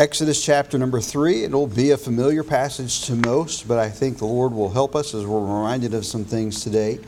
Exodus 0.00 0.42
chapter 0.42 0.78
number 0.78 0.98
three. 0.98 1.44
It'll 1.44 1.66
be 1.66 1.90
a 1.90 1.96
familiar 1.98 2.42
passage 2.42 3.02
to 3.02 3.14
most, 3.16 3.68
but 3.68 3.78
I 3.78 3.90
think 3.90 4.16
the 4.16 4.24
Lord 4.24 4.50
will 4.50 4.70
help 4.70 4.96
us 4.96 5.12
as 5.14 5.26
we're 5.26 5.40
reminded 5.40 5.92
of 5.92 6.06
some 6.06 6.24
things 6.24 6.64
today 6.64 7.00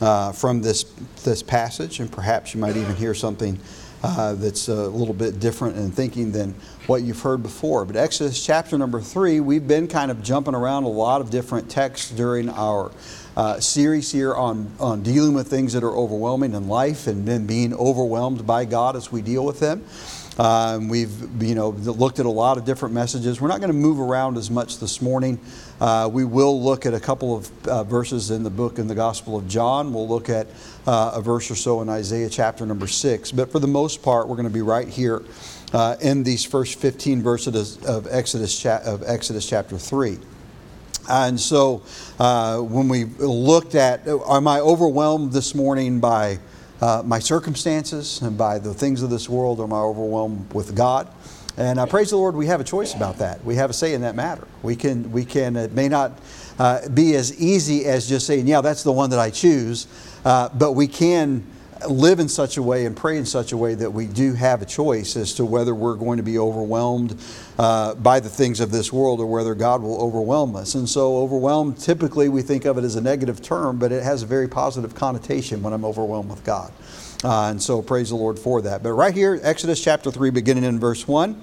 uh, 0.00 0.30
from 0.30 0.62
this, 0.62 0.84
this 1.24 1.42
passage, 1.42 1.98
and 1.98 2.08
perhaps 2.10 2.54
you 2.54 2.60
might 2.60 2.76
even 2.76 2.94
hear 2.94 3.14
something 3.14 3.58
uh, 4.04 4.34
that's 4.34 4.68
a 4.68 4.88
little 4.90 5.12
bit 5.12 5.40
different 5.40 5.76
in 5.76 5.90
thinking 5.90 6.30
than 6.30 6.54
what 6.86 7.02
you've 7.02 7.20
heard 7.20 7.42
before. 7.42 7.84
But 7.84 7.96
Exodus 7.96 8.46
chapter 8.46 8.78
number 8.78 9.00
three, 9.00 9.40
we've 9.40 9.66
been 9.66 9.88
kind 9.88 10.12
of 10.12 10.22
jumping 10.22 10.54
around 10.54 10.84
a 10.84 10.88
lot 10.88 11.20
of 11.20 11.30
different 11.30 11.68
texts 11.68 12.12
during 12.12 12.48
our 12.48 12.92
uh, 13.36 13.58
series 13.58 14.12
here 14.12 14.36
on, 14.36 14.70
on 14.78 15.02
dealing 15.02 15.34
with 15.34 15.48
things 15.48 15.72
that 15.72 15.82
are 15.82 15.96
overwhelming 15.96 16.54
in 16.54 16.68
life 16.68 17.08
and 17.08 17.26
then 17.26 17.46
being 17.46 17.74
overwhelmed 17.74 18.46
by 18.46 18.64
God 18.66 18.94
as 18.94 19.10
we 19.10 19.20
deal 19.20 19.44
with 19.44 19.58
them. 19.58 19.84
Um, 20.38 20.88
we've 20.88 21.42
you 21.42 21.54
know 21.54 21.70
looked 21.70 22.18
at 22.18 22.26
a 22.26 22.30
lot 22.30 22.56
of 22.56 22.64
different 22.64 22.94
messages. 22.94 23.40
We're 23.40 23.48
not 23.48 23.60
going 23.60 23.72
to 23.72 23.76
move 23.76 24.00
around 24.00 24.36
as 24.36 24.50
much 24.50 24.78
this 24.78 25.02
morning. 25.02 25.38
Uh, 25.80 26.08
we 26.10 26.24
will 26.24 26.62
look 26.62 26.86
at 26.86 26.94
a 26.94 27.00
couple 27.00 27.36
of 27.36 27.68
uh, 27.68 27.84
verses 27.84 28.30
in 28.30 28.42
the 28.42 28.50
book 28.50 28.78
in 28.78 28.86
the 28.86 28.94
Gospel 28.94 29.36
of 29.36 29.48
John. 29.48 29.92
We'll 29.92 30.08
look 30.08 30.28
at 30.28 30.46
uh, 30.86 31.12
a 31.14 31.20
verse 31.20 31.50
or 31.50 31.56
so 31.56 31.82
in 31.82 31.88
Isaiah 31.88 32.30
chapter 32.30 32.64
number 32.64 32.86
six. 32.86 33.32
But 33.32 33.50
for 33.50 33.58
the 33.58 33.66
most 33.66 34.02
part, 34.02 34.28
we're 34.28 34.36
going 34.36 34.48
to 34.48 34.54
be 34.54 34.62
right 34.62 34.88
here 34.88 35.22
uh, 35.72 35.96
in 36.00 36.22
these 36.22 36.44
first 36.44 36.78
15 36.78 37.22
verses 37.22 37.76
of 37.84 38.06
Exodus, 38.10 38.60
cha- 38.60 38.82
of 38.84 39.02
Exodus 39.06 39.48
chapter 39.48 39.78
three. 39.78 40.18
And 41.08 41.40
so, 41.40 41.82
uh, 42.20 42.58
when 42.58 42.88
we 42.88 43.04
looked 43.04 43.74
at, 43.74 44.06
am 44.06 44.46
I 44.46 44.60
overwhelmed 44.60 45.32
this 45.32 45.54
morning 45.54 45.98
by 45.98 46.38
uh, 46.80 47.02
my 47.04 47.18
circumstances 47.18 48.22
and 48.22 48.36
by 48.38 48.58
the 48.58 48.72
things 48.72 49.02
of 49.02 49.10
this 49.10 49.28
world, 49.28 49.60
or 49.60 49.64
am 49.64 49.72
I 49.72 49.80
overwhelmed 49.80 50.52
with 50.52 50.74
God? 50.74 51.08
And 51.56 51.78
uh, 51.78 51.86
praise 51.86 52.10
the 52.10 52.16
Lord, 52.16 52.34
we 52.34 52.46
have 52.46 52.60
a 52.60 52.64
choice 52.64 52.94
about 52.94 53.18
that. 53.18 53.44
We 53.44 53.56
have 53.56 53.70
a 53.70 53.72
say 53.72 53.92
in 53.92 54.00
that 54.02 54.14
matter. 54.14 54.46
We 54.62 54.76
can, 54.76 55.10
we 55.12 55.24
can. 55.24 55.56
It 55.56 55.72
may 55.72 55.88
not 55.88 56.18
uh, 56.58 56.88
be 56.88 57.14
as 57.16 57.38
easy 57.40 57.84
as 57.84 58.08
just 58.08 58.26
saying, 58.26 58.46
"Yeah, 58.46 58.60
that's 58.60 58.82
the 58.82 58.92
one 58.92 59.10
that 59.10 59.18
I 59.18 59.30
choose," 59.30 59.86
uh, 60.24 60.48
but 60.50 60.72
we 60.72 60.86
can 60.86 61.44
live 61.88 62.20
in 62.20 62.28
such 62.28 62.56
a 62.56 62.62
way 62.62 62.84
and 62.86 62.96
pray 62.96 63.16
in 63.16 63.24
such 63.24 63.52
a 63.52 63.56
way 63.56 63.74
that 63.74 63.90
we 63.90 64.06
do 64.06 64.34
have 64.34 64.62
a 64.62 64.66
choice 64.66 65.16
as 65.16 65.34
to 65.34 65.44
whether 65.44 65.74
we're 65.74 65.94
going 65.94 66.16
to 66.16 66.22
be 66.22 66.38
overwhelmed 66.38 67.18
uh, 67.58 67.94
by 67.94 68.20
the 68.20 68.28
things 68.28 68.60
of 68.60 68.70
this 68.70 68.92
world 68.92 69.20
or 69.20 69.26
whether 69.26 69.54
God 69.54 69.82
will 69.82 70.00
overwhelm 70.00 70.56
us. 70.56 70.74
And 70.74 70.88
so, 70.88 71.18
overwhelmed, 71.18 71.78
typically 71.78 72.28
we 72.28 72.42
think 72.42 72.64
of 72.64 72.78
it 72.78 72.84
as 72.84 72.96
a 72.96 73.00
negative 73.00 73.40
term, 73.42 73.78
but 73.78 73.92
it 73.92 74.02
has 74.02 74.22
a 74.22 74.26
very 74.26 74.48
positive 74.48 74.94
connotation 74.94 75.62
when 75.62 75.72
I'm 75.72 75.84
overwhelmed 75.84 76.30
with 76.30 76.44
God. 76.44 76.72
Uh, 77.22 77.50
and 77.50 77.62
so, 77.62 77.82
praise 77.82 78.10
the 78.10 78.16
Lord 78.16 78.38
for 78.38 78.62
that. 78.62 78.82
But 78.82 78.92
right 78.92 79.14
here, 79.14 79.38
Exodus 79.42 79.82
chapter 79.82 80.10
3, 80.10 80.30
beginning 80.30 80.64
in 80.64 80.78
verse 80.78 81.06
1. 81.06 81.40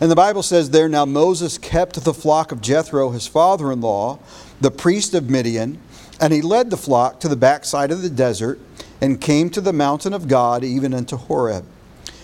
And 0.00 0.10
the 0.10 0.16
Bible 0.16 0.42
says 0.42 0.70
there, 0.70 0.88
Now 0.88 1.04
Moses 1.04 1.58
kept 1.58 2.04
the 2.04 2.14
flock 2.14 2.52
of 2.52 2.60
Jethro, 2.60 3.10
his 3.10 3.26
father 3.26 3.72
in 3.72 3.80
law, 3.80 4.20
the 4.60 4.70
priest 4.70 5.12
of 5.12 5.28
Midian, 5.28 5.80
and 6.20 6.32
he 6.32 6.40
led 6.40 6.70
the 6.70 6.76
flock 6.76 7.20
to 7.20 7.28
the 7.28 7.36
backside 7.36 7.90
of 7.90 8.02
the 8.02 8.10
desert 8.10 8.60
and 9.00 9.20
came 9.20 9.50
to 9.50 9.60
the 9.60 9.72
mountain 9.72 10.12
of 10.12 10.28
God, 10.28 10.64
even 10.64 10.92
unto 10.92 11.16
Horeb. 11.16 11.64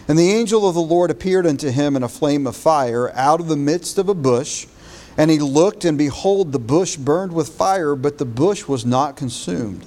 And 0.07 0.19
the 0.19 0.33
angel 0.33 0.69
of 0.69 0.75
the 0.75 0.81
Lord 0.81 1.11
appeared 1.11 1.47
unto 1.47 1.71
him 1.71 1.97
in 1.97 2.03
a 2.03 2.09
flame 2.09 2.47
of 2.47 2.57
fire 2.57 3.11
out 3.15 3.41
of 3.41 3.49
the 3.49 3.57
midst 3.57 3.97
of 3.97 4.09
a 4.09 4.15
bush. 4.15 4.67
And 5.17 5.31
he 5.31 5.39
looked, 5.39 5.85
and 5.85 5.97
behold, 5.97 6.53
the 6.53 6.59
bush 6.59 6.97
burned 6.97 7.33
with 7.33 7.49
fire, 7.49 7.95
but 7.95 8.19
the 8.19 8.25
bush 8.25 8.67
was 8.67 8.85
not 8.85 9.17
consumed. 9.17 9.87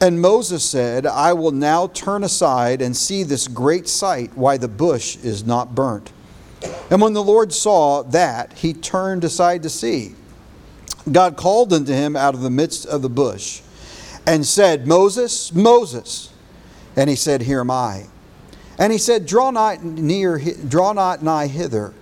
And 0.00 0.20
Moses 0.20 0.64
said, 0.64 1.06
I 1.06 1.32
will 1.32 1.50
now 1.50 1.88
turn 1.88 2.24
aside 2.24 2.82
and 2.82 2.96
see 2.96 3.22
this 3.22 3.48
great 3.48 3.88
sight, 3.88 4.36
why 4.36 4.56
the 4.56 4.68
bush 4.68 5.16
is 5.18 5.46
not 5.46 5.74
burnt. 5.74 6.12
And 6.90 7.00
when 7.00 7.12
the 7.12 7.22
Lord 7.22 7.52
saw 7.52 8.02
that, 8.02 8.52
he 8.54 8.74
turned 8.74 9.24
aside 9.24 9.62
to 9.62 9.70
see. 9.70 10.14
God 11.10 11.36
called 11.36 11.72
unto 11.72 11.92
him 11.92 12.16
out 12.16 12.34
of 12.34 12.42
the 12.42 12.50
midst 12.50 12.84
of 12.86 13.02
the 13.02 13.08
bush 13.08 13.62
and 14.28 14.44
said, 14.44 14.86
Moses, 14.86 15.54
Moses. 15.54 16.30
And 16.96 17.08
he 17.08 17.16
said, 17.16 17.40
Here 17.42 17.60
am 17.60 17.70
I. 17.70 18.04
And 18.78 18.92
he 18.92 18.98
said, 18.98 19.24
Draw 19.24 19.52
not 19.52 19.82
near, 19.82 20.38
draw 20.68 20.92
not 20.92 21.22
nigh 21.22 21.46
hither. 21.46 21.94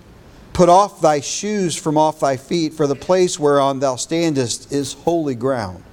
Put 0.51 0.67
off 0.67 0.99
thy 0.99 1.21
shoes 1.21 1.77
from 1.77 1.97
off 1.97 2.19
thy 2.19 2.35
feet, 2.35 2.73
for 2.73 2.85
the 2.85 2.95
place 2.95 3.39
whereon 3.39 3.79
thou 3.79 3.95
standest 3.95 4.73
is 4.73 4.93
holy 4.93 5.35
ground. 5.35 5.83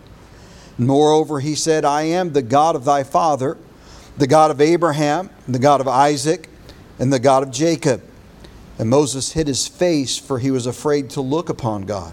Moreover, 0.77 1.39
he 1.39 1.55
said, 1.55 1.85
I 1.85 2.03
am 2.03 2.33
the 2.33 2.43
God 2.43 2.75
of 2.75 2.85
thy 2.85 3.05
father, 3.05 3.57
the 4.17 4.27
God 4.27 4.51
of 4.51 4.61
Abraham, 4.61 5.31
the 5.47 5.61
God 5.61 5.81
of 5.81 5.87
Isaac, 5.87 6.49
and 6.99 7.13
the 7.13 7.21
God 7.21 7.45
of 7.45 7.53
Jacob. 7.53 8.03
And 8.77 8.91
Moses 8.91 9.33
hid 9.33 9.47
his 9.47 9.69
face, 9.69 10.19
for 10.19 10.41
he 10.41 10.51
was 10.51 10.67
afraid 10.67 11.11
to 11.11 11.21
look 11.21 11.49
upon 11.49 11.83
God. 11.83 12.13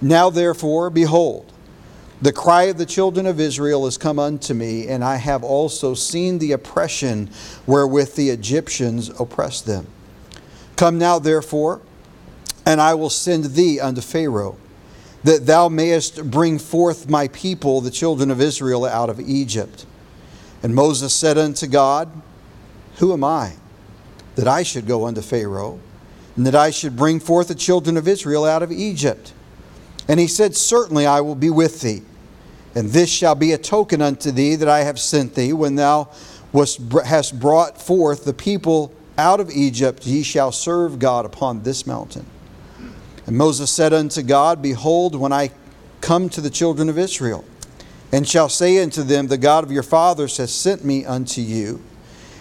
now, 0.00 0.30
therefore, 0.30 0.90
behold, 0.90 1.52
the 2.20 2.32
cry 2.32 2.64
of 2.64 2.78
the 2.78 2.86
children 2.86 3.26
of 3.26 3.38
Israel 3.38 3.86
is 3.86 3.98
come 3.98 4.18
unto 4.18 4.54
me, 4.54 4.88
and 4.88 5.04
I 5.04 5.16
have 5.16 5.44
also 5.44 5.94
seen 5.94 6.38
the 6.38 6.52
oppression 6.52 7.28
wherewith 7.66 8.14
the 8.14 8.30
Egyptians 8.30 9.10
oppress 9.20 9.60
them. 9.60 9.86
Come 10.76 10.98
now, 10.98 11.18
therefore, 11.18 11.82
and 12.64 12.80
I 12.80 12.94
will 12.94 13.10
send 13.10 13.44
thee 13.44 13.78
unto 13.78 14.00
Pharaoh, 14.00 14.56
that 15.22 15.46
thou 15.46 15.68
mayest 15.68 16.30
bring 16.30 16.58
forth 16.58 17.08
my 17.08 17.28
people, 17.28 17.80
the 17.80 17.90
children 17.90 18.30
of 18.30 18.40
Israel, 18.40 18.84
out 18.84 19.10
of 19.10 19.20
Egypt. 19.20 19.86
And 20.62 20.74
Moses 20.74 21.12
said 21.12 21.36
unto 21.36 21.66
God, 21.66 22.10
Who 22.96 23.12
am 23.12 23.22
I, 23.22 23.54
that 24.36 24.48
I 24.48 24.62
should 24.62 24.86
go 24.86 25.06
unto 25.06 25.20
Pharaoh, 25.20 25.78
and 26.36 26.46
that 26.46 26.54
I 26.54 26.70
should 26.70 26.96
bring 26.96 27.20
forth 27.20 27.48
the 27.48 27.54
children 27.54 27.96
of 27.96 28.08
Israel 28.08 28.44
out 28.44 28.62
of 28.62 28.72
Egypt? 28.72 29.32
And 30.08 30.20
he 30.20 30.26
said, 30.26 30.54
Certainly 30.54 31.06
I 31.06 31.20
will 31.20 31.34
be 31.34 31.50
with 31.50 31.80
thee. 31.80 32.02
And 32.74 32.90
this 32.90 33.10
shall 33.10 33.34
be 33.34 33.52
a 33.52 33.58
token 33.58 34.02
unto 34.02 34.30
thee 34.30 34.56
that 34.56 34.68
I 34.68 34.80
have 34.80 34.98
sent 34.98 35.34
thee. 35.34 35.52
When 35.52 35.76
thou 35.76 36.10
wast, 36.52 36.80
hast 37.04 37.38
brought 37.38 37.80
forth 37.80 38.24
the 38.24 38.34
people 38.34 38.92
out 39.16 39.40
of 39.40 39.50
Egypt, 39.50 40.06
ye 40.06 40.22
shall 40.22 40.50
serve 40.50 40.98
God 40.98 41.24
upon 41.24 41.62
this 41.62 41.86
mountain. 41.86 42.26
And 43.26 43.36
Moses 43.36 43.70
said 43.70 43.92
unto 43.92 44.22
God, 44.22 44.60
Behold, 44.60 45.14
when 45.14 45.32
I 45.32 45.50
come 46.00 46.28
to 46.30 46.40
the 46.40 46.50
children 46.50 46.88
of 46.88 46.98
Israel, 46.98 47.44
and 48.12 48.28
shall 48.28 48.48
say 48.48 48.82
unto 48.82 49.02
them, 49.02 49.26
The 49.26 49.38
God 49.38 49.64
of 49.64 49.72
your 49.72 49.82
fathers 49.82 50.36
has 50.36 50.52
sent 50.52 50.84
me 50.84 51.04
unto 51.04 51.40
you. 51.40 51.82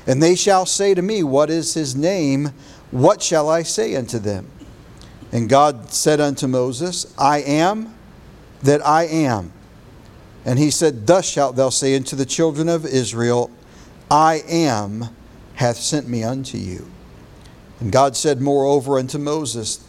And 0.06 0.22
they 0.22 0.35
shall 0.35 0.66
say 0.66 0.94
to 0.94 1.02
me, 1.02 1.23
What 1.23 1.50
is 1.50 1.73
his 1.73 1.96
name? 1.96 2.53
What 2.91 3.22
shall 3.22 3.50
I 3.50 3.63
say 3.63 3.96
unto 3.96 4.19
them? 4.19 4.52
And 5.34 5.50
God 5.50 5.92
said 5.92 6.22
unto 6.22 6.46
Moses, 6.46 7.12
I 7.18 7.40
am 7.40 7.96
that 8.62 8.86
I 8.86 9.06
am. 9.06 9.52
And 10.46 10.60
he 10.60 10.70
said, 10.70 11.08
Thus 11.08 11.28
shalt 11.28 11.56
thou 11.56 11.70
say 11.70 11.96
unto 11.96 12.16
the 12.16 12.26
children 12.26 12.70
of 12.70 12.86
Israel, 12.86 13.50
I 14.12 14.44
am 14.48 15.06
hath 15.56 15.78
sent 15.78 16.08
me 16.08 16.24
unto 16.24 16.60
you. 16.60 16.86
And 17.80 17.92
God 17.92 18.16
said 18.16 18.42
moreover 18.42 19.00
unto 19.00 19.18
Moses, 19.18 19.84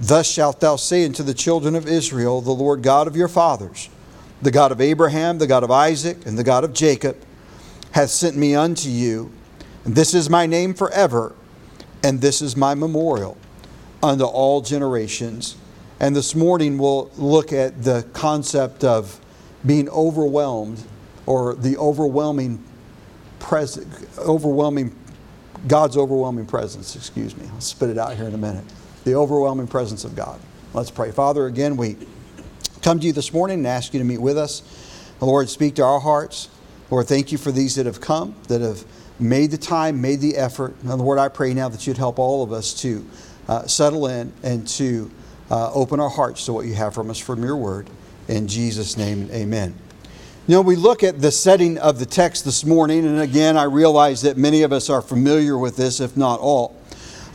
Thus 0.00 0.26
shalt 0.26 0.60
thou 0.60 0.76
say 0.76 1.04
unto 1.04 1.22
the 1.22 1.34
children 1.34 1.74
of 1.74 1.86
Israel, 1.86 2.40
The 2.40 2.50
Lord 2.50 2.82
God 2.82 3.06
of 3.06 3.14
your 3.14 3.28
fathers, 3.28 3.90
the 4.40 4.50
God 4.50 4.72
of 4.72 4.80
Abraham, 4.80 5.36
the 5.36 5.46
God 5.46 5.62
of 5.62 5.70
Isaac, 5.70 6.24
and 6.24 6.38
the 6.38 6.44
God 6.44 6.64
of 6.64 6.72
Jacob, 6.72 7.18
hath 7.92 8.08
sent 8.08 8.34
me 8.34 8.54
unto 8.54 8.88
you. 8.88 9.30
And 9.84 9.94
this 9.94 10.14
is 10.14 10.30
my 10.30 10.46
name 10.46 10.72
forever, 10.72 11.34
and 12.02 12.22
this 12.22 12.40
is 12.40 12.56
my 12.56 12.74
memorial 12.74 13.36
unto 14.02 14.24
all 14.24 14.60
generations. 14.60 15.56
And 15.98 16.16
this 16.16 16.34
morning 16.34 16.78
we'll 16.78 17.10
look 17.16 17.52
at 17.52 17.82
the 17.82 18.06
concept 18.12 18.84
of 18.84 19.20
being 19.66 19.88
overwhelmed 19.90 20.82
or 21.26 21.54
the 21.54 21.76
overwhelming 21.76 22.64
present, 23.38 23.86
overwhelming, 24.18 24.96
God's 25.66 25.96
overwhelming 25.96 26.46
presence, 26.46 26.96
excuse 26.96 27.36
me. 27.36 27.46
I'll 27.52 27.60
spit 27.60 27.90
it 27.90 27.98
out 27.98 28.16
here 28.16 28.26
in 28.26 28.34
a 28.34 28.38
minute. 28.38 28.64
The 29.04 29.14
overwhelming 29.14 29.66
presence 29.66 30.04
of 30.04 30.16
God. 30.16 30.40
Let's 30.72 30.90
pray. 30.90 31.10
Father, 31.10 31.46
again, 31.46 31.76
we 31.76 31.96
come 32.82 33.00
to 33.00 33.06
you 33.06 33.12
this 33.12 33.32
morning 33.32 33.58
and 33.58 33.66
ask 33.66 33.92
you 33.92 33.98
to 33.98 34.04
meet 34.04 34.20
with 34.20 34.38
us. 34.38 34.62
Lord, 35.20 35.50
speak 35.50 35.74
to 35.74 35.84
our 35.84 36.00
hearts. 36.00 36.48
Lord, 36.90 37.06
thank 37.06 37.30
you 37.30 37.38
for 37.38 37.52
these 37.52 37.74
that 37.74 37.86
have 37.86 38.00
come, 38.00 38.34
that 38.48 38.60
have 38.60 38.84
made 39.18 39.50
the 39.50 39.58
time, 39.58 40.00
made 40.00 40.20
the 40.20 40.36
effort. 40.36 40.74
And 40.82 40.90
Lord, 41.00 41.18
I 41.18 41.28
pray 41.28 41.52
now 41.52 41.68
that 41.68 41.86
you'd 41.86 41.98
help 41.98 42.18
all 42.18 42.42
of 42.42 42.52
us 42.52 42.72
to 42.82 43.06
uh, 43.50 43.66
settle 43.66 44.06
in 44.06 44.32
and 44.44 44.66
to 44.66 45.10
uh, 45.50 45.72
open 45.72 45.98
our 45.98 46.08
hearts 46.08 46.46
to 46.46 46.52
what 46.52 46.66
you 46.66 46.74
have 46.74 46.94
from 46.94 47.10
us 47.10 47.18
from 47.18 47.42
your 47.42 47.56
word. 47.56 47.90
In 48.28 48.46
Jesus' 48.46 48.96
name, 48.96 49.28
amen. 49.32 49.74
You 50.46 50.54
know, 50.54 50.60
we 50.60 50.76
look 50.76 51.02
at 51.02 51.20
the 51.20 51.32
setting 51.32 51.76
of 51.78 51.98
the 51.98 52.06
text 52.06 52.44
this 52.44 52.64
morning, 52.64 53.04
and 53.04 53.20
again, 53.20 53.56
I 53.56 53.64
realize 53.64 54.22
that 54.22 54.36
many 54.36 54.62
of 54.62 54.72
us 54.72 54.88
are 54.88 55.02
familiar 55.02 55.58
with 55.58 55.76
this, 55.76 55.98
if 55.98 56.16
not 56.16 56.38
all. 56.38 56.76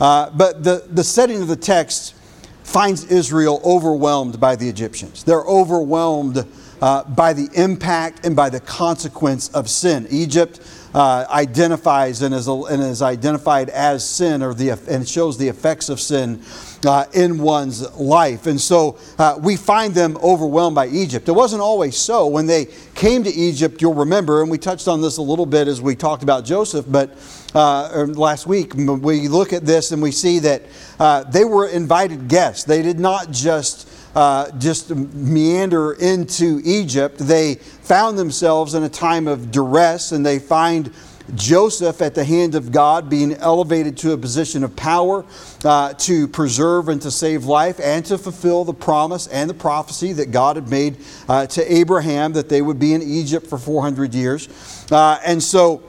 Uh, 0.00 0.30
but 0.30 0.64
the, 0.64 0.86
the 0.90 1.04
setting 1.04 1.42
of 1.42 1.48
the 1.48 1.56
text 1.56 2.14
finds 2.62 3.04
Israel 3.04 3.60
overwhelmed 3.62 4.40
by 4.40 4.56
the 4.56 4.68
Egyptians. 4.68 5.22
They're 5.22 5.44
overwhelmed 5.44 6.46
uh, 6.80 7.04
by 7.04 7.34
the 7.34 7.48
impact 7.54 8.24
and 8.24 8.34
by 8.34 8.48
the 8.48 8.60
consequence 8.60 9.50
of 9.50 9.68
sin. 9.68 10.06
Egypt 10.10 10.60
uh, 10.96 11.26
identifies 11.28 12.22
and 12.22 12.34
is, 12.34 12.48
and 12.48 12.82
is 12.82 13.02
identified 13.02 13.68
as 13.68 14.08
sin 14.08 14.42
or 14.42 14.54
the, 14.54 14.70
and 14.88 15.06
shows 15.06 15.36
the 15.36 15.46
effects 15.46 15.90
of 15.90 16.00
sin 16.00 16.42
uh, 16.86 17.04
in 17.12 17.36
one's 17.36 17.82
life. 17.96 18.46
And 18.46 18.58
so 18.58 18.98
uh, 19.18 19.38
we 19.38 19.56
find 19.56 19.94
them 19.94 20.16
overwhelmed 20.22 20.74
by 20.74 20.86
Egypt. 20.86 21.28
It 21.28 21.32
wasn't 21.32 21.60
always 21.60 21.98
so. 21.98 22.26
When 22.28 22.46
they 22.46 22.68
came 22.94 23.22
to 23.24 23.30
Egypt, 23.30 23.82
you'll 23.82 23.92
remember, 23.92 24.40
and 24.40 24.50
we 24.50 24.56
touched 24.56 24.88
on 24.88 25.02
this 25.02 25.18
a 25.18 25.22
little 25.22 25.44
bit 25.44 25.68
as 25.68 25.82
we 25.82 25.94
talked 25.94 26.22
about 26.22 26.46
Joseph, 26.46 26.86
but 26.88 27.10
uh, 27.54 28.06
last 28.14 28.46
week 28.46 28.74
we 28.74 29.28
look 29.28 29.52
at 29.52 29.66
this 29.66 29.92
and 29.92 30.00
we 30.00 30.12
see 30.12 30.38
that 30.38 30.62
uh, 30.98 31.24
they 31.24 31.44
were 31.44 31.68
invited 31.68 32.26
guests. 32.26 32.64
They 32.64 32.80
did 32.80 32.98
not 32.98 33.30
just 33.30 33.86
uh, 34.16 34.50
just 34.52 34.90
meander 34.90 35.92
into 35.92 36.62
Egypt. 36.64 37.18
They 37.18 37.56
found 37.56 38.18
themselves 38.18 38.72
in 38.72 38.82
a 38.82 38.88
time 38.88 39.28
of 39.28 39.50
duress 39.50 40.10
and 40.10 40.24
they 40.24 40.38
find 40.38 40.90
Joseph 41.34 42.00
at 42.00 42.14
the 42.14 42.24
hand 42.24 42.54
of 42.54 42.72
God 42.72 43.10
being 43.10 43.34
elevated 43.34 43.98
to 43.98 44.12
a 44.12 44.16
position 44.16 44.64
of 44.64 44.74
power 44.74 45.26
uh, 45.64 45.92
to 45.94 46.28
preserve 46.28 46.88
and 46.88 47.02
to 47.02 47.10
save 47.10 47.44
life 47.44 47.78
and 47.78 48.06
to 48.06 48.16
fulfill 48.16 48.64
the 48.64 48.72
promise 48.72 49.26
and 49.26 49.50
the 49.50 49.54
prophecy 49.54 50.14
that 50.14 50.30
God 50.30 50.56
had 50.56 50.70
made 50.70 50.96
uh, 51.28 51.46
to 51.48 51.72
Abraham 51.72 52.32
that 52.32 52.48
they 52.48 52.62
would 52.62 52.78
be 52.78 52.94
in 52.94 53.02
Egypt 53.02 53.46
for 53.46 53.58
400 53.58 54.14
years. 54.14 54.48
Uh, 54.90 55.18
and 55.26 55.42
so, 55.42 55.82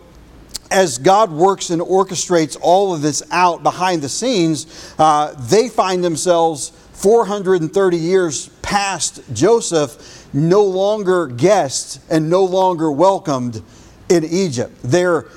as 0.69 0.97
God 0.97 1.31
works 1.31 1.69
and 1.69 1.81
orchestrates 1.81 2.57
all 2.59 2.93
of 2.93 3.01
this 3.01 3.23
out 3.31 3.63
behind 3.63 4.01
the 4.01 4.09
scenes, 4.09 4.93
uh, 4.99 5.33
they 5.47 5.69
find 5.69 6.03
themselves 6.03 6.73
430 6.97 7.97
years 7.97 8.49
past 8.63 9.21
Joseph, 9.31 10.27
no 10.33 10.63
longer 10.63 11.27
guests 11.27 11.99
and 12.09 12.27
no 12.27 12.43
longer 12.43 12.91
welcomed 12.91 13.61
in 14.09 14.23
Egypt. 14.25 14.73
Their 14.81 15.27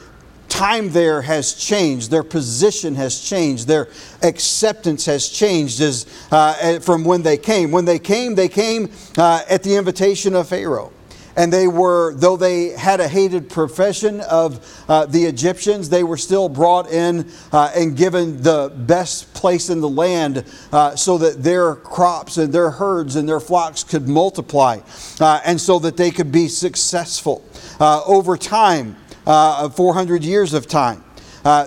time 0.48 0.90
there 0.90 1.20
has 1.20 1.52
changed. 1.52 2.10
Their 2.10 2.22
position 2.22 2.94
has 2.94 3.20
changed. 3.20 3.68
Their 3.68 3.88
acceptance 4.22 5.04
has 5.04 5.28
changed 5.28 5.82
as, 5.82 6.06
uh, 6.32 6.80
from 6.80 7.04
when 7.04 7.22
they 7.22 7.36
came. 7.36 7.70
When 7.70 7.84
they 7.84 7.98
came, 7.98 8.34
they 8.34 8.48
came 8.48 8.90
uh, 9.18 9.42
at 9.48 9.62
the 9.62 9.76
invitation 9.76 10.34
of 10.34 10.48
Pharaoh 10.48 10.92
and 11.36 11.52
they 11.52 11.68
were, 11.68 12.14
though 12.14 12.36
they 12.36 12.70
had 12.70 13.00
a 13.00 13.08
hated 13.08 13.48
profession 13.48 14.20
of 14.22 14.84
uh, 14.88 15.06
the 15.06 15.24
Egyptians, 15.24 15.88
they 15.88 16.04
were 16.04 16.16
still 16.16 16.48
brought 16.48 16.90
in 16.90 17.30
uh, 17.52 17.72
and 17.74 17.96
given 17.96 18.42
the 18.42 18.72
best 18.74 19.32
place 19.34 19.70
in 19.70 19.80
the 19.80 19.88
land 19.88 20.44
uh, 20.72 20.96
so 20.96 21.18
that 21.18 21.42
their 21.42 21.76
crops 21.76 22.36
and 22.36 22.52
their 22.52 22.70
herds 22.70 23.16
and 23.16 23.28
their 23.28 23.40
flocks 23.40 23.84
could 23.84 24.08
multiply 24.08 24.78
uh, 25.20 25.40
and 25.44 25.60
so 25.60 25.78
that 25.78 25.96
they 25.96 26.10
could 26.10 26.32
be 26.32 26.48
successful. 26.48 27.44
Uh, 27.78 28.02
over 28.04 28.36
time, 28.36 28.96
uh, 29.26 29.68
400 29.68 30.24
years 30.24 30.54
of 30.54 30.66
time, 30.66 31.04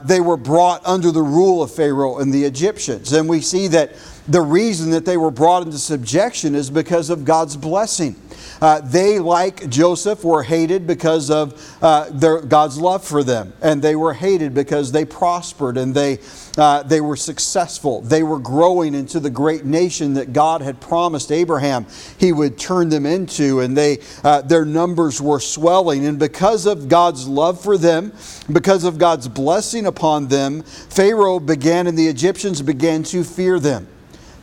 they 0.04 0.20
were 0.20 0.38
brought 0.38 0.86
under 0.86 1.12
the 1.12 1.22
rule 1.22 1.64
of 1.64 1.74
Pharaoh 1.74 2.20
and 2.20 2.34
the 2.34 2.44
Egyptians. 2.44 3.14
And 3.14 3.28
we 3.28 3.42
see 3.42 3.68
that 3.70 3.94
the 4.28 4.42
reason 4.42 4.92
that 4.92 5.06
they 5.06 5.18
were 5.18 5.32
brought 5.32 5.64
into 5.64 5.78
subjection 5.78 6.56
is 6.56 6.70
because 6.70 7.10
of 7.10 7.26
God's 7.26 7.58
blessing. 7.58 8.16
Uh, 8.64 8.80
they, 8.80 9.20
like 9.20 9.70
Joseph, 9.70 10.24
were 10.24 10.42
hated 10.42 10.88
because 10.88 11.30
of 11.30 11.78
uh, 11.82 12.10
their, 12.12 12.40
God's 12.40 12.78
love 12.78 13.04
for 13.04 13.22
them. 13.22 13.52
And 13.62 13.82
they 13.82 13.98
were 13.98 14.14
hated 14.14 14.54
because 14.54 14.94
they 14.94 15.04
prospered 15.04 15.78
and 15.78 15.94
they, 15.94 16.20
uh, 16.58 16.82
they 16.84 17.02
were 17.02 17.18
successful. 17.18 18.00
They 18.00 18.24
were 18.24 18.40
growing 18.40 18.96
into 18.96 19.20
the 19.20 19.30
great 19.30 19.66
nation 19.66 20.14
that 20.14 20.32
God 20.32 20.62
had 20.62 20.80
promised 20.80 21.30
Abraham 21.30 21.86
he 22.18 22.32
would 22.32 22.58
turn 22.58 22.88
them 22.88 23.06
into. 23.06 23.60
And 23.60 23.76
they, 23.76 23.98
uh, 24.24 24.44
their 24.44 24.64
numbers 24.64 25.20
were 25.20 25.42
swelling. 25.42 26.06
And 26.06 26.18
because 26.18 26.66
of 26.66 26.88
God's 26.88 27.28
love 27.28 27.62
for 27.62 27.78
them, 27.78 28.14
because 28.50 28.86
of 28.86 28.98
God's 28.98 29.28
blessing 29.28 29.86
upon 29.86 30.30
them, 30.30 30.64
Pharaoh 30.64 31.42
began 31.42 31.86
and 31.86 31.98
the 31.98 32.08
Egyptians 32.08 32.62
began 32.62 33.04
to 33.04 33.26
fear 33.26 33.60
them. 33.60 33.90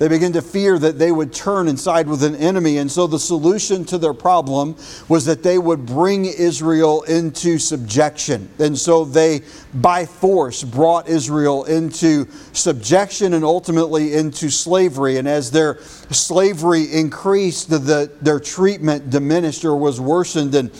They 0.00 0.08
began 0.08 0.32
to 0.32 0.40
fear 0.40 0.78
that 0.78 0.98
they 0.98 1.12
would 1.12 1.30
turn 1.30 1.68
and 1.68 1.78
side 1.78 2.08
with 2.08 2.22
an 2.22 2.34
enemy. 2.34 2.78
And 2.78 2.90
so 2.90 3.06
the 3.06 3.18
solution 3.18 3.84
to 3.84 3.98
their 3.98 4.14
problem 4.14 4.74
was 5.10 5.26
that 5.26 5.42
they 5.42 5.58
would 5.58 5.84
bring 5.84 6.24
Israel 6.24 7.02
into 7.02 7.58
subjection. 7.58 8.48
And 8.58 8.78
so 8.78 9.04
they, 9.04 9.42
by 9.74 10.06
force, 10.06 10.64
brought 10.64 11.06
Israel 11.06 11.64
into 11.64 12.26
subjection 12.54 13.34
and 13.34 13.44
ultimately 13.44 14.14
into 14.14 14.48
slavery. 14.48 15.18
And 15.18 15.28
as 15.28 15.50
their 15.50 15.82
slavery 15.82 16.84
increased, 16.84 17.68
the, 17.68 18.10
their 18.22 18.40
treatment 18.40 19.10
diminished 19.10 19.66
or 19.66 19.76
was 19.76 20.00
worsened. 20.00 20.54
And 20.54 20.70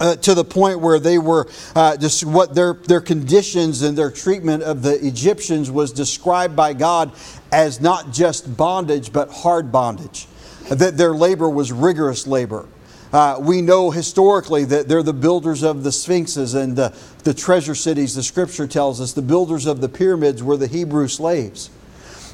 uh, 0.00 0.16
to 0.16 0.34
the 0.34 0.44
point 0.44 0.80
where 0.80 0.98
they 0.98 1.18
were 1.18 1.48
uh, 1.76 1.96
just 1.96 2.24
what 2.24 2.54
their, 2.54 2.74
their 2.74 3.00
conditions 3.00 3.82
and 3.82 3.96
their 3.96 4.10
treatment 4.10 4.62
of 4.62 4.82
the 4.82 4.94
Egyptians 5.06 5.70
was 5.70 5.92
described 5.92 6.56
by 6.56 6.72
God 6.72 7.12
as 7.52 7.80
not 7.80 8.12
just 8.12 8.56
bondage, 8.56 9.12
but 9.12 9.30
hard 9.30 9.70
bondage. 9.70 10.26
That 10.70 10.96
their 10.96 11.14
labor 11.14 11.48
was 11.48 11.72
rigorous 11.72 12.26
labor. 12.26 12.66
Uh, 13.12 13.38
we 13.40 13.60
know 13.60 13.90
historically 13.90 14.64
that 14.64 14.88
they're 14.88 15.02
the 15.02 15.12
builders 15.12 15.62
of 15.64 15.82
the 15.82 15.90
sphinxes 15.90 16.54
and 16.54 16.76
the, 16.76 16.96
the 17.24 17.34
treasure 17.34 17.74
cities. 17.74 18.14
The 18.14 18.22
scripture 18.22 18.68
tells 18.68 19.00
us 19.00 19.12
the 19.12 19.22
builders 19.22 19.66
of 19.66 19.80
the 19.80 19.88
pyramids 19.88 20.42
were 20.42 20.56
the 20.56 20.68
Hebrew 20.68 21.08
slaves 21.08 21.70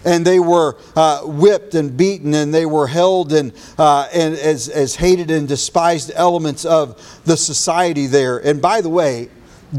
and 0.06 0.24
they 0.24 0.38
were 0.38 0.78
uh, 0.94 1.20
whipped 1.22 1.74
and 1.74 1.96
beaten 1.96 2.32
and 2.32 2.54
they 2.54 2.64
were 2.64 2.86
held 2.86 3.32
and, 3.32 3.52
uh, 3.76 4.08
and 4.14 4.34
as, 4.36 4.68
as 4.68 4.94
hated 4.94 5.30
and 5.30 5.48
despised 5.48 6.12
elements 6.14 6.64
of 6.64 7.20
the 7.24 7.36
society 7.36 8.06
there. 8.06 8.38
And 8.38 8.62
by 8.62 8.80
the 8.80 8.88
way, 8.88 9.28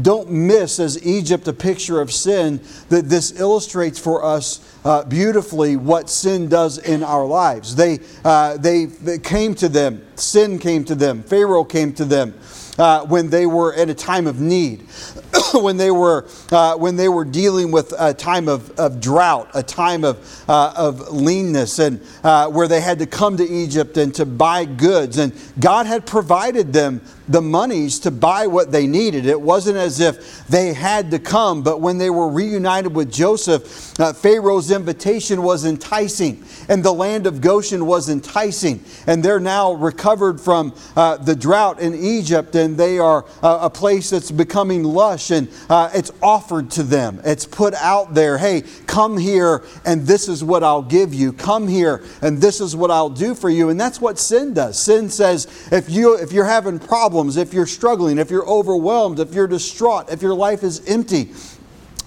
don't 0.02 0.30
miss 0.30 0.78
as 0.78 1.02
Egypt 1.04 1.48
a 1.48 1.52
picture 1.52 2.00
of 2.00 2.12
sin 2.12 2.60
that 2.90 3.08
this 3.08 3.40
illustrates 3.40 3.98
for 3.98 4.22
us 4.22 4.60
uh, 4.84 5.02
beautifully 5.04 5.76
what 5.76 6.10
sin 6.10 6.48
does 6.48 6.76
in 6.76 7.02
our 7.02 7.24
lives. 7.24 7.74
They, 7.74 8.00
uh, 8.22 8.58
they, 8.58 8.84
they 8.84 9.18
came 9.18 9.54
to 9.56 9.68
them, 9.68 10.06
sin 10.14 10.58
came 10.58 10.84
to 10.84 10.94
them, 10.94 11.22
Pharaoh 11.22 11.64
came 11.64 11.94
to 11.94 12.04
them 12.04 12.34
uh, 12.78 13.04
when 13.06 13.30
they 13.30 13.46
were 13.46 13.72
in 13.72 13.90
a 13.90 13.94
time 13.94 14.26
of 14.26 14.40
need, 14.40 14.82
when, 15.54 15.76
they 15.76 15.90
were, 15.90 16.26
uh, 16.50 16.76
when 16.76 16.96
they 16.96 17.08
were 17.08 17.24
dealing 17.24 17.70
with 17.70 17.92
a 17.98 18.14
time 18.14 18.48
of, 18.48 18.70
of 18.78 19.00
drought, 19.00 19.50
a 19.54 19.62
time 19.62 20.04
of, 20.04 20.44
uh, 20.48 20.72
of 20.76 21.12
leanness, 21.12 21.78
and 21.78 22.00
uh, 22.24 22.48
where 22.48 22.68
they 22.68 22.80
had 22.80 22.98
to 22.98 23.06
come 23.06 23.36
to 23.36 23.44
Egypt 23.44 23.96
and 23.96 24.14
to 24.14 24.24
buy 24.24 24.64
goods. 24.64 25.18
And 25.18 25.32
God 25.58 25.86
had 25.86 26.06
provided 26.06 26.72
them 26.72 27.00
the 27.28 27.42
monies 27.42 27.98
to 28.00 28.10
buy 28.10 28.46
what 28.46 28.72
they 28.72 28.86
needed. 28.86 29.26
It 29.26 29.40
wasn't 29.40 29.76
as 29.76 30.00
if 30.00 30.46
they 30.48 30.72
had 30.72 31.10
to 31.10 31.18
come, 31.18 31.62
but 31.62 31.80
when 31.80 31.98
they 31.98 32.10
were 32.10 32.28
reunited 32.28 32.94
with 32.94 33.12
Joseph, 33.12 33.98
uh, 34.00 34.12
Pharaoh's 34.12 34.70
invitation 34.70 35.42
was 35.42 35.64
enticing, 35.64 36.42
and 36.68 36.82
the 36.82 36.92
land 36.92 37.26
of 37.26 37.40
Goshen 37.40 37.86
was 37.86 38.08
enticing. 38.08 38.82
And 39.06 39.22
they're 39.22 39.40
now 39.40 39.72
recovered 39.72 40.40
from 40.40 40.74
uh, 40.96 41.18
the 41.18 41.36
drought 41.36 41.80
in 41.80 41.94
Egypt, 41.94 42.54
and 42.54 42.76
they 42.76 42.98
are 42.98 43.24
uh, 43.42 43.58
a 43.62 43.70
place 43.70 44.10
that's 44.10 44.30
becoming 44.30 44.82
lush, 44.84 45.30
and 45.30 45.48
uh, 45.68 45.90
it's 45.94 46.12
offered 46.22 46.70
to 46.72 46.82
them. 46.82 47.20
It's 47.24 47.44
put 47.44 47.74
out 47.74 48.14
there 48.14 48.38
hey, 48.38 48.62
come 48.86 49.18
here, 49.18 49.62
and 49.84 50.02
this 50.02 50.28
is 50.28 50.42
what 50.42 50.62
I'll 50.62 50.82
give 50.82 51.12
you. 51.12 51.32
Come 51.32 51.68
here, 51.68 52.02
and 52.22 52.38
this 52.38 52.60
is 52.60 52.74
what 52.74 52.90
I'll 52.90 53.10
do 53.10 53.34
for 53.34 53.50
you. 53.50 53.68
And 53.68 53.80
that's 53.80 54.00
what 54.00 54.18
sin 54.18 54.54
does. 54.54 54.78
Sin 54.80 55.10
says, 55.10 55.68
if, 55.72 55.90
you, 55.90 56.16
if 56.16 56.32
you're 56.32 56.44
having 56.44 56.78
problems, 56.78 57.17
problems, 57.18 57.36
if 57.36 57.52
you're 57.52 57.66
struggling, 57.66 58.16
if 58.16 58.30
you're 58.30 58.46
overwhelmed, 58.46 59.18
if 59.18 59.34
you're 59.34 59.48
distraught, 59.48 60.08
if 60.08 60.22
your 60.22 60.34
life 60.34 60.62
is 60.62 60.86
empty, 60.86 61.32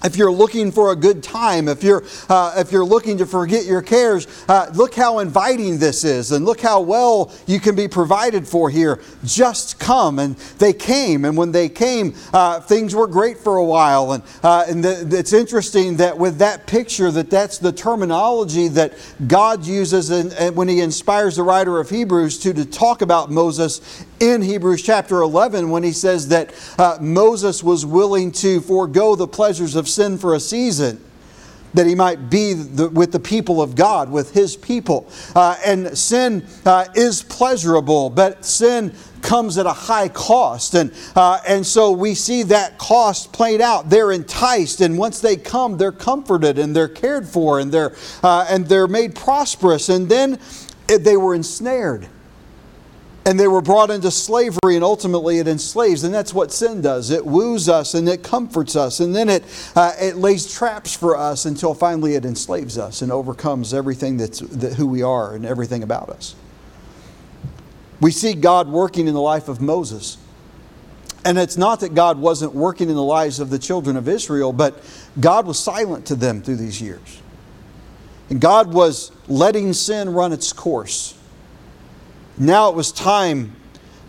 if 0.05 0.15
you're 0.15 0.31
looking 0.31 0.71
for 0.71 0.93
a 0.93 0.95
good 0.95 1.21
time, 1.21 1.67
if 1.67 1.83
you're, 1.83 2.03
uh, 2.29 2.55
if 2.57 2.71
you're 2.71 2.85
looking 2.85 3.17
to 3.17 3.25
forget 3.25 3.65
your 3.65 3.81
cares, 3.81 4.25
uh, 4.47 4.71
look 4.73 4.95
how 4.95 5.19
inviting 5.19 5.77
this 5.79 6.05
is 6.05 6.31
and 6.31 6.45
look 6.45 6.61
how 6.61 6.79
well 6.79 7.31
you 7.45 7.59
can 7.59 7.75
be 7.75 7.87
provided 7.87 8.47
for 8.47 8.69
here. 8.69 8.99
Just 9.25 9.79
come. 9.79 10.17
And 10.17 10.35
they 10.57 10.73
came. 10.73 11.25
And 11.25 11.37
when 11.37 11.51
they 11.51 11.69
came, 11.69 12.15
uh, 12.33 12.61
things 12.61 12.95
were 12.95 13.05
great 13.05 13.37
for 13.37 13.57
a 13.57 13.65
while. 13.65 14.13
And, 14.13 14.23
uh, 14.41 14.65
and 14.67 14.83
the, 14.83 15.19
it's 15.19 15.33
interesting 15.33 15.97
that 15.97 16.17
with 16.17 16.37
that 16.37 16.65
picture, 16.65 17.11
that 17.11 17.29
that's 17.29 17.57
the 17.59 17.73
terminology 17.73 18.69
that 18.69 18.93
God 19.27 19.65
uses 19.65 20.09
in, 20.09 20.55
when 20.55 20.67
he 20.67 20.79
inspires 20.79 21.35
the 21.35 21.43
writer 21.43 21.79
of 21.79 21.89
Hebrews 21.89 22.39
to, 22.39 22.53
to 22.53 22.65
talk 22.65 23.03
about 23.03 23.29
Moses 23.29 24.03
in 24.21 24.43
Hebrews 24.43 24.83
chapter 24.83 25.21
11 25.21 25.71
when 25.71 25.81
he 25.83 25.91
says 25.91 26.27
that 26.27 26.53
uh, 26.77 26.97
Moses 27.01 27.63
was 27.63 27.85
willing 27.85 28.31
to 28.33 28.61
forego 28.61 29.15
the 29.15 29.27
pleasures 29.27 29.75
of 29.75 29.89
sin 29.89 30.17
for 30.19 30.35
a 30.35 30.39
season 30.39 31.03
that 31.73 31.87
he 31.87 31.95
might 31.95 32.29
be 32.29 32.53
the, 32.53 32.89
with 32.89 33.11
the 33.11 33.19
people 33.19 33.61
of 33.61 33.75
God, 33.75 34.11
with 34.11 34.33
his 34.33 34.57
people. 34.57 35.09
Uh, 35.35 35.57
and 35.65 35.97
sin 35.97 36.45
uh, 36.65 36.85
is 36.95 37.23
pleasurable, 37.23 38.09
but 38.09 38.43
sin 38.45 38.93
comes 39.21 39.57
at 39.57 39.65
a 39.65 39.71
high 39.71 40.09
cost. 40.09 40.73
And, 40.73 40.93
uh, 41.15 41.39
and 41.47 41.65
so 41.65 41.91
we 41.91 42.13
see 42.13 42.43
that 42.43 42.77
cost 42.77 43.31
played 43.31 43.61
out. 43.61 43.89
They're 43.89 44.11
enticed, 44.11 44.81
and 44.81 44.97
once 44.97 45.21
they 45.21 45.37
come, 45.37 45.77
they're 45.77 45.91
comforted 45.91 46.59
and 46.59 46.75
they're 46.75 46.89
cared 46.89 47.27
for 47.27 47.59
and 47.59 47.71
they're, 47.71 47.95
uh, 48.21 48.45
and 48.49 48.67
they're 48.67 48.87
made 48.87 49.15
prosperous. 49.15 49.89
And 49.89 50.09
then 50.09 50.39
they 50.87 51.15
were 51.15 51.33
ensnared 51.33 52.09
and 53.25 53.39
they 53.39 53.47
were 53.47 53.61
brought 53.61 53.91
into 53.91 54.09
slavery 54.09 54.75
and 54.75 54.83
ultimately 54.83 55.37
it 55.37 55.47
enslaves. 55.47 56.03
And 56.03 56.13
that's 56.13 56.33
what 56.33 56.51
sin 56.51 56.81
does. 56.81 57.11
It 57.11 57.25
woos 57.25 57.69
us 57.69 57.93
and 57.93 58.09
it 58.09 58.23
comforts 58.23 58.75
us 58.75 58.99
and 58.99 59.15
then 59.15 59.29
it, 59.29 59.43
uh, 59.75 59.93
it 59.99 60.15
lays 60.15 60.51
traps 60.51 60.95
for 60.95 61.15
us 61.15 61.45
until 61.45 61.73
finally 61.73 62.15
it 62.15 62.25
enslaves 62.25 62.77
us 62.77 63.01
and 63.01 63.11
overcomes 63.11 63.73
everything 63.73 64.17
that's 64.17 64.39
that 64.39 64.73
who 64.73 64.87
we 64.87 65.03
are 65.03 65.35
and 65.35 65.45
everything 65.45 65.83
about 65.83 66.09
us. 66.09 66.35
We 67.99 68.11
see 68.11 68.33
god 68.33 68.67
working 68.67 69.07
in 69.07 69.13
the 69.13 69.21
life 69.21 69.47
of 69.47 69.61
moses. 69.61 70.17
And 71.23 71.37
it's 71.37 71.57
not 71.57 71.81
that 71.81 71.93
god 71.93 72.17
wasn't 72.17 72.55
working 72.55 72.89
in 72.89 72.95
the 72.95 73.03
lives 73.03 73.39
of 73.39 73.51
the 73.51 73.59
children 73.59 73.95
of 73.95 74.07
israel 74.07 74.51
but 74.51 74.83
god 75.19 75.45
was 75.45 75.59
silent 75.59 76.07
to 76.07 76.15
them 76.15 76.41
through 76.41 76.55
these 76.55 76.81
years. 76.81 77.21
And 78.31 78.41
god 78.41 78.73
was 78.73 79.11
letting 79.27 79.73
sin 79.73 80.09
run 80.09 80.33
its 80.33 80.51
course 80.51 81.15
now 82.37 82.69
it 82.69 82.75
was 82.75 82.91
time 82.91 83.55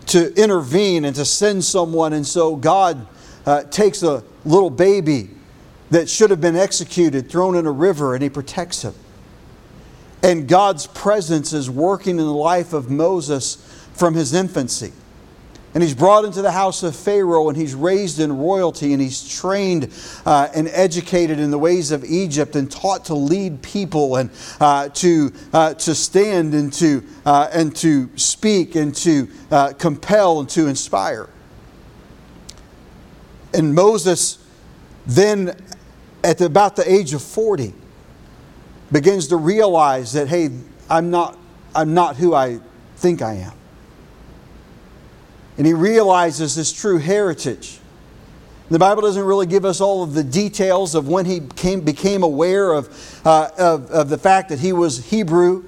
to 0.07 0.33
intervene 0.41 1.05
and 1.05 1.15
to 1.15 1.25
send 1.25 1.63
someone. 1.63 2.13
And 2.13 2.25
so 2.25 2.55
God 2.55 3.07
uh, 3.45 3.63
takes 3.63 4.03
a 4.03 4.23
little 4.45 4.69
baby 4.69 5.29
that 5.91 6.09
should 6.09 6.29
have 6.29 6.41
been 6.41 6.55
executed, 6.55 7.29
thrown 7.29 7.55
in 7.55 7.65
a 7.65 7.71
river, 7.71 8.15
and 8.15 8.23
he 8.23 8.29
protects 8.29 8.81
him. 8.81 8.93
And 10.23 10.47
God's 10.47 10.87
presence 10.87 11.53
is 11.53 11.69
working 11.69 12.17
in 12.17 12.25
the 12.25 12.33
life 12.33 12.73
of 12.73 12.89
Moses 12.89 13.55
from 13.93 14.13
his 14.13 14.33
infancy. 14.33 14.93
And 15.73 15.81
he's 15.81 15.95
brought 15.95 16.23
into 16.23 16.43
the 16.43 16.51
house 16.51 16.83
of 16.83 16.95
Pharaoh 16.95 17.49
and 17.49 17.57
he's 17.57 17.73
raised 17.73 18.19
in 18.19 18.37
royalty 18.37 18.93
and 18.93 19.01
he's 19.01 19.27
trained 19.27 19.91
uh, 20.25 20.49
and 20.53 20.67
educated 20.67 21.39
in 21.39 21.49
the 21.49 21.57
ways 21.57 21.91
of 21.91 22.03
Egypt 22.03 22.55
and 22.55 22.71
taught 22.71 23.05
to 23.05 23.15
lead 23.15 23.63
people 23.63 24.17
and 24.17 24.29
uh, 24.59 24.89
to, 24.89 25.33
uh, 25.51 25.73
to 25.73 25.95
stand 25.95 26.53
and 26.53 26.71
to, 26.73 27.03
uh, 27.25 27.49
and 27.51 27.75
to 27.77 28.09
speak 28.17 28.75
and 28.75 28.95
to 28.97 29.27
uh, 29.49 29.73
compel 29.73 30.41
and 30.41 30.49
to 30.49 30.67
inspire. 30.67 31.27
And 33.53 33.73
Moses 33.73 34.37
then, 35.05 35.55
at 36.23 36.37
the, 36.37 36.45
about 36.45 36.75
the 36.75 36.89
age 36.89 37.13
of 37.13 37.21
40, 37.21 37.73
begins 38.91 39.27
to 39.27 39.37
realize 39.37 40.13
that, 40.13 40.27
hey, 40.27 40.49
I'm 40.89 41.09
not, 41.09 41.37
I'm 41.75 41.93
not 41.93 42.15
who 42.15 42.33
I 42.33 42.59
think 42.95 43.21
I 43.21 43.33
am. 43.33 43.53
And 45.57 45.67
he 45.67 45.73
realizes 45.73 46.55
his 46.55 46.71
true 46.71 46.97
heritage. 46.97 47.79
The 48.69 48.79
Bible 48.79 49.01
doesn't 49.01 49.23
really 49.23 49.45
give 49.45 49.65
us 49.65 49.81
all 49.81 50.01
of 50.01 50.13
the 50.13 50.23
details 50.23 50.95
of 50.95 51.07
when 51.07 51.25
he 51.25 51.41
came, 51.55 51.81
became 51.81 52.23
aware 52.23 52.73
of, 52.73 53.21
uh, 53.25 53.49
of, 53.57 53.91
of 53.91 54.09
the 54.09 54.17
fact 54.17 54.49
that 54.49 54.59
he 54.59 54.73
was 54.73 55.11
Hebrew, 55.11 55.65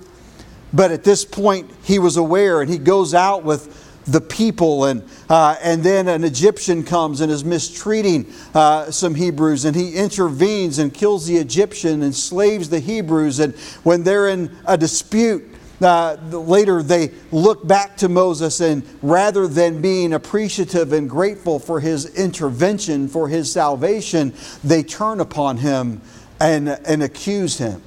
but 0.73 0.91
at 0.91 1.03
this 1.03 1.23
point 1.23 1.69
he 1.83 1.99
was 1.99 2.17
aware 2.17 2.61
and 2.61 2.69
he 2.69 2.77
goes 2.77 3.13
out 3.13 3.43
with 3.43 3.83
the 4.05 4.21
people 4.21 4.85
and, 4.85 5.03
uh, 5.29 5.55
and 5.61 5.83
then 5.83 6.07
an 6.07 6.23
Egyptian 6.23 6.83
comes 6.83 7.21
and 7.21 7.31
is 7.31 7.43
mistreating 7.43 8.31
uh, 8.53 8.91
some 8.91 9.15
Hebrews 9.15 9.65
and 9.65 9.75
he 9.75 9.95
intervenes 9.95 10.79
and 10.79 10.93
kills 10.93 11.25
the 11.25 11.37
Egyptian 11.37 12.03
and 12.03 12.13
the 12.13 12.79
Hebrews 12.79 13.39
and 13.39 13.55
when 13.83 14.03
they're 14.03 14.29
in 14.29 14.55
a 14.65 14.77
dispute 14.77 15.54
uh, 15.81 16.17
later 16.31 16.81
they 16.81 17.11
look 17.31 17.65
back 17.67 17.97
to 17.97 18.09
Moses, 18.09 18.61
and 18.61 18.83
rather 19.01 19.47
than 19.47 19.81
being 19.81 20.13
appreciative 20.13 20.93
and 20.93 21.09
grateful 21.09 21.59
for 21.59 21.79
his 21.79 22.05
intervention, 22.15 23.07
for 23.07 23.27
his 23.27 23.51
salvation, 23.51 24.33
they 24.63 24.83
turn 24.83 25.19
upon 25.19 25.57
him 25.57 26.01
and, 26.39 26.69
and 26.69 27.03
accuse 27.03 27.57
him. 27.57 27.81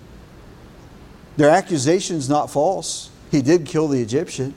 Their 1.36 1.50
accusation 1.50 2.16
is 2.16 2.28
not 2.28 2.50
false. 2.50 3.10
He 3.30 3.42
did 3.42 3.64
kill 3.64 3.88
the 3.88 4.00
Egyptian. 4.02 4.54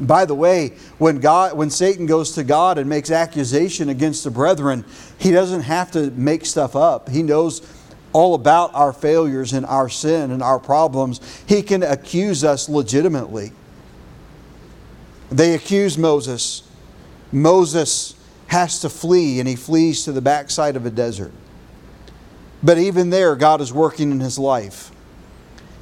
By 0.00 0.24
the 0.24 0.34
way, 0.34 0.70
when 0.98 1.20
God 1.20 1.56
when 1.56 1.70
Satan 1.70 2.06
goes 2.06 2.32
to 2.32 2.42
God 2.42 2.78
and 2.78 2.88
makes 2.88 3.10
accusation 3.10 3.88
against 3.88 4.24
the 4.24 4.30
brethren, 4.30 4.84
he 5.18 5.30
doesn't 5.30 5.62
have 5.62 5.92
to 5.92 6.10
make 6.12 6.46
stuff 6.46 6.74
up. 6.74 7.08
He 7.08 7.22
knows 7.22 7.60
all 8.14 8.34
about 8.34 8.72
our 8.74 8.92
failures 8.92 9.52
and 9.52 9.66
our 9.66 9.88
sin 9.88 10.30
and 10.30 10.42
our 10.42 10.60
problems, 10.60 11.20
he 11.46 11.60
can 11.60 11.82
accuse 11.82 12.44
us 12.44 12.68
legitimately. 12.68 13.52
They 15.30 15.54
accuse 15.54 15.98
Moses. 15.98 16.62
Moses 17.32 18.14
has 18.46 18.80
to 18.80 18.88
flee, 18.88 19.40
and 19.40 19.48
he 19.48 19.56
flees 19.56 20.04
to 20.04 20.12
the 20.12 20.22
backside 20.22 20.76
of 20.76 20.86
a 20.86 20.90
desert. 20.90 21.32
But 22.62 22.78
even 22.78 23.10
there, 23.10 23.34
God 23.34 23.60
is 23.60 23.72
working 23.72 24.12
in 24.12 24.20
his 24.20 24.38
life. 24.38 24.92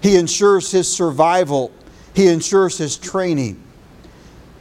He 0.02 0.16
ensures 0.16 0.70
his 0.70 0.90
survival, 0.90 1.70
he 2.14 2.28
ensures 2.28 2.78
his 2.78 2.96
training. 2.96 3.62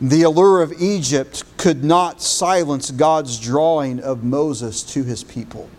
The 0.01 0.23
allure 0.23 0.61
of 0.61 0.73
Egypt 0.73 1.45
could 1.55 1.85
not 1.85 2.21
silence 2.21 2.91
God's 2.91 3.39
drawing 3.39 4.01
of 4.01 4.25
Moses 4.25 4.83
to 4.83 5.03
his 5.03 5.23
people 5.23 5.69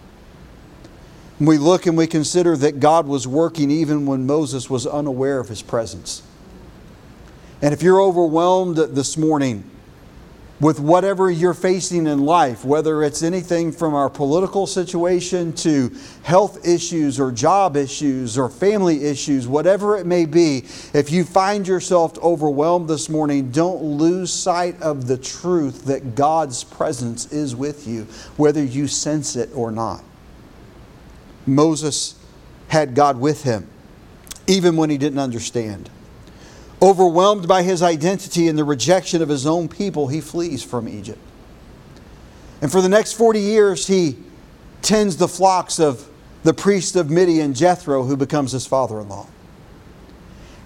we 1.47 1.59
look 1.59 1.87
and 1.87 1.97
we 1.97 2.07
consider 2.07 2.57
that 2.59 2.81
God 2.81 3.07
was 3.07 3.27
working 3.27 3.71
even 3.71 4.07
when 4.07 4.27
Moses 4.27 4.69
was 4.69 4.87
unaware 4.87 5.41
of 5.41 5.49
his 5.49 5.63
presence. 5.63 6.23
And 7.63 7.73
if 7.73 7.83
you're 7.83 8.03
overwhelmed 8.03 8.77
this 8.77 9.17
morning 9.17 9.65
with 10.61 10.79
whatever 10.79 11.31
you're 11.31 11.55
facing 11.55 12.07
in 12.07 12.21
life, 12.21 12.65
whether 12.65 13.03
it's 13.03 13.23
anything 13.23 13.73
from 13.73 13.95
our 13.95 14.09
political 14.09 14.67
situation 14.67 15.53
to 15.53 15.91
health 16.23 16.67
issues 16.67 17.19
or 17.19 17.33
job 17.33 17.77
issues 17.77 18.39
or 18.39 18.49
family 18.49 19.05
issues, 19.05 19.49
whatever 19.49 19.97
it 19.97 20.07
may 20.07 20.25
be, 20.25 20.59
if 20.93 21.11
you 21.11 21.25
find 21.25 21.67
yourself 21.67 22.17
overwhelmed 22.19 22.89
this 22.89 23.09
morning, 23.09 23.51
don't 23.51 23.83
lose 23.83 24.33
sight 24.33 24.81
of 24.81 25.09
the 25.09 25.19
truth 25.19 25.85
that 25.87 26.15
God's 26.15 26.63
presence 26.63 27.33
is 27.33 27.57
with 27.57 27.89
you, 27.89 28.05
whether 28.37 28.63
you 28.63 28.87
sense 28.87 29.35
it 29.35 29.51
or 29.55 29.73
not. 29.73 30.05
Moses 31.47 32.15
had 32.69 32.95
God 32.95 33.19
with 33.19 33.43
him, 33.43 33.69
even 34.47 34.77
when 34.77 34.91
he 34.91 34.99
didn't 34.99 35.19
understand. 35.19 35.91
Overwhelmed 36.81 37.47
by 37.47 37.63
his 37.63 37.83
identity 37.83 38.49
and 38.49 38.59
the 38.59 38.65
rejection 38.65 39.23
of 39.23 39.29
his 39.29 39.47
own 39.47 39.69
people, 39.69 40.09
he 40.09 40.21
flees 40.21 40.63
from 40.63 40.89
Egypt. 40.89 41.21
And 42.61 42.71
for 42.71 42.81
the 42.81 42.89
next 42.89 43.13
40 43.13 43.41
years, 43.41 43.87
he 43.87 44.17
tends 44.83 45.17
the 45.17 45.29
flocks 45.29 45.79
of 45.79 46.09
the 46.43 46.55
priest 46.55 46.97
of 46.97 47.11
Midian, 47.11 47.55
Jethro, 47.55 48.05
who 48.05 48.17
becomes 48.17 48.53
his 48.53 48.67
father 48.67 49.01
in 49.01 49.09
law. 49.09 49.29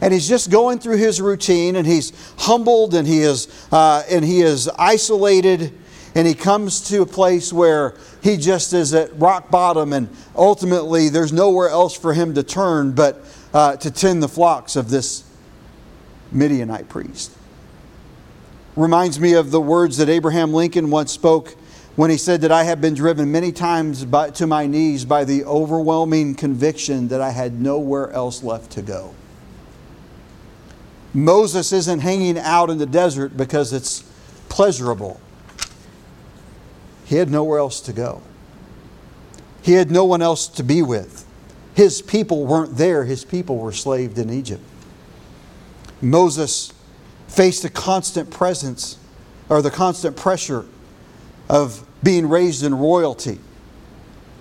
And 0.00 0.12
he's 0.12 0.28
just 0.28 0.50
going 0.50 0.78
through 0.78 0.98
his 0.98 1.20
routine, 1.20 1.76
and 1.76 1.86
he's 1.86 2.12
humbled, 2.38 2.94
and 2.94 3.06
he 3.06 3.20
is, 3.20 3.48
uh, 3.72 4.02
and 4.08 4.24
he 4.24 4.42
is 4.42 4.68
isolated, 4.78 5.72
and 6.16 6.26
he 6.26 6.32
comes 6.32 6.80
to 6.88 7.02
a 7.02 7.06
place 7.06 7.52
where 7.52 7.94
he 8.22 8.38
just 8.38 8.72
is 8.72 8.94
at 8.94 9.14
rock 9.20 9.50
bottom, 9.50 9.92
and 9.92 10.08
ultimately 10.34 11.10
there's 11.10 11.30
nowhere 11.30 11.68
else 11.68 11.94
for 11.94 12.14
him 12.14 12.34
to 12.34 12.42
turn 12.42 12.92
but 12.92 13.22
uh, 13.52 13.76
to 13.76 13.90
tend 13.90 14.22
the 14.22 14.28
flocks 14.28 14.76
of 14.76 14.88
this 14.88 15.24
Midianite 16.32 16.88
priest. 16.88 17.32
Reminds 18.76 19.20
me 19.20 19.34
of 19.34 19.50
the 19.50 19.60
words 19.60 19.98
that 19.98 20.08
Abraham 20.08 20.54
Lincoln 20.54 20.90
once 20.90 21.12
spoke 21.12 21.54
when 21.96 22.10
he 22.10 22.16
said 22.16 22.40
that 22.40 22.52
I 22.52 22.64
have 22.64 22.80
been 22.80 22.94
driven 22.94 23.30
many 23.30 23.52
times 23.52 24.02
by, 24.06 24.30
to 24.30 24.46
my 24.46 24.66
knees 24.66 25.04
by 25.04 25.24
the 25.24 25.44
overwhelming 25.44 26.34
conviction 26.34 27.08
that 27.08 27.20
I 27.20 27.30
had 27.30 27.60
nowhere 27.60 28.10
else 28.12 28.42
left 28.42 28.70
to 28.72 28.80
go. 28.80 29.14
Moses 31.12 31.74
isn't 31.74 32.00
hanging 32.00 32.38
out 32.38 32.70
in 32.70 32.78
the 32.78 32.86
desert 32.86 33.36
because 33.36 33.74
it's 33.74 34.02
pleasurable. 34.48 35.20
He 37.06 37.16
had 37.16 37.30
nowhere 37.30 37.58
else 37.58 37.80
to 37.82 37.92
go. 37.92 38.20
He 39.62 39.72
had 39.72 39.90
no 39.90 40.04
one 40.04 40.22
else 40.22 40.48
to 40.48 40.62
be 40.62 40.82
with. 40.82 41.24
His 41.74 42.02
people 42.02 42.44
weren't 42.44 42.76
there, 42.76 43.04
his 43.04 43.24
people 43.24 43.58
were 43.58 43.72
slaved 43.72 44.18
in 44.18 44.30
Egypt. 44.30 44.62
Moses 46.00 46.72
faced 47.28 47.62
the 47.62 47.70
constant 47.70 48.30
presence 48.30 48.98
or 49.48 49.62
the 49.62 49.70
constant 49.70 50.16
pressure 50.16 50.66
of 51.48 51.86
being 52.02 52.28
raised 52.28 52.64
in 52.64 52.74
royalty. 52.74 53.38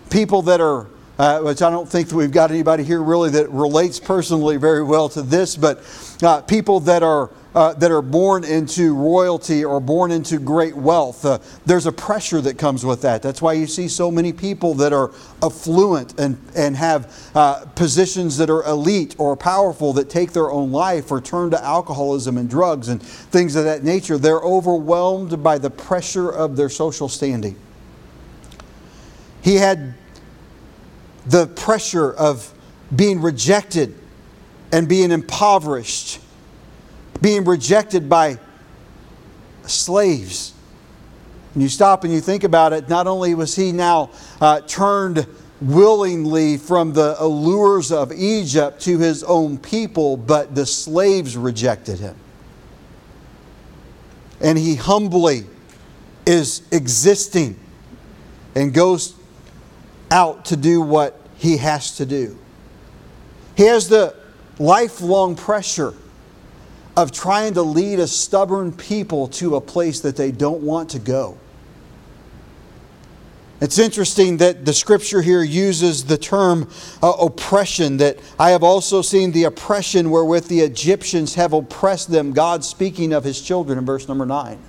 People 0.09 0.41
that 0.43 0.59
are 0.59 0.87
uh, 1.17 1.39
which 1.41 1.61
I 1.61 1.69
don't 1.69 1.87
think 1.87 2.09
that 2.09 2.15
we've 2.15 2.31
got 2.31 2.51
anybody 2.51 2.83
here 2.83 3.01
really 3.01 3.29
that 3.31 3.49
relates 3.51 3.99
personally 3.99 4.57
very 4.57 4.83
well 4.83 5.09
to 5.09 5.21
this, 5.21 5.55
but 5.55 5.83
uh, 6.21 6.41
people 6.41 6.79
that 6.81 7.03
are 7.03 7.29
uh, 7.55 7.73
that 7.73 7.89
are 7.89 8.01
born 8.01 8.43
into 8.43 8.93
royalty 8.93 9.63
or 9.63 9.79
born 9.79 10.11
into 10.11 10.37
great 10.37 10.75
wealth. 10.75 11.23
Uh, 11.23 11.39
there's 11.65 11.85
a 11.85 11.91
pressure 11.91 12.41
that 12.41 12.57
comes 12.57 12.85
with 12.85 13.01
that. 13.01 13.21
That's 13.21 13.41
why 13.41 13.53
you 13.53 13.65
see 13.65 13.87
so 13.87 14.11
many 14.11 14.33
people 14.33 14.73
that 14.75 14.91
are 14.91 15.13
affluent 15.41 16.19
and, 16.19 16.37
and 16.53 16.75
have 16.75 17.31
uh, 17.33 17.65
positions 17.75 18.35
that 18.37 18.49
are 18.49 18.63
elite 18.65 19.15
or 19.17 19.37
powerful 19.37 19.93
that 19.93 20.09
take 20.09 20.33
their 20.33 20.51
own 20.51 20.73
life 20.73 21.11
or 21.11 21.21
turn 21.21 21.49
to 21.51 21.63
alcoholism 21.63 22.37
and 22.37 22.49
drugs 22.49 22.89
and 22.89 23.01
things 23.01 23.55
of 23.55 23.63
that 23.63 23.85
nature. 23.85 24.17
They're 24.17 24.41
overwhelmed 24.41 25.41
by 25.41 25.57
the 25.57 25.69
pressure 25.69 26.29
of 26.29 26.57
their 26.57 26.69
social 26.69 27.07
standing. 27.07 27.55
He 29.41 29.55
had 29.55 29.93
the 31.25 31.47
pressure 31.47 32.11
of 32.13 32.53
being 32.95 33.21
rejected 33.21 33.95
and 34.71 34.87
being 34.87 35.11
impoverished, 35.11 36.19
being 37.21 37.45
rejected 37.45 38.09
by 38.09 38.37
slaves. 39.65 40.53
And 41.53 41.63
you 41.63 41.69
stop 41.69 42.03
and 42.03 42.13
you 42.13 42.21
think 42.21 42.43
about 42.43 42.73
it, 42.73 42.89
not 42.89 43.07
only 43.07 43.33
was 43.33 43.55
he 43.55 43.71
now 43.71 44.11
uh, 44.41 44.61
turned 44.61 45.25
willingly 45.61 46.57
from 46.57 46.93
the 46.93 47.15
allures 47.17 47.91
of 47.91 48.11
Egypt 48.11 48.81
to 48.81 48.99
his 48.99 49.23
own 49.23 49.57
people, 49.57 50.17
but 50.17 50.53
the 50.53 50.65
slaves 50.65 51.37
rejected 51.37 51.99
him. 51.99 52.15
And 54.41 54.57
he 54.57 54.75
humbly 54.75 55.45
is 56.25 56.61
existing 56.71 57.57
and 58.53 58.73
goes 58.73 59.15
out 60.11 60.45
to 60.45 60.55
do 60.55 60.81
what 60.81 61.19
he 61.37 61.57
has 61.57 61.97
to 61.97 62.05
do. 62.05 62.37
He 63.55 63.63
has 63.63 63.89
the 63.89 64.15
lifelong 64.59 65.35
pressure 65.35 65.93
of 66.97 67.11
trying 67.11 67.53
to 67.55 67.61
lead 67.61 67.99
a 67.99 68.07
stubborn 68.07 68.71
people 68.71 69.27
to 69.27 69.55
a 69.55 69.61
place 69.61 69.99
that 70.01 70.15
they 70.15 70.31
don't 70.31 70.61
want 70.61 70.89
to 70.91 70.99
go. 70.99 71.37
It's 73.61 73.79
interesting 73.79 74.37
that 74.37 74.65
the 74.65 74.73
scripture 74.73 75.21
here 75.21 75.41
uses 75.41 76.05
the 76.05 76.17
term 76.17 76.69
uh, 77.01 77.13
oppression, 77.21 77.97
that 77.97 78.19
I 78.37 78.51
have 78.51 78.63
also 78.63 79.01
seen 79.01 79.31
the 79.31 79.45
oppression 79.45 80.09
wherewith 80.09 80.47
the 80.47 80.59
Egyptians 80.59 81.35
have 81.35 81.53
oppressed 81.53 82.11
them, 82.11 82.33
God 82.33 82.65
speaking 82.65 83.13
of 83.13 83.23
his 83.23 83.41
children 83.41 83.77
in 83.77 83.85
verse 83.85 84.07
number 84.07 84.25
9 84.25 84.59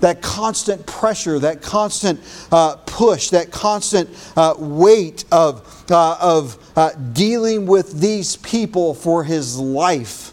that 0.00 0.22
constant 0.22 0.86
pressure, 0.86 1.38
that 1.40 1.62
constant 1.62 2.20
uh, 2.52 2.76
push, 2.76 3.30
that 3.30 3.50
constant 3.50 4.08
uh, 4.36 4.54
weight 4.58 5.24
of, 5.32 5.84
uh, 5.90 6.16
of 6.20 6.72
uh, 6.76 6.90
dealing 7.12 7.66
with 7.66 8.00
these 8.00 8.36
people 8.36 8.94
for 8.94 9.24
his 9.24 9.58
life. 9.58 10.32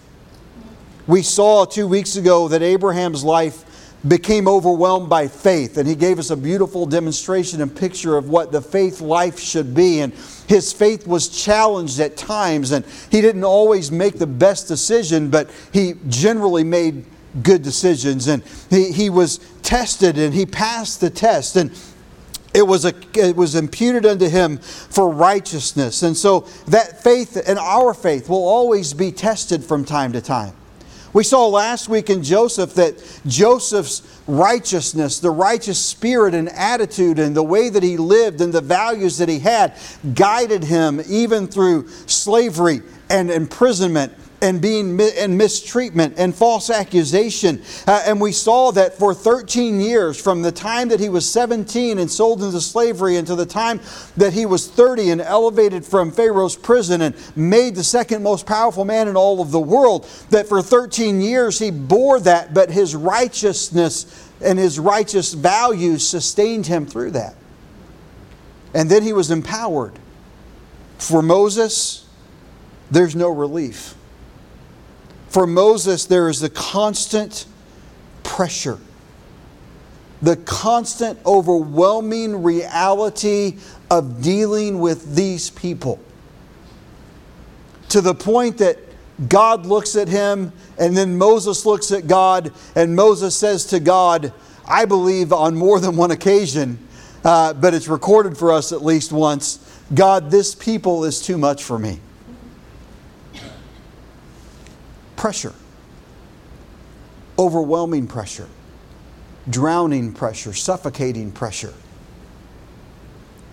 We 1.08 1.22
saw 1.22 1.66
two 1.66 1.88
weeks 1.88 2.16
ago 2.16 2.48
that 2.48 2.62
Abraham's 2.62 3.24
life 3.24 3.64
became 4.08 4.48
overwhelmed 4.48 5.10
by 5.10 5.28
faith, 5.28 5.78
and 5.78 5.88
he 5.88 5.96
gave 5.96 6.20
us 6.20 6.30
a 6.30 6.38
beautiful 6.38 6.86
demonstration 6.86 7.62
and 7.62 7.76
picture 7.76 8.18
of 8.18 8.30
what 8.30 8.52
the 8.52 8.62
faith 8.62 9.02
life 9.02 9.40
should 9.40 9.74
be. 9.74 10.02
And 10.02 10.14
his 10.48 10.72
faith 10.72 11.08
was 11.08 11.30
challenged 11.30 12.00
at 12.00 12.16
times, 12.16 12.72
and 12.72 12.86
he 13.10 13.22
didn't 13.22 13.44
always 13.44 13.92
make 13.92 14.20
the 14.20 14.28
best 14.28 14.68
decision, 14.68 15.30
but 15.30 15.50
he 15.74 15.96
generally 16.08 16.64
made 16.64 17.06
good 17.42 17.62
decisions. 17.62 18.28
And 18.28 18.44
he, 18.70 18.92
he 18.92 19.10
was 19.10 19.40
tested 19.62 20.18
and 20.18 20.34
he 20.34 20.46
passed 20.46 21.02
the 21.02 21.10
test. 21.10 21.56
And 21.56 21.72
it 22.54 22.66
was, 22.66 22.86
a, 22.86 22.94
it 23.14 23.36
was 23.36 23.56
imputed 23.56 24.06
unto 24.06 24.30
him 24.30 24.58
for 24.58 25.10
righteousness. 25.10 26.04
And 26.04 26.16
so 26.16 26.42
that 26.68 27.04
faith 27.04 27.42
and 27.48 27.60
our 27.60 27.94
faith 27.94 28.30
will 28.30 28.48
always 28.48 28.94
be 28.94 29.12
tested 29.12 29.64
from 29.64 29.84
time 29.84 30.14
to 30.14 30.22
time. 30.22 30.54
We 31.16 31.24
saw 31.24 31.48
last 31.48 31.88
week 31.88 32.10
in 32.10 32.24
Joseph 32.24 32.74
that 32.74 33.02
Joseph's 33.26 34.22
righteousness, 34.28 35.20
the 35.20 35.32
righteous 35.32 35.80
spirit 35.80 36.34
and 36.34 36.50
attitude, 36.50 37.20
and 37.20 37.34
the 37.34 37.42
way 37.42 37.70
that 37.70 37.84
he 37.84 37.96
lived 37.96 38.42
and 38.42 38.52
the 38.52 38.60
values 38.60 39.18
that 39.20 39.30
he 39.30 39.40
had 39.40 39.78
guided 40.14 40.66
him 40.66 41.02
even 41.08 41.48
through 41.48 41.88
slavery 42.06 42.82
and 43.10 43.32
imprisonment 43.32 44.12
and 44.46 44.62
being 44.62 45.02
and 45.02 45.36
mistreatment 45.36 46.14
and 46.18 46.34
false 46.34 46.70
accusation. 46.70 47.64
Uh, 47.88 48.04
and 48.06 48.22
we 48.22 48.32
saw 48.32 48.72
that 48.72 48.94
for 48.94 49.12
13 49.12 49.82
years, 49.82 50.22
from 50.22 50.44
the 50.44 50.52
time 50.52 50.88
that 50.90 51.00
he 51.00 51.10
was 51.10 51.28
17 51.30 51.98
and 51.98 52.10
sold 52.10 52.44
into 52.44 52.62
slavery 52.62 53.18
until 53.18 53.36
the 53.36 53.46
time 53.46 53.82
that 54.18 54.34
he 54.34 54.46
was 54.46 54.68
30 54.68 55.10
and 55.10 55.22
elevated 55.22 55.84
from 55.84 56.12
Pharaoh's 56.12 56.56
prison 56.56 57.02
and 57.02 57.16
made 57.36 57.74
the 57.74 57.84
second 57.84 58.22
most 58.22 58.46
powerful 58.46 58.86
man 58.86 59.08
in 59.08 59.18
all 59.18 59.42
of 59.42 59.50
the 59.50 59.60
world, 59.60 60.08
that 60.30 60.48
for 60.48 60.62
13 60.62 61.22
years 61.22 61.58
he 61.58 61.72
bore 61.72 62.20
that, 62.20 62.54
but 62.54 62.70
his 62.70 62.96
righteousness 62.96 64.30
and 64.42 64.60
his 64.60 64.78
righteous 64.78 65.34
values 65.34 66.08
sustained 66.08 66.68
him 66.68 66.86
through 66.86 67.12
that. 67.12 67.36
And 68.76 68.92
then 68.92 69.02
he 69.02 69.12
was 69.12 69.32
empowered. 69.32 69.94
For 71.00 71.24
Moses, 71.24 72.08
there's 72.92 73.16
no 73.16 73.30
relief. 73.30 73.96
For 75.36 75.46
Moses, 75.46 76.06
there 76.06 76.30
is 76.30 76.40
the 76.40 76.50
constant 76.50 77.46
pressure, 78.24 78.80
the 80.22 80.38
constant 80.38 81.20
overwhelming 81.26 82.42
reality 82.42 83.58
of 83.92 84.22
dealing 84.22 84.80
with 84.80 85.14
these 85.14 85.50
people. 85.50 86.00
To 87.90 88.00
the 88.00 88.16
point 88.16 88.60
that 88.60 88.80
God 89.28 89.66
looks 89.66 89.98
at 89.98 90.08
him, 90.08 90.54
and 90.78 90.96
then 90.96 91.18
Moses 91.18 91.66
looks 91.66 91.92
at 91.92 92.08
God, 92.08 92.54
and 92.74 92.96
Moses 92.96 93.36
says 93.36 93.66
to 93.66 93.82
God, 93.82 94.32
I 94.66 94.86
believe 94.86 95.34
on 95.34 95.58
more 95.58 95.82
than 95.82 95.98
one 95.98 96.12
occasion, 96.12 96.80
uh, 97.26 97.52
but 97.52 97.74
it's 97.74 97.90
recorded 97.90 98.38
for 98.38 98.54
us 98.54 98.72
at 98.72 98.86
least 98.86 99.12
once 99.12 99.60
God, 99.94 100.32
this 100.32 100.56
people 100.56 101.04
is 101.04 101.22
too 101.22 101.38
much 101.38 101.62
for 101.62 101.78
me 101.78 102.00
pressure, 105.26 105.56
overwhelming 107.40 108.06
pressure, 108.06 108.48
drowning 109.50 110.14
pressure, 110.14 110.54
suffocating 110.54 111.32
pressure, 111.32 111.74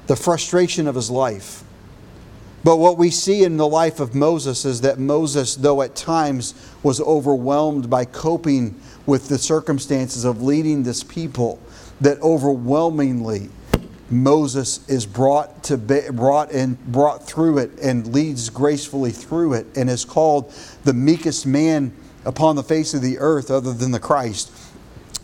the 0.06 0.14
frustration 0.14 0.86
of 0.86 0.94
his 0.94 1.10
life. 1.10 1.64
But 2.62 2.76
what 2.76 2.98
we 2.98 3.08
see 3.08 3.42
in 3.42 3.56
the 3.56 3.66
life 3.66 4.00
of 4.00 4.14
Moses 4.14 4.66
is 4.66 4.82
that 4.82 4.98
Moses, 4.98 5.54
though 5.54 5.80
at 5.80 5.96
times 5.96 6.52
was 6.82 7.00
overwhelmed 7.00 7.88
by 7.88 8.04
coping 8.04 8.78
with 9.06 9.28
the 9.28 9.38
circumstances 9.38 10.26
of 10.26 10.42
leading 10.42 10.82
this 10.82 11.02
people, 11.02 11.58
that 12.02 12.20
overwhelmingly 12.20 13.48
Moses 14.12 14.86
is 14.88 15.06
brought 15.06 15.64
to 15.64 15.76
be, 15.76 16.00
brought 16.12 16.52
and 16.52 16.78
brought 16.86 17.26
through 17.26 17.58
it 17.58 17.70
and 17.80 18.12
leads 18.12 18.50
gracefully 18.50 19.10
through 19.10 19.54
it 19.54 19.66
and 19.76 19.88
is 19.88 20.04
called 20.04 20.52
the 20.84 20.92
meekest 20.92 21.46
man 21.46 21.92
upon 22.24 22.56
the 22.56 22.62
face 22.62 22.94
of 22.94 23.02
the 23.02 23.18
earth 23.18 23.50
other 23.50 23.72
than 23.72 23.90
the 23.90 23.98
Christ 23.98 24.52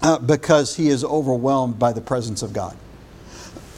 uh, 0.02 0.18
because 0.18 0.76
he 0.76 0.88
is 0.88 1.04
overwhelmed 1.04 1.78
by 1.78 1.92
the 1.92 2.00
presence 2.00 2.42
of 2.42 2.52
God. 2.52 2.76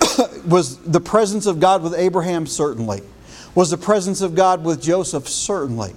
Was 0.47 0.79
the 0.79 1.01
presence 1.01 1.47
of 1.47 1.61
God 1.61 1.83
with 1.83 1.95
Abraham? 1.95 2.47
Certainly. 2.47 3.03
Was 3.55 3.71
the 3.71 3.79
presence 3.79 4.21
of 4.21 4.35
God 4.35 4.65
with 4.65 4.81
Joseph? 4.81 5.29
Certainly. 5.29 5.95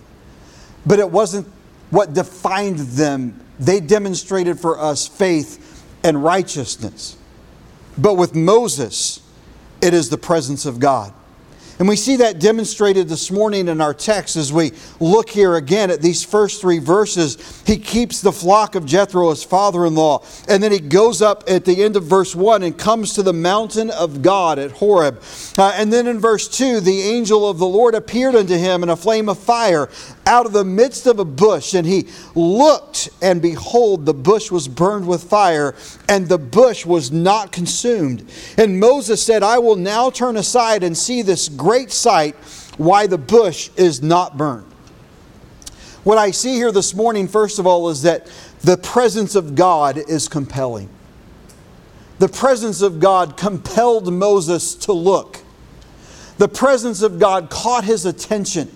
But 0.86 1.00
it 1.00 1.10
wasn't 1.10 1.48
what 1.92 2.14
defined 2.14 2.80
them. 2.80 3.40
They 3.60 3.80
demonstrated 3.80 4.60
for 4.60 4.80
us 4.80 5.08
faith 5.08 5.86
and 6.04 6.24
righteousness. 6.24 7.18
But 7.98 8.16
with 8.16 8.36
Moses, 8.36 9.22
it 9.82 9.94
is 9.94 10.10
the 10.10 10.18
presence 10.18 10.66
of 10.66 10.80
God. 10.80 11.14
And 11.80 11.88
we 11.88 11.96
see 11.96 12.18
that 12.18 12.40
demonstrated 12.40 13.10
this 13.10 13.32
morning 13.32 13.68
in 13.68 13.82
our 13.82 13.96
text 13.96 14.36
as 14.36 14.54
we 14.54 14.74
look 15.00 15.30
here 15.30 15.56
again 15.56 15.90
at 15.90 16.02
these 16.02 16.24
first 16.24 16.62
three 16.62 16.78
verses. 16.78 17.64
He 17.66 17.78
keeps 17.78 18.22
the 18.22 18.32
flock 18.32 18.76
of 18.76 18.86
Jethro, 18.86 19.32
his 19.32 19.44
father 19.44 19.86
in 19.88 19.96
law. 19.96 20.24
And 20.48 20.62
then 20.62 20.72
he 20.72 20.80
goes 20.80 21.22
up 21.22 21.44
at 21.48 21.66
the 21.66 21.84
end 21.84 21.96
of 21.96 22.04
verse 22.04 22.36
1 22.36 22.62
and 22.62 22.78
comes 22.78 23.14
to 23.16 23.24
the 23.24 23.34
mountain 23.34 23.90
of 23.90 24.22
God 24.22 24.60
at 24.60 24.72
Horeb. 24.72 25.22
Uh, 25.58 25.74
and 25.76 25.92
then 25.92 26.06
in 26.06 26.20
verse 26.20 26.48
2, 26.48 26.80
the 26.80 27.02
angel 27.02 27.50
of 27.50 27.58
the 27.58 27.68
Lord 27.68 27.96
appeared 27.96 28.36
unto 28.36 28.56
him 28.56 28.84
in 28.84 28.90
a 28.90 28.96
flame 28.96 29.28
of 29.28 29.40
fire 29.40 29.90
out 30.26 30.46
of 30.46 30.54
the 30.54 30.64
midst 30.64 31.08
of 31.08 31.20
a 31.20 31.26
bush. 31.26 31.74
And 31.74 31.86
he 31.86 32.08
looked, 32.36 33.10
and 33.22 33.42
behold, 33.42 34.06
the 34.06 34.14
bush 34.14 34.52
was 34.52 34.68
burned 34.68 35.08
with 35.08 35.24
fire, 35.24 35.76
and 36.08 36.28
the 36.28 36.38
bush 36.38 36.86
was 36.86 37.12
not 37.12 37.52
consumed. 37.52 38.30
And 38.58 38.80
Moses 38.80 39.24
said, 39.24 39.44
I 39.44 39.60
will 39.60 39.76
now 39.76 40.10
turn 40.10 40.38
aside 40.38 40.84
and 40.84 40.98
see 40.98 41.22
this 41.22 41.50
great 41.50 41.92
sight, 41.92 42.36
why 42.78 43.08
the 43.08 43.18
bush 43.18 43.70
is 43.76 44.02
not 44.02 44.38
burned. 44.38 44.66
What 46.04 46.18
I 46.18 46.32
see 46.32 46.56
here 46.56 46.72
this 46.72 46.94
morning, 46.94 47.28
first 47.28 47.60
of 47.60 47.68
all, 47.68 47.90
is 47.90 48.02
that 48.02 48.28
the 48.62 48.78
presence 48.78 49.36
of 49.36 49.56
God 49.56 49.98
is 49.98 50.28
compelling. 50.28 50.90
The 52.20 52.28
presence 52.30 52.82
of 52.82 53.00
God 53.00 53.38
compelled 53.38 54.12
Moses 54.12 54.76
to 54.76 54.94
look. 54.94 55.40
The 56.38 56.48
presence 56.48 57.02
of 57.02 57.20
God 57.20 57.50
caught 57.50 57.84
his 57.84 58.06
attention. 58.06 58.72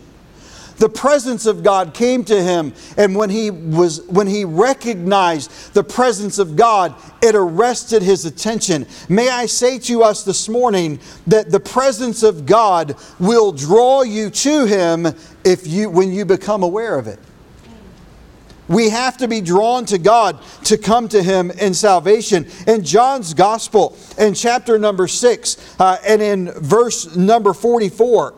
The 0.78 0.90
presence 0.90 1.46
of 1.48 1.64
God 1.64 1.94
came 1.94 2.24
to 2.26 2.42
him, 2.42 2.74
and 2.98 3.16
when 3.16 3.32
he 3.32 3.50
was 3.50 4.06
when 4.08 4.28
he 4.28 4.46
recognized 4.46 5.74
the 5.74 5.84
presence 5.84 6.38
of 6.38 6.56
God, 6.56 6.94
it 7.22 7.34
arrested 7.34 8.04
his 8.04 8.26
attention. 8.26 8.86
May 9.10 9.30
I 9.30 9.48
say 9.48 9.80
to 9.80 10.04
us 10.04 10.24
this 10.24 10.48
morning 10.48 11.00
that 11.26 11.50
the 11.50 11.60
presence 11.60 12.22
of 12.22 12.46
God 12.46 12.96
will 13.20 13.52
draw 13.52 14.04
you 14.04 14.30
to 14.30 14.66
him 14.66 15.08
if 15.44 15.66
you 15.66 15.90
when 15.90 16.14
you 16.14 16.26
become 16.26 16.62
aware 16.62 17.00
of 17.00 17.08
it. 17.08 17.20
We 18.68 18.90
have 18.90 19.18
to 19.18 19.28
be 19.28 19.42
drawn 19.42 19.86
to 19.86 19.98
God 19.98 20.40
to 20.66 20.78
come 20.78 21.08
to 21.10 21.24
Him 21.24 21.52
in 21.52 21.74
salvation. 21.74 22.48
In 22.68 22.84
John's 22.84 23.34
Gospel, 23.34 23.98
in 24.18 24.34
chapter 24.34 24.78
number 24.78 25.08
6, 25.08 25.80
uh, 25.80 25.98
and 26.06 26.22
in 26.22 26.52
verse 26.52 27.16
number 27.16 27.54
44, 27.54 28.34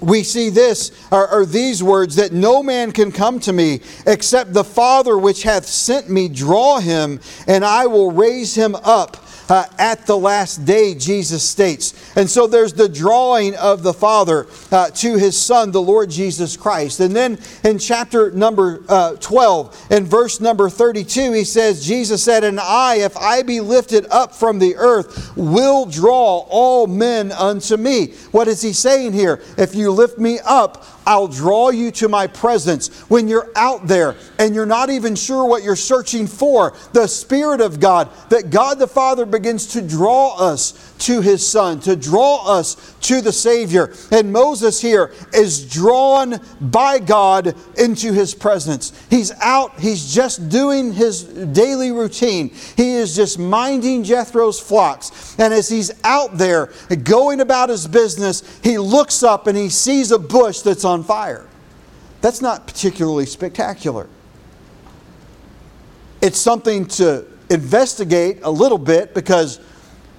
we 0.00 0.22
see 0.22 0.50
this, 0.50 0.90
or, 1.10 1.46
these 1.46 1.82
words, 1.82 2.16
that 2.16 2.32
no 2.32 2.62
man 2.62 2.92
can 2.92 3.12
come 3.12 3.40
to 3.40 3.52
me 3.52 3.80
except 4.06 4.52
the 4.52 4.64
Father 4.64 5.16
which 5.16 5.42
hath 5.42 5.66
sent 5.66 6.10
me 6.10 6.28
draw 6.28 6.78
him, 6.78 7.20
and 7.46 7.64
I 7.64 7.86
will 7.86 8.10
raise 8.10 8.54
him 8.54 8.74
up 8.76 9.23
uh, 9.48 9.66
at 9.78 10.06
the 10.06 10.16
last 10.16 10.64
day, 10.64 10.94
Jesus 10.94 11.48
states. 11.48 12.16
And 12.16 12.28
so 12.28 12.46
there's 12.46 12.72
the 12.72 12.88
drawing 12.88 13.54
of 13.56 13.82
the 13.82 13.92
Father 13.92 14.46
uh, 14.70 14.90
to 14.90 15.16
his 15.16 15.40
Son, 15.40 15.70
the 15.70 15.82
Lord 15.82 16.10
Jesus 16.10 16.56
Christ. 16.56 17.00
And 17.00 17.14
then 17.14 17.38
in 17.62 17.78
chapter 17.78 18.30
number 18.30 18.82
uh, 18.88 19.16
12, 19.16 19.86
in 19.90 20.04
verse 20.04 20.40
number 20.40 20.70
32, 20.70 21.32
he 21.32 21.44
says, 21.44 21.84
Jesus 21.84 22.22
said, 22.22 22.44
And 22.44 22.60
I, 22.60 22.96
if 22.96 23.16
I 23.16 23.42
be 23.42 23.60
lifted 23.60 24.06
up 24.10 24.34
from 24.34 24.58
the 24.58 24.76
earth, 24.76 25.36
will 25.36 25.86
draw 25.86 26.46
all 26.48 26.86
men 26.86 27.32
unto 27.32 27.76
me. 27.76 28.08
What 28.30 28.48
is 28.48 28.62
he 28.62 28.72
saying 28.72 29.12
here? 29.12 29.42
If 29.58 29.74
you 29.74 29.90
lift 29.90 30.18
me 30.18 30.38
up, 30.44 30.84
I'll 31.06 31.28
draw 31.28 31.70
you 31.70 31.90
to 31.92 32.08
my 32.08 32.26
presence. 32.26 33.00
When 33.10 33.28
you're 33.28 33.50
out 33.56 33.86
there 33.86 34.16
and 34.38 34.54
you're 34.54 34.66
not 34.66 34.90
even 34.90 35.14
sure 35.14 35.44
what 35.44 35.62
you're 35.62 35.76
searching 35.76 36.26
for, 36.26 36.74
the 36.92 37.06
Spirit 37.06 37.60
of 37.60 37.80
God, 37.80 38.08
that 38.30 38.50
God 38.50 38.78
the 38.78 38.86
Father 38.86 39.26
begins 39.26 39.66
to 39.68 39.82
draw 39.82 40.36
us 40.36 40.93
to 40.98 41.20
his 41.20 41.46
Son, 41.46 41.80
to 41.80 41.96
draw 41.96 42.44
us 42.46 42.94
to 43.02 43.20
the 43.20 43.32
Savior. 43.32 43.92
And 44.10 44.32
Moses 44.32 44.80
here 44.80 45.12
is 45.32 45.68
drawn 45.70 46.40
by 46.60 46.98
God 46.98 47.54
into 47.78 48.12
his 48.12 48.34
presence. 48.34 48.92
He's 49.10 49.32
out, 49.40 49.78
he's 49.80 50.12
just 50.12 50.48
doing 50.48 50.92
his 50.92 51.22
daily 51.24 51.92
routine. 51.92 52.50
He 52.76 52.92
is 52.92 53.14
just 53.14 53.38
minding 53.38 54.04
Jethro's 54.04 54.60
flocks. 54.60 55.36
And 55.38 55.52
as 55.52 55.68
he's 55.68 55.92
out 56.04 56.38
there 56.38 56.72
going 57.02 57.40
about 57.40 57.68
his 57.68 57.86
business, 57.86 58.42
he 58.62 58.78
looks 58.78 59.22
up 59.22 59.46
and 59.46 59.56
he 59.56 59.68
sees 59.68 60.10
a 60.10 60.18
bush 60.18 60.60
that's 60.60 60.84
on 60.84 61.02
fire. 61.02 61.46
That's 62.20 62.40
not 62.40 62.66
particularly 62.66 63.26
spectacular. 63.26 64.08
It's 66.22 66.38
something 66.38 66.86
to 66.86 67.26
investigate 67.50 68.38
a 68.42 68.50
little 68.50 68.78
bit 68.78 69.12
because 69.12 69.60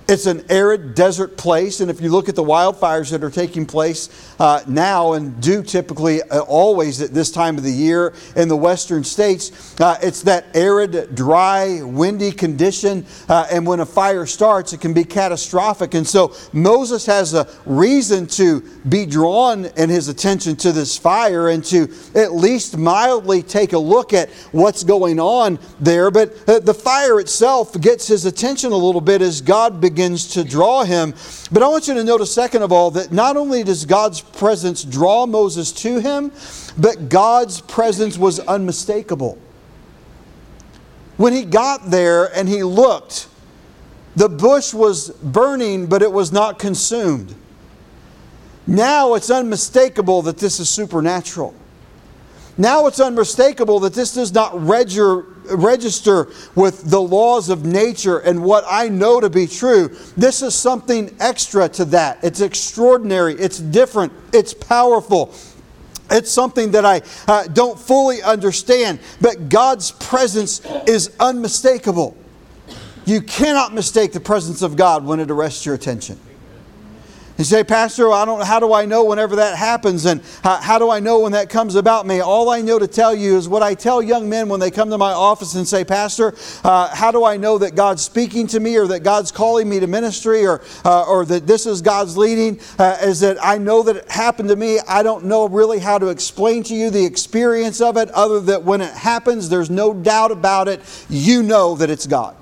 it's 0.08 0.28
an 0.28 0.46
arid 0.50 0.94
desert 0.94 1.36
place, 1.36 1.80
and 1.80 1.90
if 1.90 2.00
you 2.00 2.10
look 2.10 2.30
at 2.30 2.36
the 2.36 2.44
wildfires 2.44 3.10
that 3.10 3.24
are 3.24 3.32
taking 3.32 3.66
place 3.66 4.36
uh, 4.40 4.62
now 4.68 5.14
and 5.14 5.42
do 5.42 5.64
typically 5.64 6.22
uh, 6.22 6.42
always 6.42 7.02
at 7.02 7.12
this 7.12 7.32
time 7.32 7.58
of 7.58 7.64
the 7.64 7.72
year 7.72 8.14
in 8.36 8.48
the 8.48 8.56
western 8.56 9.04
states, 9.04 9.80
uh, 9.82 9.98
it's 10.04 10.22
that 10.22 10.46
arid, 10.56 11.16
dry, 11.16 11.82
windy 11.82 12.32
condition, 12.32 13.04
uh, 13.30 13.48
and 13.52 13.66
when 13.66 13.80
a 13.80 13.86
fire 13.86 14.28
starts, 14.28 14.74
it 14.74 14.80
can 14.80 14.94
be 14.94 15.04
catastrophic. 15.04 15.96
And 15.96 16.08
so 16.08 16.36
Moses 16.54 17.08
has 17.08 17.34
a 17.34 17.48
reason 17.66 18.28
to 18.28 18.62
be 18.88 19.08
drawn 19.08 19.66
in 19.66 19.90
his 19.90 20.08
attention 20.08 20.56
to 20.58 20.72
this 20.72 20.96
fire 20.96 21.50
and 21.50 21.66
to 21.66 21.92
at 22.14 22.32
least 22.32 22.78
mildly 22.78 23.42
take 23.42 23.74
a 23.74 23.80
look 23.80 24.14
at 24.14 24.30
what's 24.52 24.84
going 24.84 25.20
on 25.20 25.58
there. 25.80 26.12
But 26.12 26.48
uh, 26.48 26.60
the 26.60 26.76
fire 26.76 27.20
itself 27.20 27.80
gets 27.82 28.08
his 28.08 28.26
attention 28.26 28.72
a 28.72 28.78
little 28.78 29.02
bit 29.02 29.24
as 29.24 29.42
God 29.42 29.82
begins 29.82 29.95
begins 29.96 30.28
to 30.28 30.44
draw 30.44 30.84
him. 30.84 31.14
But 31.54 31.64
I 31.64 31.70
want 31.70 31.88
you 31.88 31.94
to 31.94 32.04
notice, 32.04 32.34
second 32.34 32.64
of 32.64 32.72
all, 32.74 32.92
that 32.92 33.14
not 33.14 33.38
only 33.38 33.64
does 33.64 33.86
God's 33.86 34.20
presence 34.20 34.84
draw 34.84 35.26
Moses 35.26 35.72
to 35.72 36.00
him, 36.00 36.34
but 36.78 37.08
God's 37.08 37.62
presence 37.62 38.18
was 38.18 38.42
unmistakable. 38.42 39.38
When 41.16 41.32
he 41.32 41.46
got 41.46 41.90
there 41.90 42.26
and 42.38 42.50
he 42.50 42.62
looked, 42.62 43.30
the 44.18 44.28
bush 44.28 44.74
was 44.74 45.12
burning, 45.12 45.88
but 45.88 46.02
it 46.02 46.12
was 46.12 46.34
not 46.34 46.60
consumed. 46.60 47.34
Now 48.68 49.14
it's 49.14 49.30
unmistakable 49.30 50.24
that 50.24 50.40
this 50.40 50.60
is 50.60 50.68
supernatural. 50.68 51.56
Now 52.58 52.88
it's 52.88 53.00
unmistakable 53.00 53.80
that 53.82 53.94
this 53.94 54.14
does 54.14 54.34
not 54.34 54.62
register, 54.62 55.26
register 55.52 56.30
with 56.56 56.90
the 56.90 57.02
laws 57.02 57.50
of 57.50 57.66
nature 57.66 58.20
and 58.20 58.44
what 58.44 58.64
I 58.70 58.90
know 58.90 59.20
to 59.20 59.30
be 59.30 59.48
true. 59.48 59.90
This 60.18 60.42
is 60.42 60.56
something 60.56 61.16
extra 61.20 61.70
to 61.70 61.86
that. 61.86 62.24
It's 62.24 62.42
extraordinary, 62.42 63.36
it's 63.36 63.60
different, 63.60 64.14
it's 64.34 64.54
powerful. 64.54 65.34
It's 66.12 66.32
something 66.32 66.72
that 66.72 66.86
I 66.86 67.02
uh, 67.28 67.48
don't 67.48 67.80
fully 67.80 68.22
understand, 68.22 69.00
but 69.22 69.50
God's 69.50 69.92
presence 69.92 70.62
is 70.88 71.16
unmistakable. 71.20 72.16
You 73.06 73.22
cannot 73.22 73.74
mistake 73.74 74.14
the 74.14 74.20
presence 74.20 74.62
of 74.62 74.76
God 74.76 75.06
when 75.06 75.20
it 75.20 75.32
arrests 75.32 75.66
your 75.66 75.76
attention. 75.76 76.20
You 77.38 77.44
say, 77.44 77.66
Pastor, 77.66 78.14
I 78.14 78.24
don't, 78.24 78.46
how 78.46 78.62
do 78.62 78.74
I 78.74 78.86
know 78.86 79.04
whenever 79.04 79.36
that 79.36 79.58
happens? 79.58 80.06
And 80.06 80.22
how, 80.42 80.56
how, 80.56 80.80
do 80.80 80.90
I 80.90 81.02
know 81.02 81.20
when 81.20 81.34
that 81.34 81.50
comes 81.50 81.76
about 81.76 82.08
me? 82.08 82.22
All 82.22 82.50
I 82.50 82.62
know 82.62 82.80
to 82.80 82.88
tell 82.88 83.14
you 83.14 83.36
is 83.36 83.50
what 83.50 83.62
I 83.62 83.74
tell 83.74 84.02
young 84.02 84.30
men 84.30 84.48
when 84.48 84.62
they 84.62 84.72
come 84.72 84.90
to 84.90 84.98
my 84.98 85.12
office 85.12 85.54
and 85.56 85.68
say, 85.68 85.84
Pastor, 85.84 86.34
uh, 86.64 86.96
how 86.96 87.12
do 87.12 87.26
I 87.26 87.36
know 87.36 87.58
that 87.58 87.76
God's 87.76 88.04
speaking 88.04 88.48
to 88.48 88.62
me 88.62 88.78
or 88.78 88.88
that 88.88 89.02
God's 89.02 89.34
calling 89.34 89.68
me 89.68 89.82
to 89.82 89.88
ministry 89.88 90.46
or, 90.46 90.62
uh, 90.86 91.04
or 91.04 91.26
that 91.26 91.46
this 91.46 91.66
is 91.66 91.82
God's 91.82 92.16
leading? 92.16 92.58
Uh, 92.80 92.98
is 93.02 93.20
that 93.20 93.38
I 93.44 93.58
know 93.58 93.84
that 93.84 93.98
it 93.98 94.10
happened 94.10 94.48
to 94.50 94.56
me. 94.56 94.80
I 94.88 95.04
don't 95.04 95.26
know 95.26 95.46
really 95.50 95.80
how 95.80 95.98
to 95.98 96.08
explain 96.08 96.64
to 96.64 96.74
you 96.74 96.90
the 96.90 97.04
experience 97.04 97.82
of 97.82 97.98
it, 97.98 98.10
other 98.12 98.40
than 98.40 98.64
when 98.64 98.80
it 98.80 98.94
happens, 98.94 99.50
there's 99.50 99.70
no 99.70 99.94
doubt 99.94 100.32
about 100.32 100.70
it. 100.70 100.80
You 101.10 101.44
know 101.44 101.76
that 101.76 101.90
it's 101.90 102.08
God. 102.08 102.38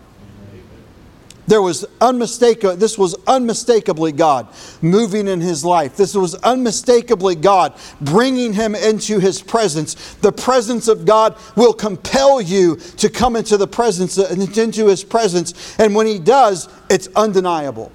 There 1.46 1.62
was 1.62 1.86
unmistakable, 2.00 2.76
this 2.78 2.98
was 2.98 3.16
unmistakably 3.28 4.14
God 4.14 4.48
moving 4.82 5.28
in 5.28 5.42
his 5.42 5.66
life. 5.66 5.98
This 5.98 6.16
was 6.16 6.36
unmistakably 6.36 7.36
God 7.36 7.78
bringing 8.00 8.54
him 8.54 8.76
into 8.76 9.20
his 9.20 9.42
presence. 9.42 10.16
The 10.16 10.32
presence 10.32 10.88
of 10.88 11.06
God 11.06 11.38
will 11.56 11.74
compel 11.74 12.40
you 12.42 12.78
to 12.98 13.10
come 13.10 13.36
into 13.36 13.58
the 13.58 13.68
presence, 13.68 14.18
into 14.18 14.88
his 14.88 15.04
presence. 15.04 15.78
And 15.80 15.94
when 15.94 16.08
he 16.08 16.18
does, 16.18 16.70
it's 16.90 17.10
undeniable. 17.16 17.92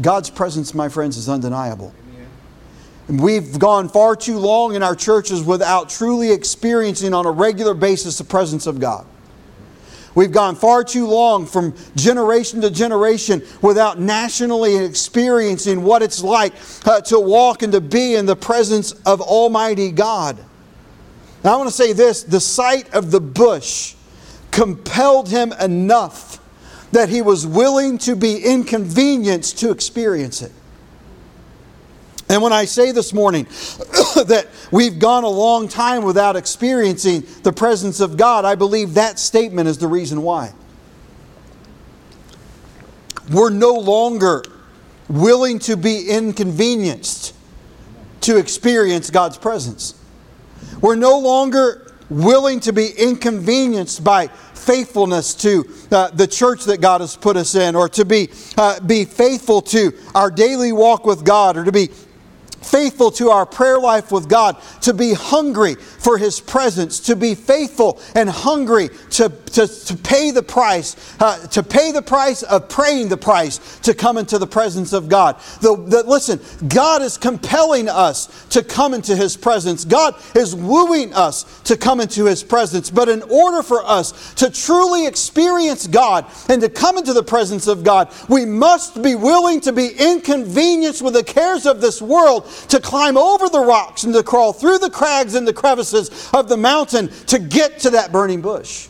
God's 0.00 0.30
presence, 0.30 0.74
my 0.74 0.88
friends, 0.88 1.16
is 1.16 1.28
undeniable. 1.28 1.94
We've 3.08 3.58
gone 3.58 3.88
far 3.88 4.14
too 4.14 4.38
long 4.38 4.74
in 4.76 4.82
our 4.82 4.94
churches 4.94 5.42
without 5.42 5.88
truly 5.88 6.30
experiencing 6.30 7.12
on 7.12 7.26
a 7.26 7.30
regular 7.30 7.74
basis 7.74 8.18
the 8.18 8.24
presence 8.24 8.66
of 8.66 8.78
God. 8.78 9.04
We've 10.14 10.32
gone 10.32 10.56
far 10.56 10.82
too 10.82 11.06
long 11.06 11.46
from 11.46 11.74
generation 11.94 12.60
to 12.62 12.70
generation 12.70 13.42
without 13.62 14.00
nationally 14.00 14.76
experiencing 14.76 15.82
what 15.82 16.02
it's 16.02 16.22
like 16.22 16.52
uh, 16.84 17.00
to 17.02 17.20
walk 17.20 17.62
and 17.62 17.72
to 17.72 17.80
be 17.80 18.14
in 18.14 18.26
the 18.26 18.36
presence 18.36 18.92
of 19.06 19.20
Almighty 19.20 19.92
God. 19.92 20.36
Now, 21.44 21.54
I 21.54 21.56
want 21.56 21.68
to 21.68 21.74
say 21.74 21.92
this 21.92 22.22
the 22.22 22.40
sight 22.40 22.92
of 22.92 23.10
the 23.10 23.20
bush 23.20 23.94
compelled 24.50 25.28
him 25.28 25.52
enough 25.54 26.38
that 26.92 27.08
he 27.08 27.22
was 27.22 27.46
willing 27.46 27.98
to 27.98 28.16
be 28.16 28.38
inconvenienced 28.38 29.58
to 29.58 29.70
experience 29.70 30.42
it. 30.42 30.52
And 32.30 32.40
when 32.40 32.52
I 32.52 32.64
say 32.64 32.92
this 32.92 33.12
morning 33.12 33.44
that 34.26 34.46
we've 34.70 35.00
gone 35.00 35.24
a 35.24 35.28
long 35.28 35.66
time 35.66 36.04
without 36.04 36.36
experiencing 36.36 37.26
the 37.42 37.52
presence 37.52 37.98
of 37.98 38.16
God, 38.16 38.44
I 38.44 38.54
believe 38.54 38.94
that 38.94 39.18
statement 39.18 39.68
is 39.68 39.78
the 39.78 39.88
reason 39.88 40.22
why. 40.22 40.52
We're 43.32 43.50
no 43.50 43.74
longer 43.74 44.44
willing 45.08 45.58
to 45.60 45.76
be 45.76 46.08
inconvenienced 46.08 47.34
to 48.20 48.36
experience 48.36 49.10
God's 49.10 49.36
presence. 49.36 50.00
We're 50.80 50.94
no 50.94 51.18
longer 51.18 51.96
willing 52.10 52.60
to 52.60 52.72
be 52.72 52.90
inconvenienced 52.96 54.04
by 54.04 54.28
faithfulness 54.28 55.34
to 55.34 55.64
uh, 55.90 56.10
the 56.10 56.28
church 56.28 56.64
that 56.66 56.80
God 56.80 57.00
has 57.00 57.16
put 57.16 57.36
us 57.36 57.56
in, 57.56 57.74
or 57.74 57.88
to 57.88 58.04
be, 58.04 58.30
uh, 58.56 58.78
be 58.78 59.04
faithful 59.04 59.62
to 59.62 59.92
our 60.14 60.30
daily 60.30 60.70
walk 60.70 61.04
with 61.04 61.24
God, 61.24 61.56
or 61.56 61.64
to 61.64 61.72
be 61.72 61.90
faithful 62.62 63.10
to 63.12 63.30
our 63.30 63.46
prayer 63.46 63.78
life 63.78 64.12
with 64.12 64.28
God, 64.28 64.56
to 64.82 64.92
be 64.92 65.12
hungry 65.12 65.74
for 65.74 66.18
His 66.18 66.40
presence, 66.40 67.00
to 67.00 67.16
be 67.16 67.34
faithful 67.34 68.00
and 68.14 68.28
hungry 68.28 68.90
to, 69.10 69.28
to, 69.28 69.66
to 69.66 69.96
pay 69.96 70.30
the 70.30 70.42
price, 70.42 71.16
uh, 71.20 71.46
to 71.48 71.62
pay 71.62 71.92
the 71.92 72.02
price 72.02 72.42
of 72.42 72.68
praying 72.68 73.08
the 73.08 73.16
price 73.16 73.78
to 73.80 73.94
come 73.94 74.18
into 74.18 74.38
the 74.38 74.46
presence 74.46 74.92
of 74.92 75.08
God. 75.08 75.38
The, 75.60 75.76
the, 75.76 76.02
listen, 76.04 76.40
God 76.68 77.02
is 77.02 77.16
compelling 77.16 77.88
us 77.88 78.46
to 78.50 78.62
come 78.62 78.94
into 78.94 79.16
His 79.16 79.36
presence. 79.36 79.84
God 79.84 80.14
is 80.34 80.54
wooing 80.54 81.14
us 81.14 81.60
to 81.62 81.76
come 81.76 82.00
into 82.00 82.26
His 82.26 82.42
presence. 82.42 82.90
But 82.90 83.08
in 83.08 83.22
order 83.22 83.62
for 83.62 83.84
us 83.84 84.34
to 84.34 84.50
truly 84.50 85.06
experience 85.06 85.86
God 85.86 86.26
and 86.48 86.60
to 86.62 86.68
come 86.68 86.98
into 86.98 87.12
the 87.12 87.22
presence 87.22 87.66
of 87.66 87.84
God, 87.84 88.12
we 88.28 88.44
must 88.44 89.02
be 89.02 89.14
willing 89.14 89.60
to 89.62 89.72
be 89.72 89.88
inconvenienced 89.88 91.02
with 91.02 91.14
the 91.14 91.24
cares 91.24 91.66
of 91.66 91.80
this 91.80 92.00
world 92.02 92.49
to 92.68 92.80
climb 92.80 93.16
over 93.16 93.48
the 93.48 93.60
rocks 93.60 94.04
and 94.04 94.14
to 94.14 94.22
crawl 94.22 94.52
through 94.52 94.78
the 94.78 94.90
crags 94.90 95.34
and 95.34 95.46
the 95.46 95.52
crevices 95.52 96.30
of 96.32 96.48
the 96.48 96.56
mountain 96.56 97.08
to 97.26 97.38
get 97.38 97.78
to 97.80 97.90
that 97.90 98.12
burning 98.12 98.40
bush. 98.40 98.88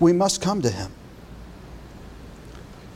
We 0.00 0.12
must 0.12 0.42
come 0.42 0.62
to 0.62 0.70
Him. 0.70 0.90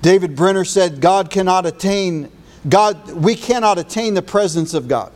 David 0.02 0.36
Brenner 0.36 0.64
said, 0.64 1.00
God 1.00 1.30
cannot 1.30 1.66
attain, 1.66 2.30
God, 2.68 3.10
we 3.12 3.34
cannot 3.34 3.78
attain 3.78 4.14
the 4.14 4.22
presence 4.22 4.74
of 4.74 4.88
God. 4.88 5.12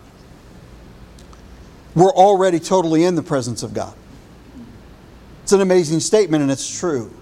We're 1.94 2.12
already 2.12 2.61
totally 2.61 3.05
in 3.05 3.14
the 3.14 3.23
presence 3.23 3.62
of 3.62 3.75
God. 3.75 3.94
It's 5.42 5.53
an 5.53 5.61
amazing 5.61 6.01
statement, 6.01 6.42
and 6.42 6.51
it's 6.51 6.79
true. 6.79 7.12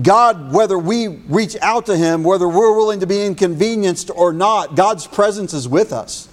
God, 0.00 0.52
whether 0.52 0.78
we 0.78 1.08
reach 1.08 1.56
out 1.60 1.86
to 1.86 1.96
Him, 1.96 2.24
whether 2.24 2.48
we're 2.48 2.74
willing 2.74 3.00
to 3.00 3.06
be 3.06 3.24
inconvenienced 3.26 4.10
or 4.14 4.32
not, 4.32 4.74
God's 4.74 5.06
presence 5.06 5.52
is 5.52 5.68
with 5.68 5.92
us. 5.92 6.28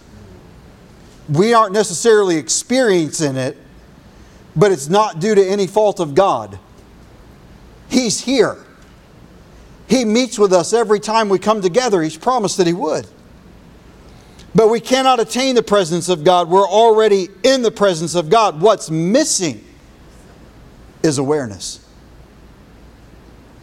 We 1.28 1.54
aren't 1.54 1.74
necessarily 1.74 2.38
experiencing 2.38 3.36
it, 3.36 3.58
but 4.56 4.72
it's 4.72 4.88
not 4.88 5.20
due 5.20 5.36
to 5.36 5.46
any 5.46 5.68
fault 5.68 6.00
of 6.00 6.16
God. 6.16 6.58
He's 7.90 8.22
here. 8.22 8.58
He 9.88 10.06
meets 10.06 10.40
with 10.40 10.54
us 10.54 10.72
every 10.72 11.00
time 11.00 11.28
we 11.28 11.40
come 11.40 11.62
together. 11.62 12.02
He's 12.02 12.18
promised 12.18 12.58
that 12.58 12.68
He 12.68 12.74
would. 12.74 13.08
But 14.56 14.70
we 14.70 14.80
cannot 14.80 15.20
attain 15.20 15.56
the 15.56 15.64
presence 15.64 16.10
of 16.10 16.24
God. 16.24 16.50
We're 16.50 16.68
already 16.68 17.28
in 17.44 17.62
the 17.62 17.72
presence 17.72 18.16
of 18.16 18.30
God. 18.30 18.62
What's 18.62 18.90
missing 18.90 19.64
is 21.04 21.18
awareness. 21.18 21.86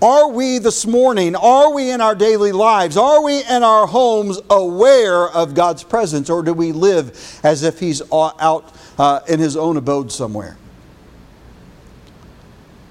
Are 0.02 0.28
we 0.28 0.58
this 0.58 0.86
morning, 0.86 1.34
are 1.34 1.72
we 1.72 1.90
in 1.90 2.02
our 2.02 2.14
daily 2.14 2.52
lives, 2.52 2.98
are 2.98 3.22
we 3.22 3.42
in 3.42 3.62
our 3.62 3.86
homes 3.86 4.38
aware 4.50 5.26
of 5.30 5.54
God's 5.54 5.82
presence, 5.84 6.28
or 6.28 6.42
do 6.42 6.52
we 6.52 6.72
live 6.72 7.40
as 7.42 7.62
if 7.62 7.80
He's 7.80 8.02
out 8.12 8.74
uh, 8.98 9.20
in 9.26 9.40
His 9.40 9.56
own 9.56 9.78
abode 9.78 10.12
somewhere? 10.12 10.58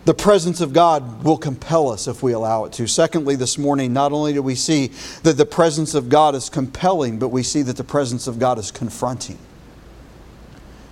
The 0.06 0.16
presence 0.16 0.62
of 0.62 0.74
God 0.74 1.24
will 1.24 1.38
compel 1.38 1.90
us 1.90 2.08
if 2.08 2.24
we 2.24 2.34
allow 2.34 2.66
it 2.66 2.74
to. 2.74 2.88
Secondly, 2.88 3.36
this 3.36 3.58
morning, 3.58 3.94
not 3.94 4.12
only 4.12 4.34
do 4.34 4.42
we 4.42 4.56
see 4.56 4.88
that 5.24 5.38
the 5.38 5.46
presence 5.46 5.94
of 5.94 6.10
God 6.10 6.34
is 6.34 6.50
compelling, 6.50 7.20
but 7.20 7.30
we 7.30 7.44
see 7.44 7.62
that 7.64 7.78
the 7.78 7.84
presence 7.84 8.26
of 8.26 8.40
God 8.40 8.58
is 8.58 8.72
confronting. 8.72 9.38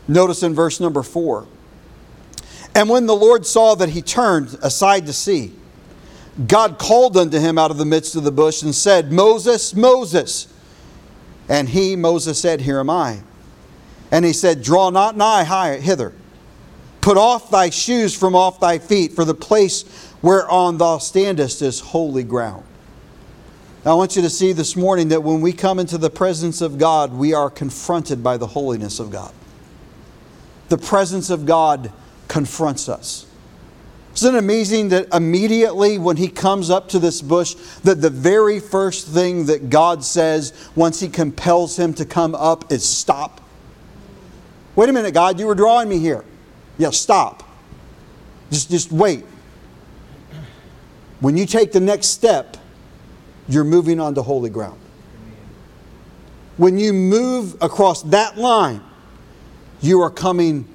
Notice 0.08 0.44
in 0.44 0.54
verse 0.54 0.80
number 0.80 1.02
four. 1.02 1.48
And 2.76 2.90
when 2.90 3.06
the 3.06 3.16
Lord 3.16 3.46
saw 3.46 3.76
that 3.76 3.90
he 3.90 4.02
turned 4.02 4.58
aside 4.62 5.06
to 5.06 5.14
see, 5.14 5.54
God 6.48 6.80
called 6.80 7.16
unto 7.16 7.40
him 7.40 7.58
out 7.58 7.72
of 7.72 7.78
the 7.78 7.86
midst 7.86 8.16
of 8.16 8.24
the 8.24 8.32
bush 8.32 8.64
and 8.64 8.74
said, 8.74 9.12
Moses, 9.12 9.76
Moses. 9.76 10.48
And 11.48 11.70
he, 11.70 11.96
Moses, 11.96 12.40
said, 12.40 12.62
Here 12.62 12.80
am 12.80 12.90
I. 12.90 13.22
And 14.12 14.26
he 14.26 14.34
said, 14.34 14.64
Draw 14.64 14.90
not 14.92 15.16
nigh 15.16 15.44
high 15.44 15.78
hither. 15.78 16.14
Put 17.02 17.18
off 17.18 17.52
thy 17.52 17.70
shoes 17.70 18.18
from 18.18 18.36
off 18.36 18.60
thy 18.60 18.80
feet, 18.80 19.12
for 19.12 19.26
the 19.26 19.36
place 19.36 19.84
whereon 20.22 20.78
thou 20.78 20.98
standest 20.98 21.62
is 21.62 21.80
holy 21.80 22.24
ground. 22.24 22.64
Now, 23.84 23.92
I 23.92 23.96
want 23.96 24.16
you 24.16 24.22
to 24.22 24.30
see 24.30 24.54
this 24.54 24.78
morning 24.78 25.10
that 25.10 25.22
when 25.22 25.42
we 25.42 25.52
come 25.52 25.78
into 25.78 25.98
the 25.98 26.10
presence 26.10 26.62
of 26.62 26.78
God, 26.78 27.14
we 27.14 27.34
are 27.34 27.50
confronted 27.50 28.24
by 28.24 28.38
the 28.38 28.48
holiness 28.48 29.00
of 29.00 29.12
God. 29.12 29.34
The 30.70 30.78
presence 30.78 31.30
of 31.30 31.46
God 31.46 31.92
confronts 32.30 32.88
us. 32.88 33.26
Isn't 34.16 34.36
it 34.36 34.38
amazing 34.38 34.90
that 34.90 35.14
immediately 35.14 35.98
when 35.98 36.18
he 36.18 36.28
comes 36.28 36.70
up 36.70 36.90
to 36.90 37.00
this 37.00 37.22
bush, 37.22 37.56
that 37.84 38.02
the 38.02 38.12
very 38.12 38.60
first 38.60 39.08
thing 39.08 39.48
that 39.48 39.70
God 39.70 40.04
says 40.04 40.54
once 40.76 41.00
he 41.00 41.10
compels 41.10 41.78
him 41.78 41.94
to 41.96 42.06
come 42.06 42.36
up 42.36 42.72
is 42.72 42.88
stop? 42.88 43.42
Wait 44.76 44.90
a 44.90 44.94
minute, 44.94 45.14
God, 45.14 45.40
you 45.40 45.48
were 45.48 45.56
drawing 45.56 45.90
me 45.90 45.98
here. 45.98 46.24
Yeah, 46.78 46.92
stop. 46.92 47.44
Just, 48.52 48.70
just 48.70 48.92
wait. 48.92 49.26
When 51.20 51.36
you 51.36 51.46
take 51.46 51.72
the 51.72 51.80
next 51.80 52.08
step, 52.08 52.58
you're 53.48 53.64
moving 53.64 54.00
onto 54.00 54.22
holy 54.22 54.50
ground. 54.50 54.80
When 56.58 56.78
you 56.78 56.94
move 56.94 57.56
across 57.62 58.04
that 58.04 58.38
line, 58.38 58.82
you 59.82 60.02
are 60.02 60.12
coming 60.12 60.68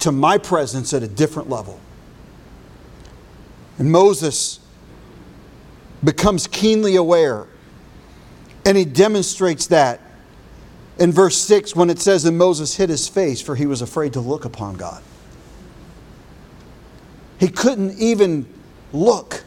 to 0.00 0.12
my 0.12 0.38
presence 0.38 0.94
at 0.94 1.02
a 1.02 1.08
different 1.08 1.50
level. 1.50 1.78
And 3.78 3.90
Moses 3.90 4.60
becomes 6.02 6.46
keenly 6.46 6.96
aware, 6.96 7.46
and 8.64 8.76
he 8.76 8.84
demonstrates 8.84 9.68
that 9.68 10.00
in 10.98 11.12
verse 11.12 11.36
6 11.36 11.76
when 11.76 11.90
it 11.90 11.98
says, 11.98 12.24
And 12.24 12.36
Moses 12.36 12.74
hid 12.76 12.90
his 12.90 13.08
face, 13.08 13.40
for 13.40 13.54
he 13.54 13.66
was 13.66 13.82
afraid 13.82 14.12
to 14.14 14.20
look 14.20 14.44
upon 14.44 14.74
God. 14.74 15.02
He 17.38 17.48
couldn't 17.48 17.98
even 17.98 18.52
look. 18.92 19.44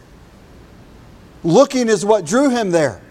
Looking 1.43 1.89
is 1.89 2.05
what 2.05 2.25
drew 2.25 2.49
him 2.49 2.71
there. 2.71 3.01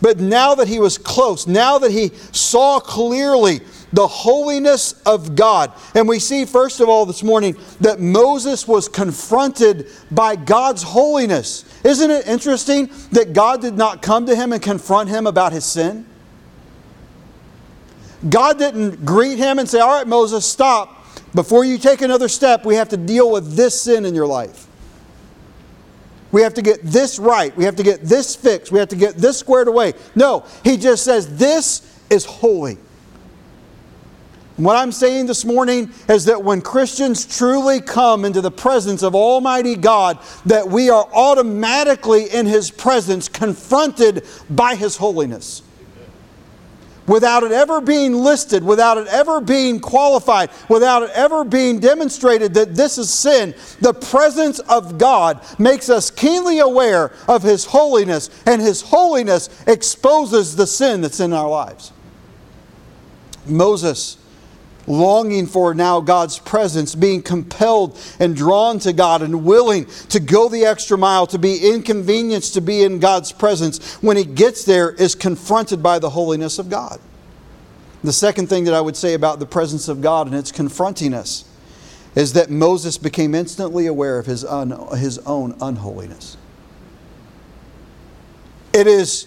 But 0.00 0.18
now 0.18 0.54
that 0.54 0.68
he 0.68 0.78
was 0.78 0.98
close, 0.98 1.46
now 1.46 1.78
that 1.78 1.90
he 1.90 2.10
saw 2.32 2.80
clearly 2.80 3.60
the 3.92 4.06
holiness 4.06 5.00
of 5.06 5.36
God. 5.36 5.72
And 5.94 6.08
we 6.08 6.18
see, 6.18 6.44
first 6.44 6.80
of 6.80 6.88
all, 6.88 7.06
this 7.06 7.22
morning 7.22 7.56
that 7.80 8.00
Moses 8.00 8.66
was 8.66 8.88
confronted 8.88 9.86
by 10.10 10.36
God's 10.36 10.82
holiness. 10.82 11.64
Isn't 11.84 12.10
it 12.10 12.26
interesting 12.26 12.90
that 13.12 13.32
God 13.32 13.60
did 13.60 13.74
not 13.74 14.02
come 14.02 14.26
to 14.26 14.34
him 14.34 14.52
and 14.52 14.60
confront 14.60 15.08
him 15.08 15.26
about 15.26 15.52
his 15.52 15.64
sin? 15.64 16.06
God 18.28 18.58
didn't 18.58 19.04
greet 19.04 19.38
him 19.38 19.58
and 19.58 19.68
say, 19.68 19.80
All 19.80 19.98
right, 19.98 20.06
Moses, 20.06 20.44
stop. 20.44 21.04
Before 21.34 21.64
you 21.64 21.78
take 21.78 22.00
another 22.00 22.28
step, 22.28 22.64
we 22.64 22.76
have 22.76 22.88
to 22.88 22.96
deal 22.96 23.30
with 23.30 23.54
this 23.56 23.80
sin 23.80 24.04
in 24.04 24.14
your 24.14 24.26
life. 24.26 24.66
We 26.32 26.42
have 26.42 26.54
to 26.54 26.62
get 26.62 26.82
this 26.82 27.18
right. 27.18 27.56
We 27.56 27.64
have 27.64 27.76
to 27.76 27.82
get 27.82 28.02
this 28.02 28.34
fixed. 28.34 28.72
We 28.72 28.78
have 28.78 28.88
to 28.88 28.96
get 28.96 29.16
this 29.16 29.38
squared 29.38 29.68
away. 29.68 29.94
No, 30.14 30.44
he 30.64 30.76
just 30.76 31.04
says, 31.04 31.36
This 31.36 32.00
is 32.10 32.24
holy. 32.24 32.78
What 34.56 34.76
I'm 34.76 34.92
saying 34.92 35.26
this 35.26 35.44
morning 35.44 35.92
is 36.08 36.24
that 36.26 36.42
when 36.42 36.62
Christians 36.62 37.26
truly 37.26 37.80
come 37.80 38.24
into 38.24 38.40
the 38.40 38.50
presence 38.50 39.02
of 39.02 39.14
Almighty 39.14 39.76
God, 39.76 40.18
that 40.46 40.66
we 40.66 40.88
are 40.88 41.06
automatically 41.12 42.30
in 42.30 42.46
His 42.46 42.70
presence 42.70 43.28
confronted 43.28 44.24
by 44.48 44.74
His 44.74 44.96
holiness. 44.96 45.62
Without 47.06 47.44
it 47.44 47.52
ever 47.52 47.82
being 47.82 48.14
listed, 48.14 48.64
without 48.64 48.96
it 48.96 49.06
ever 49.08 49.42
being 49.42 49.78
qualified, 49.78 50.50
without 50.70 51.02
it 51.02 51.10
ever 51.10 51.44
being 51.44 51.78
demonstrated 51.78 52.54
that 52.54 52.74
this 52.74 52.96
is 52.96 53.10
sin, 53.10 53.54
the 53.80 53.92
presence 53.92 54.58
of 54.60 54.96
God 54.96 55.44
makes 55.58 55.90
us 55.90 56.10
keenly 56.10 56.60
aware 56.60 57.12
of 57.28 57.42
His 57.42 57.66
holiness, 57.66 58.30
and 58.46 58.62
His 58.62 58.80
holiness 58.80 59.50
exposes 59.66 60.56
the 60.56 60.66
sin 60.66 61.02
that's 61.02 61.20
in 61.20 61.34
our 61.34 61.48
lives. 61.48 61.92
Moses 63.44 64.16
longing 64.86 65.46
for 65.46 65.74
now 65.74 66.00
God's 66.00 66.38
presence, 66.38 66.94
being 66.94 67.22
compelled 67.22 67.98
and 68.20 68.36
drawn 68.36 68.78
to 68.80 68.92
God 68.92 69.22
and 69.22 69.44
willing 69.44 69.86
to 70.08 70.20
go 70.20 70.48
the 70.48 70.64
extra 70.64 70.96
mile, 70.96 71.26
to 71.28 71.38
be 71.38 71.70
inconvenienced 71.72 72.54
to 72.54 72.60
be 72.60 72.82
in 72.82 72.98
God's 72.98 73.32
presence, 73.32 73.94
when 74.02 74.16
he 74.16 74.24
gets 74.24 74.64
there, 74.64 74.90
is 74.92 75.14
confronted 75.14 75.82
by 75.82 75.98
the 75.98 76.10
holiness 76.10 76.58
of 76.58 76.70
God. 76.70 77.00
The 78.04 78.12
second 78.12 78.48
thing 78.48 78.64
that 78.64 78.74
I 78.74 78.80
would 78.80 78.96
say 78.96 79.14
about 79.14 79.40
the 79.40 79.46
presence 79.46 79.88
of 79.88 80.00
God, 80.00 80.26
and 80.26 80.36
it's 80.36 80.52
confronting 80.52 81.12
us, 81.12 81.44
is 82.14 82.32
that 82.32 82.50
Moses 82.50 82.96
became 82.98 83.34
instantly 83.34 83.86
aware 83.86 84.18
of 84.18 84.26
his, 84.26 84.44
un, 84.44 84.70
his 84.96 85.18
own 85.18 85.56
unholiness. 85.60 86.36
It 88.72 88.86
is 88.86 89.26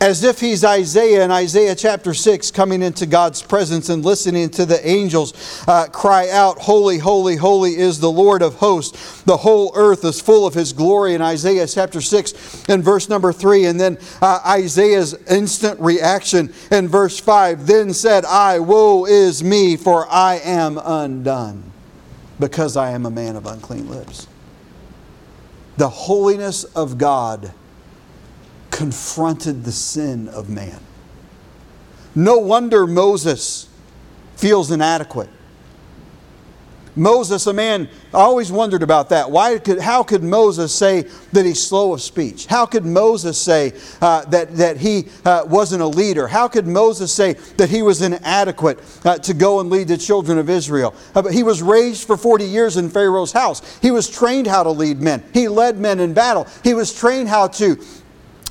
as 0.00 0.22
if 0.24 0.40
he's 0.40 0.64
Isaiah 0.64 1.24
in 1.24 1.30
Isaiah 1.30 1.74
chapter 1.74 2.12
6, 2.12 2.50
coming 2.50 2.82
into 2.82 3.06
God's 3.06 3.42
presence 3.42 3.88
and 3.88 4.04
listening 4.04 4.50
to 4.50 4.66
the 4.66 4.86
angels 4.86 5.64
uh, 5.66 5.86
cry 5.86 6.28
out, 6.28 6.58
Holy, 6.58 6.98
holy, 6.98 7.36
holy 7.36 7.76
is 7.76 7.98
the 7.98 8.10
Lord 8.10 8.42
of 8.42 8.56
hosts. 8.56 9.22
The 9.22 9.38
whole 9.38 9.72
earth 9.74 10.04
is 10.04 10.20
full 10.20 10.46
of 10.46 10.54
his 10.54 10.72
glory 10.72 11.14
in 11.14 11.22
Isaiah 11.22 11.66
chapter 11.66 12.00
6 12.00 12.68
and 12.68 12.84
verse 12.84 13.08
number 13.08 13.32
3. 13.32 13.66
And 13.66 13.80
then 13.80 13.98
uh, 14.20 14.40
Isaiah's 14.46 15.14
instant 15.30 15.80
reaction 15.80 16.52
in 16.70 16.88
verse 16.88 17.18
5 17.18 17.66
Then 17.66 17.94
said 17.94 18.24
I, 18.26 18.58
Woe 18.58 19.06
is 19.06 19.42
me, 19.42 19.76
for 19.76 20.06
I 20.10 20.40
am 20.44 20.78
undone, 20.82 21.72
because 22.38 22.76
I 22.76 22.90
am 22.90 23.06
a 23.06 23.10
man 23.10 23.36
of 23.36 23.46
unclean 23.46 23.88
lips. 23.88 24.28
The 25.78 25.88
holiness 25.88 26.64
of 26.64 26.98
God 26.98 27.52
confronted 28.70 29.64
the 29.64 29.72
sin 29.72 30.28
of 30.28 30.48
man. 30.48 30.80
No 32.14 32.38
wonder 32.38 32.86
Moses 32.86 33.68
feels 34.36 34.70
inadequate. 34.70 35.28
Moses, 36.96 37.46
a 37.46 37.52
man, 37.52 37.88
I 38.14 38.20
always 38.20 38.50
wondered 38.50 38.82
about 38.82 39.10
that. 39.10 39.30
Why 39.30 39.58
could, 39.58 39.78
how 39.78 40.02
could 40.02 40.22
Moses 40.22 40.74
say 40.74 41.02
that 41.32 41.44
he's 41.44 41.62
slow 41.62 41.92
of 41.92 42.00
speech? 42.00 42.46
How 42.46 42.64
could 42.64 42.86
Moses 42.86 43.38
say 43.38 43.74
uh, 44.00 44.24
that, 44.26 44.56
that 44.56 44.78
he 44.78 45.08
uh, 45.24 45.44
wasn't 45.46 45.82
a 45.82 45.86
leader? 45.86 46.26
How 46.26 46.48
could 46.48 46.66
Moses 46.66 47.12
say 47.12 47.34
that 47.58 47.68
he 47.68 47.82
was 47.82 48.00
inadequate 48.00 48.80
uh, 49.04 49.18
to 49.18 49.34
go 49.34 49.60
and 49.60 49.68
lead 49.68 49.88
the 49.88 49.98
children 49.98 50.38
of 50.38 50.48
Israel? 50.48 50.94
Uh, 51.14 51.28
he 51.28 51.42
was 51.42 51.62
raised 51.62 52.06
for 52.06 52.16
40 52.16 52.44
years 52.46 52.78
in 52.78 52.88
Pharaoh's 52.88 53.32
house. 53.32 53.78
He 53.80 53.90
was 53.90 54.08
trained 54.08 54.46
how 54.46 54.62
to 54.62 54.70
lead 54.70 55.00
men. 55.00 55.22
He 55.34 55.48
led 55.48 55.78
men 55.78 56.00
in 56.00 56.14
battle. 56.14 56.46
He 56.64 56.72
was 56.72 56.94
trained 56.94 57.28
how 57.28 57.48
to 57.48 57.78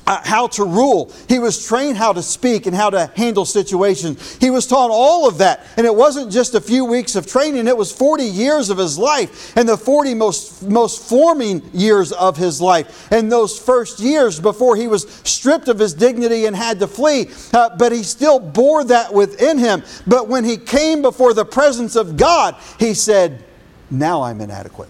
uh, 0.06 0.20
how 0.24 0.46
to 0.46 0.64
rule. 0.64 1.12
He 1.28 1.38
was 1.38 1.66
trained 1.66 1.96
how 1.96 2.12
to 2.12 2.22
speak 2.22 2.66
and 2.66 2.76
how 2.76 2.90
to 2.90 3.10
handle 3.16 3.44
situations. 3.44 4.36
He 4.36 4.50
was 4.50 4.66
taught 4.66 4.90
all 4.90 5.28
of 5.28 5.38
that. 5.38 5.66
And 5.76 5.86
it 5.86 5.94
wasn't 5.94 6.30
just 6.30 6.54
a 6.54 6.60
few 6.60 6.84
weeks 6.84 7.16
of 7.16 7.26
training, 7.26 7.66
it 7.66 7.76
was 7.76 7.92
40 7.92 8.24
years 8.24 8.70
of 8.70 8.78
his 8.78 8.98
life 8.98 9.56
and 9.56 9.68
the 9.68 9.76
40 9.76 10.14
most, 10.14 10.62
most 10.62 11.08
forming 11.08 11.62
years 11.72 12.12
of 12.12 12.36
his 12.36 12.60
life. 12.60 13.10
And 13.10 13.30
those 13.30 13.58
first 13.58 13.98
years 14.00 14.38
before 14.38 14.76
he 14.76 14.86
was 14.86 15.08
stripped 15.24 15.68
of 15.68 15.78
his 15.78 15.94
dignity 15.94 16.46
and 16.46 16.54
had 16.54 16.78
to 16.80 16.86
flee, 16.86 17.30
uh, 17.52 17.76
but 17.76 17.92
he 17.92 18.02
still 18.02 18.38
bore 18.38 18.84
that 18.84 19.12
within 19.12 19.58
him. 19.58 19.82
But 20.06 20.28
when 20.28 20.44
he 20.44 20.56
came 20.56 21.02
before 21.02 21.34
the 21.34 21.44
presence 21.44 21.96
of 21.96 22.16
God, 22.16 22.56
he 22.78 22.94
said, 22.94 23.44
Now 23.90 24.22
I'm 24.22 24.40
inadequate. 24.40 24.88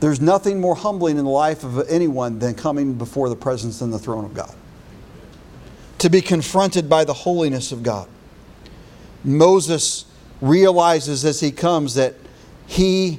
There's 0.00 0.20
nothing 0.20 0.60
more 0.60 0.76
humbling 0.76 1.18
in 1.18 1.24
the 1.24 1.30
life 1.30 1.64
of 1.64 1.88
anyone 1.88 2.38
than 2.38 2.54
coming 2.54 2.94
before 2.94 3.28
the 3.28 3.36
presence 3.36 3.80
and 3.80 3.92
the 3.92 3.98
throne 3.98 4.24
of 4.24 4.34
God. 4.34 4.54
To 5.98 6.08
be 6.08 6.20
confronted 6.20 6.88
by 6.88 7.04
the 7.04 7.12
holiness 7.12 7.72
of 7.72 7.82
God. 7.82 8.08
Moses 9.24 10.04
realizes 10.40 11.24
as 11.24 11.40
he 11.40 11.50
comes 11.50 11.94
that 11.94 12.14
he 12.66 13.18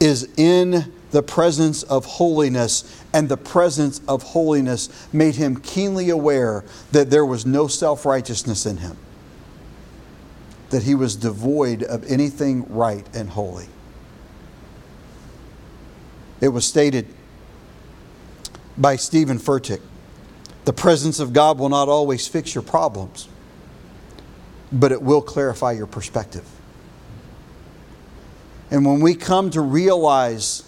is 0.00 0.28
in 0.36 0.92
the 1.12 1.22
presence 1.22 1.82
of 1.84 2.04
holiness, 2.04 3.02
and 3.12 3.28
the 3.28 3.36
presence 3.36 4.00
of 4.08 4.22
holiness 4.22 4.88
made 5.12 5.36
him 5.36 5.56
keenly 5.56 6.10
aware 6.10 6.64
that 6.92 7.10
there 7.10 7.24
was 7.24 7.46
no 7.46 7.68
self 7.68 8.04
righteousness 8.04 8.66
in 8.66 8.78
him, 8.78 8.96
that 10.70 10.82
he 10.82 10.94
was 10.94 11.14
devoid 11.14 11.84
of 11.84 12.04
anything 12.10 12.66
right 12.68 13.06
and 13.14 13.30
holy. 13.30 13.68
It 16.40 16.48
was 16.48 16.66
stated 16.66 17.06
by 18.76 18.96
Steven 18.96 19.38
Furtick 19.38 19.80
the 20.66 20.72
presence 20.72 21.20
of 21.20 21.32
God 21.32 21.60
will 21.60 21.68
not 21.68 21.88
always 21.88 22.26
fix 22.26 22.52
your 22.52 22.62
problems, 22.62 23.28
but 24.72 24.90
it 24.90 25.00
will 25.00 25.22
clarify 25.22 25.70
your 25.70 25.86
perspective. 25.86 26.44
And 28.68 28.84
when 28.84 28.98
we 28.98 29.14
come 29.14 29.50
to 29.50 29.60
realize 29.60 30.65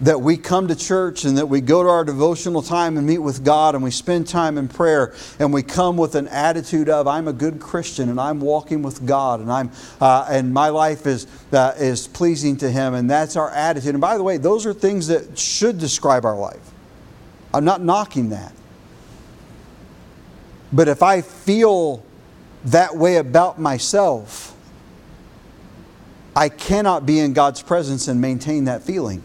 that 0.00 0.20
we 0.20 0.36
come 0.36 0.68
to 0.68 0.76
church 0.76 1.24
and 1.24 1.38
that 1.38 1.46
we 1.46 1.60
go 1.60 1.82
to 1.82 1.88
our 1.88 2.04
devotional 2.04 2.62
time 2.62 2.96
and 2.96 3.06
meet 3.06 3.18
with 3.18 3.44
God 3.44 3.74
and 3.74 3.82
we 3.82 3.90
spend 3.90 4.28
time 4.28 4.56
in 4.56 4.68
prayer 4.68 5.12
and 5.40 5.52
we 5.52 5.62
come 5.62 5.96
with 5.96 6.14
an 6.14 6.28
attitude 6.28 6.88
of 6.88 7.08
I'm 7.08 7.26
a 7.26 7.32
good 7.32 7.58
Christian 7.60 8.08
and 8.08 8.20
I'm 8.20 8.40
walking 8.40 8.82
with 8.82 9.04
God 9.04 9.40
and 9.40 9.50
I'm 9.50 9.70
uh, 10.00 10.26
and 10.30 10.54
my 10.54 10.68
life 10.68 11.06
is 11.06 11.26
uh, 11.52 11.74
is 11.78 12.06
pleasing 12.06 12.56
to 12.58 12.70
Him 12.70 12.94
and 12.94 13.10
that's 13.10 13.34
our 13.36 13.50
attitude. 13.50 13.94
And 13.94 14.00
by 14.00 14.16
the 14.16 14.22
way, 14.22 14.36
those 14.36 14.66
are 14.66 14.72
things 14.72 15.08
that 15.08 15.36
should 15.36 15.78
describe 15.78 16.24
our 16.24 16.36
life. 16.36 16.70
I'm 17.52 17.64
not 17.64 17.82
knocking 17.82 18.28
that, 18.30 18.52
but 20.72 20.86
if 20.86 21.02
I 21.02 21.22
feel 21.22 22.04
that 22.66 22.94
way 22.94 23.16
about 23.16 23.58
myself, 23.58 24.54
I 26.36 26.48
cannot 26.48 27.04
be 27.04 27.18
in 27.18 27.32
God's 27.32 27.62
presence 27.62 28.06
and 28.06 28.20
maintain 28.20 28.64
that 28.64 28.82
feeling. 28.82 29.22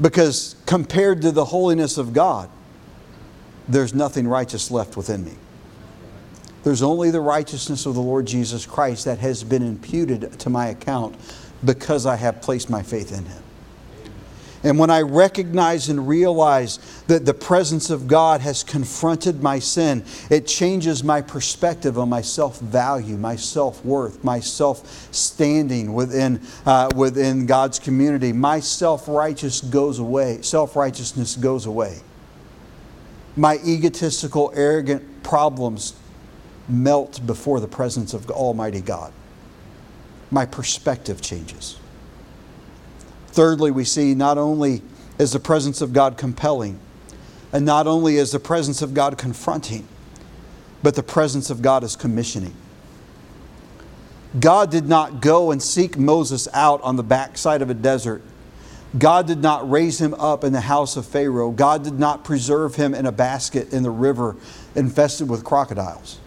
Because 0.00 0.56
compared 0.66 1.22
to 1.22 1.30
the 1.30 1.44
holiness 1.44 1.98
of 1.98 2.12
God, 2.12 2.50
there's 3.68 3.94
nothing 3.94 4.26
righteous 4.26 4.70
left 4.70 4.96
within 4.96 5.24
me. 5.24 5.34
There's 6.64 6.82
only 6.82 7.10
the 7.10 7.20
righteousness 7.20 7.86
of 7.86 7.94
the 7.94 8.00
Lord 8.00 8.26
Jesus 8.26 8.66
Christ 8.66 9.04
that 9.04 9.18
has 9.18 9.44
been 9.44 9.62
imputed 9.62 10.38
to 10.40 10.50
my 10.50 10.68
account 10.68 11.14
because 11.64 12.06
I 12.06 12.16
have 12.16 12.40
placed 12.40 12.68
my 12.70 12.82
faith 12.82 13.16
in 13.16 13.24
Him. 13.24 13.43
And 14.64 14.78
when 14.78 14.88
I 14.88 15.02
recognize 15.02 15.90
and 15.90 16.08
realize 16.08 16.78
that 17.06 17.26
the 17.26 17.34
presence 17.34 17.90
of 17.90 18.08
God 18.08 18.40
has 18.40 18.64
confronted 18.64 19.42
my 19.42 19.58
sin, 19.58 20.02
it 20.30 20.46
changes 20.46 21.04
my 21.04 21.20
perspective 21.20 21.98
on 21.98 22.08
my 22.08 22.22
self 22.22 22.60
value, 22.60 23.18
my 23.18 23.36
self 23.36 23.84
worth, 23.84 24.24
my 24.24 24.40
self 24.40 25.12
standing 25.14 25.92
within, 25.92 26.40
uh, 26.64 26.88
within 26.96 27.44
God's 27.44 27.78
community. 27.78 28.32
My 28.32 28.58
self 28.58 29.06
righteous 29.06 29.60
goes 29.60 29.98
away. 29.98 30.40
Self 30.40 30.76
righteousness 30.76 31.36
goes 31.36 31.66
away. 31.66 31.98
My 33.36 33.58
egotistical, 33.66 34.50
arrogant 34.54 35.22
problems 35.22 35.94
melt 36.70 37.20
before 37.26 37.60
the 37.60 37.68
presence 37.68 38.14
of 38.14 38.30
Almighty 38.30 38.80
God. 38.80 39.12
My 40.30 40.46
perspective 40.46 41.20
changes. 41.20 41.78
Thirdly, 43.34 43.72
we 43.72 43.82
see 43.82 44.14
not 44.14 44.38
only 44.38 44.80
is 45.18 45.32
the 45.32 45.40
presence 45.40 45.80
of 45.80 45.92
God 45.92 46.16
compelling, 46.16 46.78
and 47.52 47.64
not 47.64 47.88
only 47.88 48.16
is 48.16 48.30
the 48.30 48.38
presence 48.38 48.80
of 48.80 48.94
God 48.94 49.18
confronting, 49.18 49.88
but 50.84 50.94
the 50.94 51.02
presence 51.02 51.50
of 51.50 51.60
God 51.60 51.82
is 51.82 51.96
commissioning. 51.96 52.54
God 54.38 54.70
did 54.70 54.88
not 54.88 55.20
go 55.20 55.50
and 55.50 55.60
seek 55.60 55.98
Moses 55.98 56.46
out 56.54 56.80
on 56.82 56.94
the 56.94 57.02
backside 57.02 57.60
of 57.60 57.70
a 57.70 57.74
desert. 57.74 58.22
God 58.96 59.26
did 59.26 59.38
not 59.38 59.68
raise 59.68 60.00
him 60.00 60.14
up 60.14 60.44
in 60.44 60.52
the 60.52 60.60
house 60.60 60.96
of 60.96 61.04
Pharaoh. 61.04 61.50
God 61.50 61.82
did 61.82 61.98
not 61.98 62.22
preserve 62.22 62.76
him 62.76 62.94
in 62.94 63.04
a 63.04 63.10
basket 63.10 63.72
in 63.72 63.82
the 63.82 63.90
river 63.90 64.36
infested 64.76 65.28
with 65.28 65.42
crocodiles 65.42 66.20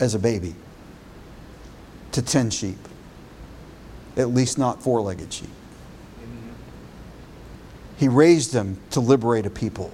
as 0.00 0.16
a 0.16 0.18
baby 0.18 0.56
to 2.10 2.22
tend 2.22 2.52
sheep, 2.52 2.88
at 4.16 4.30
least 4.30 4.58
not 4.58 4.82
four 4.82 5.00
legged 5.00 5.32
sheep. 5.32 5.48
He 8.02 8.08
raised 8.08 8.52
him 8.52 8.78
to 8.90 8.98
liberate 8.98 9.46
a 9.46 9.50
people. 9.50 9.92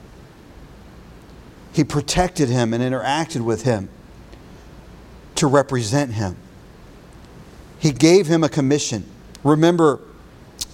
He 1.74 1.84
protected 1.84 2.48
him 2.48 2.72
and 2.72 2.82
interacted 2.82 3.42
with 3.42 3.64
him 3.64 3.90
to 5.34 5.46
represent 5.46 6.14
him. 6.14 6.34
He 7.78 7.92
gave 7.92 8.26
him 8.26 8.42
a 8.42 8.48
commission. 8.48 9.04
Remember 9.44 10.00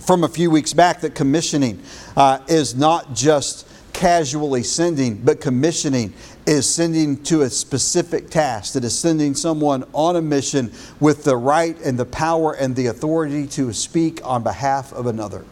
from 0.06 0.22
a 0.22 0.28
few 0.28 0.48
weeks 0.48 0.72
back 0.74 1.00
that 1.00 1.16
commissioning 1.16 1.82
uh, 2.16 2.38
is 2.46 2.76
not 2.76 3.14
just 3.14 3.66
casually 3.92 4.62
sending, 4.62 5.16
but 5.16 5.40
commissioning 5.40 6.14
is 6.46 6.72
sending 6.72 7.20
to 7.24 7.42
a 7.42 7.50
specific 7.50 8.30
task, 8.30 8.74
that 8.74 8.84
is 8.84 8.96
sending 8.96 9.34
someone 9.34 9.82
on 9.92 10.14
a 10.14 10.22
mission 10.22 10.70
with 11.00 11.24
the 11.24 11.36
right 11.36 11.76
and 11.80 11.98
the 11.98 12.06
power 12.06 12.52
and 12.52 12.76
the 12.76 12.86
authority 12.86 13.48
to 13.48 13.72
speak 13.72 14.24
on 14.24 14.44
behalf 14.44 14.92
of 14.92 15.06
another. 15.06 15.44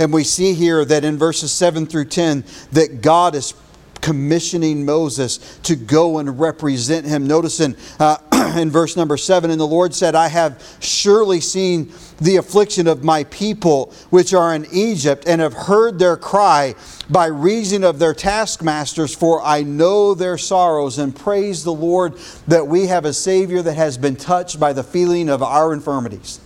And 0.00 0.14
we 0.14 0.24
see 0.24 0.54
here 0.54 0.82
that 0.82 1.04
in 1.04 1.18
verses 1.18 1.52
7 1.52 1.84
through 1.84 2.06
10 2.06 2.42
that 2.72 3.02
God 3.02 3.34
is 3.34 3.52
commissioning 4.00 4.86
Moses 4.86 5.58
to 5.64 5.76
go 5.76 6.16
and 6.16 6.40
represent 6.40 7.04
him. 7.04 7.26
Notice 7.26 7.60
in, 7.60 7.76
uh, 7.98 8.16
in 8.56 8.70
verse 8.70 8.96
number 8.96 9.18
7 9.18 9.50
And 9.50 9.60
the 9.60 9.66
Lord 9.66 9.94
said, 9.94 10.14
I 10.14 10.28
have 10.28 10.78
surely 10.80 11.38
seen 11.38 11.92
the 12.18 12.36
affliction 12.36 12.86
of 12.86 13.04
my 13.04 13.24
people 13.24 13.92
which 14.08 14.32
are 14.32 14.54
in 14.54 14.66
Egypt, 14.72 15.24
and 15.26 15.38
have 15.42 15.52
heard 15.52 15.98
their 15.98 16.16
cry 16.16 16.74
by 17.10 17.26
reason 17.26 17.84
of 17.84 17.98
their 17.98 18.14
taskmasters, 18.14 19.14
for 19.14 19.42
I 19.42 19.64
know 19.64 20.14
their 20.14 20.38
sorrows. 20.38 20.98
And 20.98 21.14
praise 21.14 21.62
the 21.62 21.74
Lord 21.74 22.14
that 22.48 22.66
we 22.66 22.86
have 22.86 23.04
a 23.04 23.12
Savior 23.12 23.60
that 23.60 23.74
has 23.74 23.98
been 23.98 24.16
touched 24.16 24.58
by 24.58 24.72
the 24.72 24.82
feeling 24.82 25.28
of 25.28 25.42
our 25.42 25.74
infirmities 25.74 26.40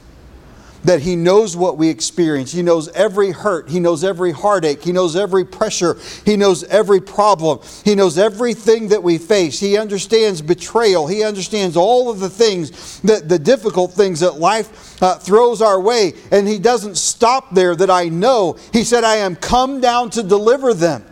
that 0.84 1.00
He 1.00 1.16
knows 1.16 1.56
what 1.56 1.76
we 1.76 1.88
experience. 1.88 2.52
He 2.52 2.62
knows 2.62 2.88
every 2.90 3.30
hurt. 3.30 3.68
He 3.68 3.80
knows 3.80 4.04
every 4.04 4.32
heartache. 4.32 4.82
He 4.82 4.92
knows 4.92 5.16
every 5.16 5.44
pressure. 5.44 5.96
He 6.24 6.36
knows 6.36 6.64
every 6.64 7.00
problem. 7.00 7.60
He 7.84 7.94
knows 7.94 8.18
everything 8.18 8.88
that 8.88 9.02
we 9.02 9.18
face. 9.18 9.58
He 9.60 9.76
understands 9.76 10.42
betrayal. 10.42 11.06
He 11.06 11.24
understands 11.24 11.76
all 11.76 12.10
of 12.10 12.20
the 12.20 12.30
things, 12.30 13.00
that, 13.00 13.28
the 13.28 13.38
difficult 13.38 13.92
things 13.92 14.20
that 14.20 14.38
life 14.38 15.02
uh, 15.02 15.16
throws 15.18 15.62
our 15.62 15.80
way. 15.80 16.14
And 16.30 16.46
He 16.46 16.58
doesn't 16.58 16.96
stop 16.96 17.54
there 17.54 17.74
that 17.76 17.90
I 17.90 18.08
know. 18.08 18.58
He 18.72 18.84
said, 18.84 19.04
I 19.04 19.16
am 19.16 19.36
come 19.36 19.80
down 19.80 20.10
to 20.10 20.22
deliver 20.22 20.74
them. 20.74 21.04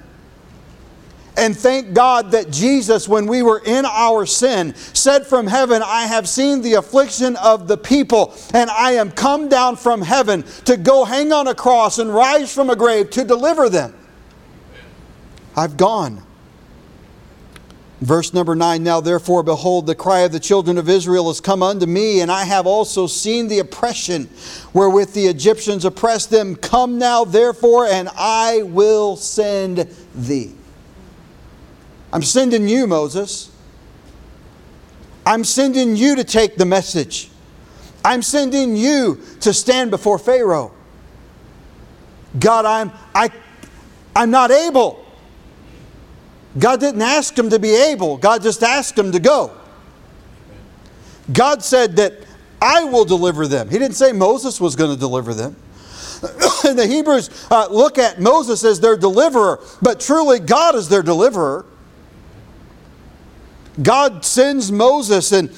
And 1.37 1.57
thank 1.57 1.95
God 1.95 2.33
that 2.33 2.51
Jesus, 2.51 3.09
when 3.09 3.27
we 3.27 3.43
were 3.43 3.63
in 3.65 3.87
our 3.87 4.27
sin, 4.27 4.75
said 4.75 5.27
from 5.27 5.47
heaven, 5.47 5.83
I 5.83 6.07
have 6.07 6.29
seen 6.29 6.61
the 6.61 6.75
affliction 6.75 7.37
of 7.37 7.69
the 7.69 7.79
people, 7.79 8.35
and 8.53 8.69
I 8.69 8.93
am 8.93 9.11
come 9.11 9.49
down 9.49 9.77
from 9.77 10.03
heaven 10.03 10.43
to 10.67 10.77
go 10.77 11.05
hang 11.05 11.33
on 11.33 11.47
a 11.47 11.55
cross 11.55 11.99
and 11.99 12.15
rise 12.15 12.55
from 12.55 12.69
a 12.69 12.77
grave 12.77 13.09
to 13.11 13.25
deliver 13.25 13.71
them. 13.71 13.95
I've 15.57 15.77
gone. 15.77 16.23
Verse 18.03 18.35
number 18.35 18.55
9 18.55 18.83
Now 18.83 19.01
therefore, 19.01 19.43
behold, 19.43 19.87
the 19.87 19.95
cry 19.95 20.21
of 20.21 20.33
the 20.33 20.41
children 20.41 20.77
of 20.77 20.89
Israel 20.89 21.29
has 21.29 21.41
come 21.41 21.63
unto 21.63 21.87
me, 21.87 22.21
and 22.21 22.31
I 22.31 22.45
have 22.45 22.67
also 22.67 23.07
seen 23.07 23.49
the 23.49 23.61
oppression 23.61 24.29
wherewith 24.75 25.15
the 25.15 25.29
Egyptians 25.29 25.85
oppressed 25.87 26.29
them. 26.29 26.57
Come 26.57 26.99
now, 26.99 27.25
therefore, 27.25 27.87
and 27.87 28.11
I 28.17 28.65
will 28.65 29.17
send 29.17 29.89
thee. 30.15 30.53
I'm 32.13 32.23
sending 32.23 32.69
you, 32.69 32.87
Moses. 32.87 33.51
I'm 35.25 35.45
sending 35.45 35.97
you 35.97 36.17
to 36.17 36.25
take 36.25 36.57
the 36.57 36.67
message. 36.67 37.31
I'm 38.05 38.23
sending 38.23 38.77
you 38.77 39.21
to 39.41 39.53
stand 39.53 39.91
before 39.91 40.19
Pharaoh. 40.19 40.73
God, 42.39 42.65
I'm, 42.65 42.93
I, 43.15 43.31
I'm 44.17 44.31
not 44.31 44.51
able. 44.51 45.05
God 46.59 46.81
didn't 46.81 47.03
ask 47.03 47.39
him 47.39 47.51
to 47.51 47.59
be 47.59 47.75
able, 47.75 48.17
God 48.17 48.43
just 48.43 48.63
asked 48.63 48.99
him 48.99 49.13
to 49.13 49.21
go. 49.21 49.53
God 51.33 51.63
said 51.63 51.97
that 51.97 52.15
I 52.61 52.85
will 52.85 53.05
deliver 53.05 53.47
them. 53.47 53.71
He 53.71 53.79
didn't 53.79 53.97
say 53.97 54.13
Moses 54.13 54.61
was 54.61 54.77
going 54.77 54.91
to 54.91 54.99
deliver 54.99 55.35
them. 55.35 55.57
and 56.65 56.79
the 56.79 56.87
Hebrews 56.87 57.47
uh, 57.51 57.69
look 57.71 57.99
at 57.99 58.21
Moses 58.21 58.65
as 58.65 58.81
their 58.81 58.97
deliverer, 58.97 59.61
but 59.81 60.01
truly 60.01 60.41
God 60.41 60.75
is 60.75 60.89
their 60.89 61.03
deliverer. 61.03 61.65
God 63.81 64.25
sends 64.25 64.71
Moses 64.71 65.33
and 65.33 65.51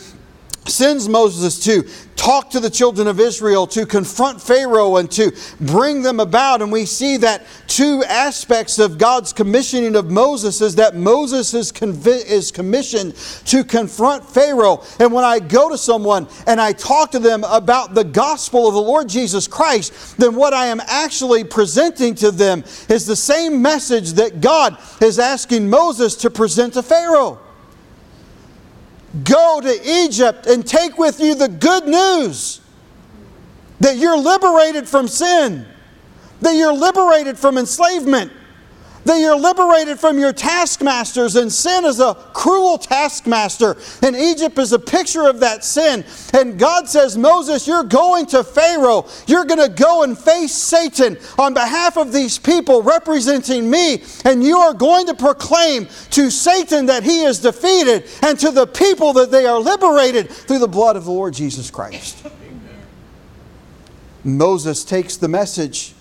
sends 0.66 1.08
Moses 1.08 1.58
to 1.64 1.88
talk 2.16 2.50
to 2.50 2.60
the 2.60 2.70
children 2.70 3.06
of 3.06 3.20
Israel, 3.20 3.66
to 3.66 3.84
confront 3.84 4.40
Pharaoh, 4.40 4.96
and 4.96 5.10
to 5.10 5.32
bring 5.60 6.02
them 6.02 6.20
about. 6.20 6.62
And 6.62 6.72
we 6.72 6.86
see 6.86 7.16
that 7.18 7.44
two 7.66 8.02
aspects 8.04 8.78
of 8.78 8.96
God's 8.96 9.32
commissioning 9.32 9.96
of 9.96 10.10
Moses 10.10 10.60
is 10.60 10.76
that 10.76 10.96
Moses 10.96 11.52
is, 11.54 11.72
convi- 11.72 12.24
is 12.24 12.50
commissioned 12.50 13.14
to 13.46 13.64
confront 13.64 14.24
Pharaoh. 14.24 14.82
And 14.98 15.12
when 15.12 15.24
I 15.24 15.38
go 15.38 15.68
to 15.68 15.76
someone 15.76 16.28
and 16.46 16.60
I 16.60 16.72
talk 16.72 17.10
to 17.12 17.18
them 17.18 17.44
about 17.44 17.94
the 17.94 18.04
gospel 18.04 18.68
of 18.68 18.74
the 18.74 18.80
Lord 18.80 19.08
Jesus 19.08 19.46
Christ, 19.46 20.16
then 20.16 20.34
what 20.34 20.54
I 20.54 20.66
am 20.66 20.80
actually 20.86 21.44
presenting 21.44 22.14
to 22.16 22.30
them 22.30 22.64
is 22.88 23.06
the 23.06 23.16
same 23.16 23.60
message 23.60 24.12
that 24.14 24.40
God 24.40 24.78
is 25.02 25.18
asking 25.18 25.68
Moses 25.68 26.14
to 26.16 26.30
present 26.30 26.74
to 26.74 26.82
Pharaoh. 26.82 27.43
Go 29.22 29.60
to 29.60 29.88
Egypt 30.04 30.46
and 30.46 30.66
take 30.66 30.98
with 30.98 31.20
you 31.20 31.34
the 31.34 31.48
good 31.48 31.86
news 31.86 32.60
that 33.80 33.96
you're 33.96 34.16
liberated 34.16 34.88
from 34.88 35.06
sin, 35.06 35.66
that 36.40 36.56
you're 36.56 36.72
liberated 36.72 37.38
from 37.38 37.58
enslavement, 37.58 38.32
that 39.04 39.18
you're 39.18 39.38
liberated 39.38 39.98
from 39.98 40.18
your 40.18 40.32
taskmasters, 40.32 41.36
and 41.36 41.52
sin 41.52 41.84
is 41.84 42.00
a 42.00 42.14
cruel 42.32 42.78
taskmaster, 42.78 43.76
and 44.02 44.16
Egypt 44.16 44.58
is 44.58 44.72
a 44.72 44.78
picture 44.78 45.26
of 45.28 45.40
that 45.40 45.64
sin. 45.64 46.04
And 46.32 46.58
God 46.58 46.88
says, 46.88 47.16
Moses, 47.16 47.66
you're 47.66 47.84
going 47.84 48.26
to 48.26 48.42
Pharaoh. 48.42 49.06
You're 49.26 49.44
going 49.44 49.60
to 49.60 49.74
go 49.74 50.02
and 50.02 50.18
face 50.18 50.52
Satan 50.52 51.18
on 51.38 51.54
behalf 51.54 51.96
of 51.96 52.12
these 52.12 52.38
people 52.38 52.82
representing 52.82 53.70
me, 53.70 54.02
and 54.24 54.42
you 54.42 54.58
are 54.58 54.74
going 54.74 55.06
to 55.06 55.14
proclaim 55.14 55.86
to 56.10 56.30
Satan 56.30 56.86
that 56.86 57.02
he 57.02 57.22
is 57.24 57.40
defeated, 57.40 58.08
and 58.22 58.38
to 58.38 58.50
the 58.50 58.66
people 58.66 59.12
that 59.14 59.30
they 59.30 59.46
are 59.46 59.60
liberated 59.60 60.30
through 60.30 60.58
the 60.58 60.68
blood 60.68 60.96
of 60.96 61.04
the 61.04 61.12
Lord 61.12 61.34
Jesus 61.34 61.70
Christ. 61.70 62.26
Moses 64.24 64.84
takes 64.84 65.18
the 65.18 65.28
message 65.28 65.94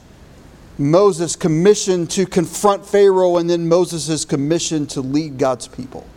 Moses 0.78 1.36
commissioned 1.36 2.09
to 2.11 2.26
confront 2.26 2.86
Pharaoh, 2.86 3.38
and 3.38 3.49
then 3.49 3.67
Moses 3.67 4.09
is 4.09 4.26
commissioned 4.26 4.89
to 4.91 5.01
lead 5.01 5.38
God's 5.38 5.67
people. 5.67 6.07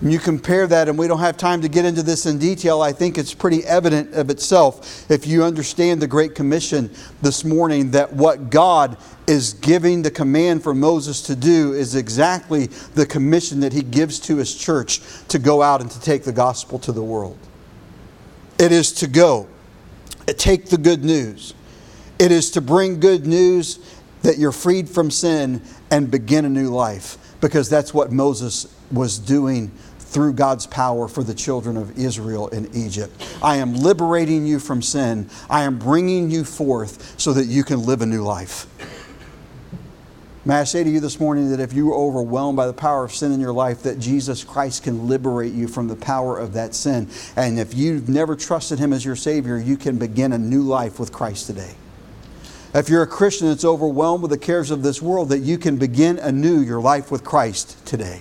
And 0.00 0.12
you 0.12 0.20
compare 0.20 0.68
that, 0.68 0.88
and 0.88 0.96
we 0.96 1.08
don't 1.08 1.18
have 1.18 1.36
time 1.36 1.60
to 1.62 1.68
get 1.68 1.84
into 1.84 2.04
this 2.04 2.24
in 2.26 2.38
detail. 2.38 2.80
I 2.80 2.92
think 2.92 3.18
it's 3.18 3.34
pretty 3.34 3.64
evident 3.64 4.14
of 4.14 4.30
itself 4.30 5.10
if 5.10 5.26
you 5.26 5.42
understand 5.42 6.00
the 6.00 6.06
Great 6.06 6.36
Commission 6.36 6.94
this 7.20 7.44
morning 7.44 7.90
that 7.90 8.12
what 8.12 8.48
God 8.48 8.96
is 9.26 9.54
giving 9.54 10.02
the 10.02 10.10
command 10.10 10.62
for 10.62 10.72
Moses 10.72 11.20
to 11.22 11.34
do 11.34 11.72
is 11.72 11.96
exactly 11.96 12.66
the 12.94 13.06
commission 13.06 13.58
that 13.60 13.72
he 13.72 13.82
gives 13.82 14.20
to 14.20 14.36
his 14.36 14.54
church 14.54 15.00
to 15.28 15.40
go 15.40 15.62
out 15.62 15.80
and 15.80 15.90
to 15.90 16.00
take 16.00 16.22
the 16.22 16.32
gospel 16.32 16.78
to 16.78 16.92
the 16.92 17.02
world. 17.02 17.36
It 18.60 18.70
is 18.70 18.92
to 18.92 19.08
go, 19.08 19.48
take 20.36 20.66
the 20.66 20.78
good 20.78 21.04
news 21.04 21.54
it 22.18 22.32
is 22.32 22.50
to 22.52 22.60
bring 22.60 23.00
good 23.00 23.26
news 23.26 23.78
that 24.22 24.38
you're 24.38 24.52
freed 24.52 24.88
from 24.88 25.10
sin 25.10 25.62
and 25.90 26.10
begin 26.10 26.44
a 26.44 26.48
new 26.48 26.70
life 26.70 27.16
because 27.40 27.68
that's 27.68 27.94
what 27.94 28.10
Moses 28.10 28.74
was 28.90 29.18
doing 29.18 29.70
through 29.98 30.32
God's 30.32 30.66
power 30.66 31.06
for 31.06 31.22
the 31.22 31.34
children 31.34 31.76
of 31.76 31.98
Israel 31.98 32.48
in 32.48 32.74
Egypt. 32.74 33.38
I 33.42 33.56
am 33.56 33.74
liberating 33.74 34.46
you 34.46 34.58
from 34.58 34.82
sin. 34.82 35.28
I 35.50 35.62
am 35.62 35.78
bringing 35.78 36.30
you 36.30 36.44
forth 36.44 37.20
so 37.20 37.32
that 37.34 37.44
you 37.44 37.62
can 37.62 37.84
live 37.84 38.00
a 38.00 38.06
new 38.06 38.22
life. 38.22 38.66
May 40.44 40.54
I 40.54 40.64
say 40.64 40.82
to 40.82 40.88
you 40.88 41.00
this 41.00 41.20
morning 41.20 41.50
that 41.50 41.60
if 41.60 41.74
you 41.74 41.92
are 41.92 41.94
overwhelmed 41.94 42.56
by 42.56 42.66
the 42.66 42.72
power 42.72 43.04
of 43.04 43.12
sin 43.12 43.32
in 43.32 43.40
your 43.40 43.52
life, 43.52 43.82
that 43.82 43.98
Jesus 43.98 44.42
Christ 44.42 44.82
can 44.82 45.06
liberate 45.06 45.52
you 45.52 45.68
from 45.68 45.88
the 45.88 45.96
power 45.96 46.38
of 46.38 46.54
that 46.54 46.74
sin. 46.74 47.10
And 47.36 47.58
if 47.58 47.74
you've 47.74 48.08
never 48.08 48.34
trusted 48.34 48.78
Him 48.78 48.94
as 48.94 49.04
your 49.04 49.16
Savior, 49.16 49.58
you 49.58 49.76
can 49.76 49.98
begin 49.98 50.32
a 50.32 50.38
new 50.38 50.62
life 50.62 50.98
with 50.98 51.12
Christ 51.12 51.48
today. 51.48 51.74
If 52.78 52.88
you're 52.88 53.02
a 53.02 53.08
Christian 53.08 53.48
that's 53.48 53.64
overwhelmed 53.64 54.22
with 54.22 54.30
the 54.30 54.38
cares 54.38 54.70
of 54.70 54.84
this 54.84 55.02
world, 55.02 55.30
that 55.30 55.40
you 55.40 55.58
can 55.58 55.78
begin 55.78 56.16
anew 56.20 56.60
your 56.60 56.80
life 56.80 57.10
with 57.10 57.24
Christ 57.24 57.84
today. 57.84 58.20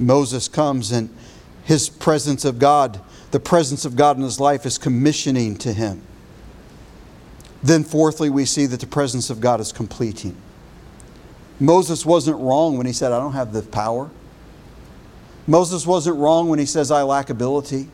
Moses 0.00 0.48
comes 0.48 0.90
and 0.90 1.08
his 1.62 1.88
presence 1.88 2.44
of 2.44 2.58
God, 2.58 3.00
the 3.30 3.38
presence 3.38 3.84
of 3.84 3.94
God 3.94 4.16
in 4.16 4.24
his 4.24 4.40
life 4.40 4.66
is 4.66 4.76
commissioning 4.76 5.56
to 5.58 5.72
him. 5.72 6.02
Then, 7.62 7.84
fourthly, 7.84 8.28
we 8.28 8.44
see 8.44 8.66
that 8.66 8.80
the 8.80 8.88
presence 8.88 9.30
of 9.30 9.40
God 9.40 9.60
is 9.60 9.70
completing. 9.70 10.36
Moses 11.60 12.04
wasn't 12.04 12.38
wrong 12.40 12.76
when 12.76 12.86
he 12.86 12.92
said, 12.92 13.12
I 13.12 13.20
don't 13.20 13.32
have 13.32 13.52
the 13.52 13.62
power. 13.62 14.10
Moses 15.46 15.86
wasn't 15.86 16.16
wrong 16.16 16.48
when 16.48 16.58
he 16.58 16.66
says, 16.66 16.90
I 16.90 17.02
lack 17.02 17.30
ability. 17.30 17.88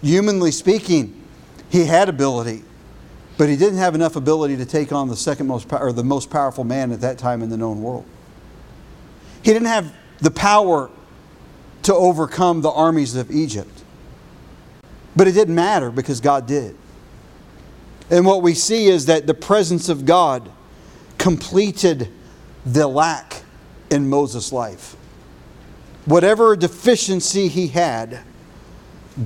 Humanly 0.00 0.52
speaking, 0.52 1.22
he 1.68 1.84
had 1.84 2.08
ability. 2.08 2.64
But 3.38 3.48
he 3.48 3.56
didn't 3.56 3.78
have 3.78 3.94
enough 3.94 4.16
ability 4.16 4.56
to 4.56 4.66
take 4.66 4.92
on 4.92 5.08
the 5.08 5.16
second 5.16 5.46
most 5.46 5.70
or 5.72 5.92
the 5.92 6.04
most 6.04 6.30
powerful 6.30 6.64
man 6.64 6.90
at 6.92 7.00
that 7.02 7.18
time 7.18 7.42
in 7.42 7.50
the 7.50 7.56
known 7.56 7.82
world. 7.82 8.04
He 9.42 9.52
didn't 9.52 9.68
have 9.68 9.94
the 10.20 10.30
power 10.30 10.90
to 11.82 11.94
overcome 11.94 12.62
the 12.62 12.70
armies 12.70 13.14
of 13.14 13.30
Egypt. 13.30 13.82
But 15.14 15.28
it 15.28 15.32
didn't 15.32 15.54
matter 15.54 15.90
because 15.90 16.20
God 16.20 16.46
did. 16.46 16.76
And 18.10 18.24
what 18.24 18.42
we 18.42 18.54
see 18.54 18.86
is 18.86 19.06
that 19.06 19.26
the 19.26 19.34
presence 19.34 19.88
of 19.88 20.04
God 20.04 20.50
completed 21.18 22.10
the 22.64 22.86
lack 22.86 23.42
in 23.90 24.08
Moses' 24.08 24.52
life. 24.52 24.96
Whatever 26.04 26.56
deficiency 26.56 27.48
he 27.48 27.68
had, 27.68 28.20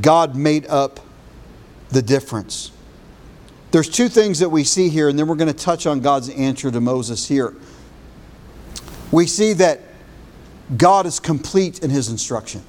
God 0.00 0.36
made 0.36 0.66
up 0.66 1.00
the 1.90 2.02
difference. 2.02 2.72
There's 3.70 3.88
two 3.88 4.08
things 4.08 4.40
that 4.40 4.48
we 4.48 4.64
see 4.64 4.88
here, 4.88 5.08
and 5.08 5.18
then 5.18 5.26
we're 5.28 5.36
going 5.36 5.52
to 5.52 5.64
touch 5.64 5.86
on 5.86 6.00
God's 6.00 6.28
answer 6.28 6.70
to 6.70 6.80
Moses 6.80 7.28
here. 7.28 7.54
We 9.12 9.26
see 9.26 9.52
that 9.54 9.80
God 10.76 11.06
is 11.06 11.20
complete 11.20 11.82
in 11.82 11.90
his 11.90 12.08
instruction. 12.08 12.62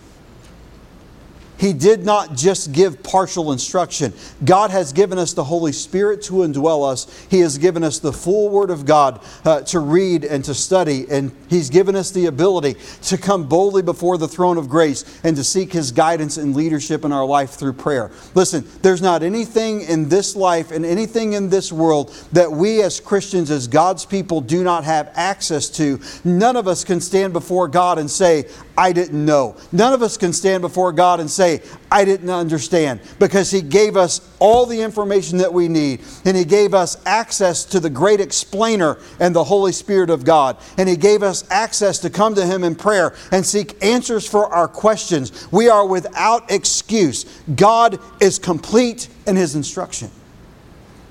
He 1.61 1.73
did 1.73 2.03
not 2.03 2.35
just 2.35 2.71
give 2.71 3.03
partial 3.03 3.51
instruction. 3.51 4.13
God 4.43 4.71
has 4.71 4.91
given 4.91 5.19
us 5.19 5.33
the 5.33 5.43
Holy 5.43 5.71
Spirit 5.71 6.23
to 6.23 6.33
indwell 6.33 6.91
us. 6.91 7.05
He 7.29 7.41
has 7.41 7.59
given 7.59 7.83
us 7.83 7.99
the 7.99 8.11
full 8.11 8.49
Word 8.49 8.71
of 8.71 8.83
God 8.83 9.21
uh, 9.45 9.61
to 9.61 9.79
read 9.79 10.25
and 10.25 10.43
to 10.45 10.55
study. 10.55 11.05
And 11.07 11.31
He's 11.51 11.69
given 11.69 11.95
us 11.95 12.09
the 12.09 12.25
ability 12.25 12.77
to 13.03 13.15
come 13.15 13.47
boldly 13.47 13.83
before 13.83 14.17
the 14.17 14.27
throne 14.27 14.57
of 14.57 14.69
grace 14.69 15.05
and 15.23 15.35
to 15.35 15.43
seek 15.43 15.71
His 15.71 15.91
guidance 15.91 16.37
and 16.37 16.55
leadership 16.55 17.05
in 17.05 17.11
our 17.11 17.25
life 17.25 17.51
through 17.51 17.73
prayer. 17.73 18.09
Listen, 18.33 18.67
there's 18.81 19.03
not 19.03 19.21
anything 19.21 19.81
in 19.81 20.09
this 20.09 20.35
life 20.35 20.71
and 20.71 20.83
anything 20.83 21.33
in 21.33 21.51
this 21.51 21.71
world 21.71 22.11
that 22.31 22.51
we 22.51 22.81
as 22.81 22.99
Christians, 22.99 23.51
as 23.51 23.67
God's 23.67 24.03
people, 24.03 24.41
do 24.41 24.63
not 24.63 24.83
have 24.83 25.11
access 25.13 25.69
to. 25.69 25.99
None 26.23 26.55
of 26.55 26.67
us 26.67 26.83
can 26.83 26.99
stand 26.99 27.33
before 27.33 27.67
God 27.67 27.99
and 27.99 28.09
say, 28.09 28.47
I 28.81 28.93
didn't 28.93 29.23
know. 29.23 29.57
None 29.71 29.93
of 29.93 30.01
us 30.01 30.17
can 30.17 30.33
stand 30.33 30.61
before 30.61 30.91
God 30.91 31.19
and 31.19 31.29
say, 31.29 31.61
I 31.91 32.03
didn't 32.03 32.31
understand, 32.31 32.99
because 33.19 33.51
He 33.51 33.61
gave 33.61 33.95
us 33.95 34.27
all 34.39 34.65
the 34.65 34.81
information 34.81 35.37
that 35.37 35.53
we 35.53 35.67
need, 35.67 36.01
and 36.25 36.35
He 36.35 36.45
gave 36.45 36.73
us 36.73 36.97
access 37.05 37.63
to 37.65 37.79
the 37.79 37.91
great 37.91 38.19
explainer 38.19 38.97
and 39.19 39.35
the 39.35 39.43
Holy 39.43 39.71
Spirit 39.71 40.09
of 40.09 40.25
God, 40.25 40.57
and 40.79 40.89
He 40.89 40.97
gave 40.97 41.21
us 41.21 41.47
access 41.51 41.99
to 41.99 42.09
come 42.09 42.33
to 42.33 42.43
Him 42.43 42.63
in 42.63 42.73
prayer 42.73 43.13
and 43.31 43.45
seek 43.45 43.77
answers 43.83 44.27
for 44.27 44.47
our 44.47 44.67
questions. 44.67 45.47
We 45.51 45.69
are 45.69 45.85
without 45.85 46.49
excuse. 46.49 47.25
God 47.55 47.99
is 48.19 48.39
complete 48.39 49.09
in 49.27 49.35
His 49.35 49.53
instruction. 49.53 50.09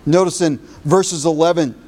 Notice 0.04 0.40
in 0.40 0.58
verses 0.84 1.24
11 1.24 1.79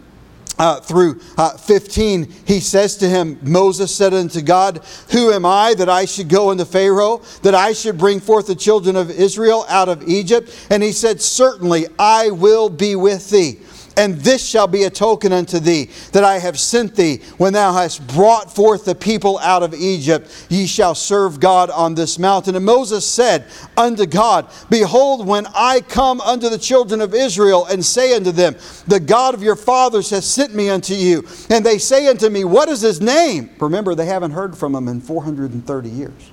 uh, 0.63 0.81
through 0.81 1.21
uh, 1.37 1.57
15, 1.57 2.33
he 2.47 2.61
says 2.61 2.97
to 2.99 3.09
him, 3.09 3.37
Moses 3.43 3.93
said 3.93 4.15
unto 4.15 4.41
God, 4.41 4.81
Who 5.11 5.33
am 5.33 5.45
I 5.45 5.75
that 5.75 5.89
I 5.89 6.05
should 6.05 6.29
go 6.29 6.51
unto 6.51 6.65
Pharaoh, 6.65 7.21
that 7.43 7.57
I 7.57 7.73
should 7.73 7.99
bring 7.99 8.21
forth 8.21 8.47
the 8.47 8.55
children 8.55 8.95
of 8.95 9.11
Israel 9.11 9.67
out 9.69 9.89
of 9.89 10.09
Egypt? 10.09 10.55
And 10.71 10.81
he 10.81 10.93
said, 10.93 11.21
Certainly 11.21 11.87
I 11.99 12.31
will 12.31 12.69
be 12.69 12.95
with 12.95 13.29
thee. 13.29 13.59
And 13.97 14.17
this 14.17 14.47
shall 14.47 14.67
be 14.67 14.85
a 14.85 14.91
token 14.91 15.33
unto 15.33 15.59
thee 15.59 15.91
that 16.13 16.25
I 16.25 16.39
have 16.39 16.59
sent 16.59 16.97
thee. 16.97 17.21
When 17.37 17.53
thou 17.53 17.75
hast 17.75 18.07
brought 18.07 18.55
forth 18.55 18.87
the 18.87 18.95
people 18.95 19.39
out 19.41 19.63
of 19.63 19.75
Egypt, 19.75 20.47
ye 20.49 20.67
shall 20.67 20.95
serve 20.95 21.41
God 21.41 21.69
on 21.69 21.95
this 21.95 22.19
mountain. 22.19 22.57
And 22.57 22.65
Moses 22.65 23.07
said 23.07 23.45
unto 23.77 24.07
God, 24.07 24.49
Behold, 24.71 25.27
when 25.27 25.47
I 25.55 25.83
come 25.83 26.23
unto 26.23 26.49
the 26.49 26.59
children 26.59 27.03
of 27.03 27.15
Israel 27.15 27.67
and 27.67 27.85
say 27.85 28.17
unto 28.17 28.33
them, 28.33 28.57
The 28.87 29.01
God 29.01 29.35
of 29.35 29.43
your 29.43 29.57
fathers 29.57 30.09
has 30.11 30.25
sent 30.27 30.55
me 30.55 30.71
unto 30.71 30.95
you, 30.95 31.27
and 31.51 31.65
they 31.65 31.77
say 31.77 32.07
unto 32.07 32.31
me, 32.31 32.45
What 32.45 32.71
is 32.71 32.81
his 32.81 33.01
name? 33.01 33.51
Remember, 33.61 33.95
they 33.95 34.07
haven't 34.07 34.31
heard 34.31 34.57
from 34.57 34.75
him 34.75 34.89
in 34.89 35.03
430 35.03 35.89
years. 35.91 36.31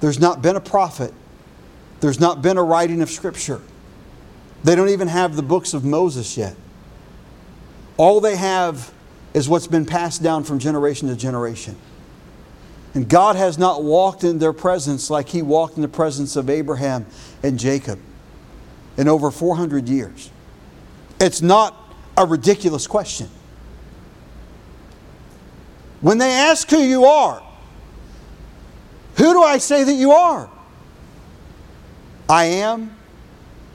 There's 0.00 0.18
not 0.18 0.40
been 0.40 0.56
a 0.56 0.60
prophet, 0.60 1.12
there's 2.00 2.20
not 2.20 2.40
been 2.40 2.56
a 2.56 2.62
writing 2.62 3.02
of 3.02 3.10
Scripture. 3.10 3.60
They 4.62 4.74
don't 4.74 4.90
even 4.90 5.08
have 5.08 5.36
the 5.36 5.42
books 5.42 5.74
of 5.74 5.84
Moses 5.84 6.36
yet. 6.36 6.54
All 7.96 8.20
they 8.20 8.36
have 8.36 8.92
is 9.32 9.48
what's 9.48 9.66
been 9.66 9.86
passed 9.86 10.22
down 10.22 10.44
from 10.44 10.58
generation 10.58 11.08
to 11.08 11.16
generation. 11.16 11.76
And 12.94 13.08
God 13.08 13.36
has 13.36 13.56
not 13.56 13.84
walked 13.84 14.24
in 14.24 14.38
their 14.38 14.52
presence 14.52 15.10
like 15.10 15.28
He 15.28 15.42
walked 15.42 15.76
in 15.76 15.82
the 15.82 15.88
presence 15.88 16.36
of 16.36 16.50
Abraham 16.50 17.06
and 17.42 17.58
Jacob 17.58 17.98
in 18.96 19.08
over 19.08 19.30
400 19.30 19.88
years. 19.88 20.30
It's 21.20 21.40
not 21.40 21.76
a 22.16 22.26
ridiculous 22.26 22.86
question. 22.86 23.28
When 26.00 26.18
they 26.18 26.32
ask 26.32 26.68
who 26.68 26.82
you 26.82 27.04
are, 27.04 27.42
who 29.16 29.32
do 29.32 29.42
I 29.42 29.58
say 29.58 29.84
that 29.84 29.92
you 29.92 30.12
are? 30.12 30.50
I 32.28 32.44
am 32.44 32.96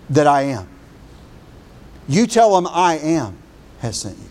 that 0.09 0.27
I 0.27 0.43
am. 0.43 0.67
You 2.07 2.27
tell 2.27 2.55
them, 2.55 2.67
I 2.71 2.97
am 2.97 3.37
has 3.79 3.99
sent 3.99 4.17
you. 4.17 4.29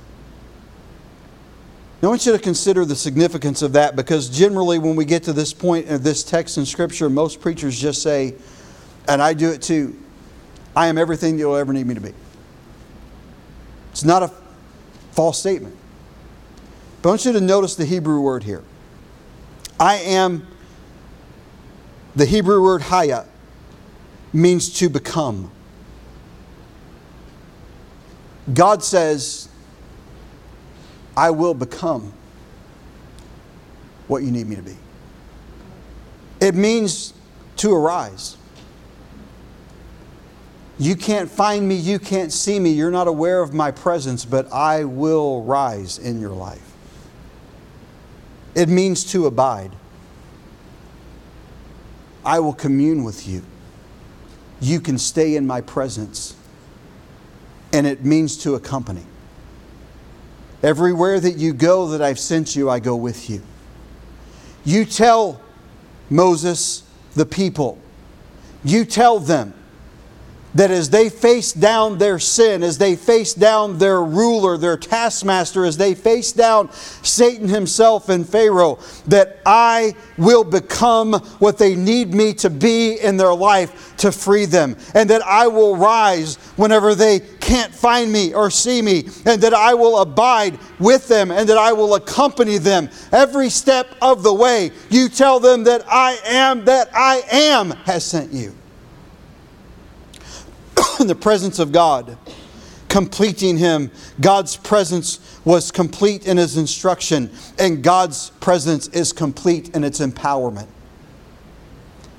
Now, 2.00 2.08
I 2.08 2.10
want 2.10 2.26
you 2.26 2.32
to 2.32 2.38
consider 2.38 2.84
the 2.84 2.96
significance 2.96 3.62
of 3.62 3.72
that 3.72 3.96
because 3.96 4.28
generally, 4.28 4.78
when 4.78 4.94
we 4.94 5.04
get 5.04 5.22
to 5.24 5.32
this 5.32 5.52
point 5.52 5.88
of 5.88 6.02
this 6.02 6.22
text 6.22 6.58
in 6.58 6.66
Scripture, 6.66 7.08
most 7.08 7.40
preachers 7.40 7.80
just 7.80 8.02
say, 8.02 8.34
and 9.08 9.22
I 9.22 9.32
do 9.32 9.50
it 9.50 9.62
too, 9.62 9.98
I 10.76 10.88
am 10.88 10.98
everything 10.98 11.38
you'll 11.38 11.56
ever 11.56 11.72
need 11.72 11.86
me 11.86 11.94
to 11.94 12.00
be. 12.00 12.12
It's 13.92 14.04
not 14.04 14.22
a 14.22 14.30
false 15.12 15.38
statement. 15.38 15.76
But 17.00 17.08
I 17.08 17.12
want 17.12 17.24
you 17.24 17.32
to 17.32 17.40
notice 17.40 17.74
the 17.76 17.84
Hebrew 17.84 18.20
word 18.20 18.42
here. 18.42 18.62
I 19.78 19.96
am, 19.96 20.46
the 22.16 22.26
Hebrew 22.26 22.62
word 22.62 22.82
haya, 22.82 23.26
means 24.32 24.72
to 24.80 24.88
become. 24.88 25.50
God 28.52 28.82
says, 28.82 29.48
I 31.16 31.30
will 31.30 31.54
become 31.54 32.12
what 34.06 34.22
you 34.22 34.30
need 34.30 34.46
me 34.46 34.56
to 34.56 34.62
be. 34.62 34.76
It 36.40 36.54
means 36.54 37.14
to 37.56 37.72
arise. 37.72 38.36
You 40.78 40.96
can't 40.96 41.30
find 41.30 41.66
me, 41.66 41.76
you 41.76 41.98
can't 41.98 42.32
see 42.32 42.58
me, 42.58 42.70
you're 42.70 42.90
not 42.90 43.06
aware 43.06 43.40
of 43.40 43.54
my 43.54 43.70
presence, 43.70 44.24
but 44.24 44.52
I 44.52 44.84
will 44.84 45.42
rise 45.44 45.98
in 45.98 46.20
your 46.20 46.32
life. 46.32 46.72
It 48.54 48.68
means 48.68 49.04
to 49.12 49.26
abide. 49.26 49.72
I 52.24 52.40
will 52.40 52.52
commune 52.52 53.04
with 53.04 53.26
you. 53.28 53.42
You 54.60 54.80
can 54.80 54.98
stay 54.98 55.36
in 55.36 55.46
my 55.46 55.60
presence 55.60 56.36
and 57.74 57.88
it 57.88 58.04
means 58.04 58.36
to 58.38 58.54
accompany. 58.54 59.02
Everywhere 60.62 61.18
that 61.18 61.36
you 61.36 61.52
go 61.52 61.88
that 61.88 62.00
I've 62.00 62.20
sent 62.20 62.54
you, 62.54 62.70
I 62.70 62.78
go 62.78 62.94
with 62.94 63.28
you. 63.28 63.42
You 64.64 64.84
tell 64.84 65.40
Moses, 66.08 66.84
the 67.16 67.26
people, 67.26 67.78
you 68.62 68.84
tell 68.84 69.18
them 69.18 69.54
that 70.54 70.70
as 70.70 70.90
they 70.90 71.08
face 71.08 71.52
down 71.52 71.98
their 71.98 72.18
sin, 72.18 72.62
as 72.62 72.78
they 72.78 72.94
face 72.94 73.34
down 73.34 73.78
their 73.78 74.02
ruler, 74.02 74.56
their 74.56 74.76
taskmaster, 74.76 75.64
as 75.64 75.76
they 75.76 75.94
face 75.94 76.30
down 76.32 76.70
Satan 77.02 77.48
himself 77.48 78.08
and 78.08 78.28
Pharaoh, 78.28 78.78
that 79.08 79.40
I 79.44 79.96
will 80.16 80.44
become 80.44 81.14
what 81.40 81.58
they 81.58 81.74
need 81.74 82.14
me 82.14 82.34
to 82.34 82.50
be 82.50 82.94
in 82.94 83.16
their 83.16 83.34
life 83.34 83.96
to 83.98 84.12
free 84.12 84.44
them, 84.44 84.76
and 84.94 85.10
that 85.10 85.22
I 85.22 85.48
will 85.48 85.76
rise 85.76 86.36
whenever 86.56 86.94
they 86.94 87.20
can't 87.44 87.74
find 87.74 88.10
me 88.10 88.32
or 88.32 88.50
see 88.50 88.80
me, 88.80 89.04
and 89.26 89.42
that 89.42 89.52
I 89.52 89.74
will 89.74 89.98
abide 90.00 90.58
with 90.80 91.06
them, 91.08 91.30
and 91.30 91.46
that 91.48 91.58
I 91.58 91.72
will 91.74 91.94
accompany 91.94 92.56
them 92.56 92.88
every 93.12 93.50
step 93.50 93.94
of 94.00 94.22
the 94.22 94.32
way. 94.32 94.70
You 94.88 95.10
tell 95.10 95.40
them 95.40 95.64
that 95.64 95.84
I 95.86 96.18
am 96.24 96.64
that 96.64 96.88
I 96.94 97.22
am 97.30 97.72
has 97.84 98.02
sent 98.02 98.32
you. 98.32 98.54
the 100.98 101.14
presence 101.14 101.58
of 101.58 101.70
God, 101.70 102.16
completing 102.88 103.58
him. 103.58 103.90
God's 104.20 104.56
presence 104.56 105.38
was 105.44 105.70
complete 105.70 106.26
in 106.26 106.38
his 106.38 106.56
instruction, 106.56 107.30
and 107.58 107.84
God's 107.84 108.30
presence 108.40 108.88
is 108.88 109.12
complete 109.12 109.76
in 109.76 109.84
its 109.84 110.00
empowerment. 110.00 110.68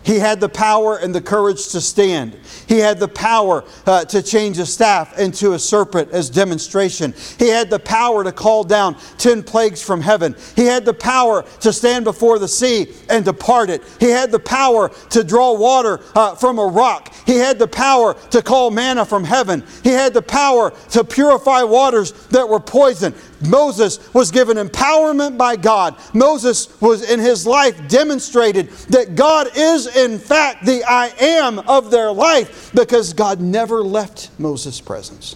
He 0.06 0.20
had 0.20 0.40
the 0.40 0.50
power 0.50 0.98
and 0.98 1.14
the 1.14 1.22
courage 1.22 1.70
to 1.70 1.82
stand. 1.82 2.38
He 2.68 2.78
had 2.78 3.00
the 3.00 3.08
power 3.08 3.64
uh, 3.88 4.06
to 4.06 4.22
change 4.22 4.60
a 4.60 4.66
staff 4.66 5.18
into 5.18 5.54
a 5.54 5.60
serpent 5.60 6.12
as 6.12 6.30
demonstration. 6.30 7.14
He 7.40 7.50
had 7.50 7.72
the 7.72 7.80
power 7.80 8.24
to 8.24 8.32
call 8.32 8.64
down 8.64 8.98
10 9.18 9.42
plagues 9.42 9.82
from 9.82 10.02
heaven. 10.02 10.36
He 10.56 10.66
had 10.66 10.86
the 10.86 10.94
power 10.94 11.44
to 11.62 11.74
stand 11.74 12.06
before 12.06 12.38
the 12.38 12.48
sea 12.48 12.94
and 13.10 13.26
depart 13.26 13.72
it. 13.72 13.84
He 14.00 14.10
had 14.10 14.32
the 14.32 14.40
power 14.40 14.90
to 15.10 15.24
draw 15.24 15.54
water 15.54 16.00
uh, 16.14 16.36
from 16.36 16.60
a 16.60 16.66
rock. 16.66 17.12
He 17.26 17.38
had 17.38 17.58
the 17.58 17.68
power 17.68 18.14
to 18.30 18.44
call 18.44 18.70
manna 18.70 19.06
from 19.06 19.24
heaven. 19.24 19.64
He 19.84 19.90
had 19.90 20.14
the 20.14 20.22
power 20.22 20.72
to 20.92 21.04
purify 21.04 21.64
waters 21.64 22.12
that 22.28 22.48
were 22.48 22.60
poison. 22.60 23.16
Moses 23.42 24.14
was 24.14 24.32
given 24.32 24.58
empowerment 24.58 25.38
by 25.38 25.56
God. 25.56 25.96
Moses 26.14 26.80
was 26.82 27.10
in 27.10 27.20
his 27.20 27.46
life 27.46 27.88
demonstrated 27.88 28.70
that 28.90 29.16
God 29.16 29.50
is 29.56 29.95
in 29.96 30.20
fact 30.20 30.66
the 30.66 30.84
I 30.84 31.08
am 31.20 31.60
of 31.60 31.92
their 31.92 32.12
life 32.12 32.72
because 32.74 33.14
God 33.14 33.40
never 33.40 33.84
left 33.84 34.30
Moses' 34.38 34.82
presence. 34.82 35.36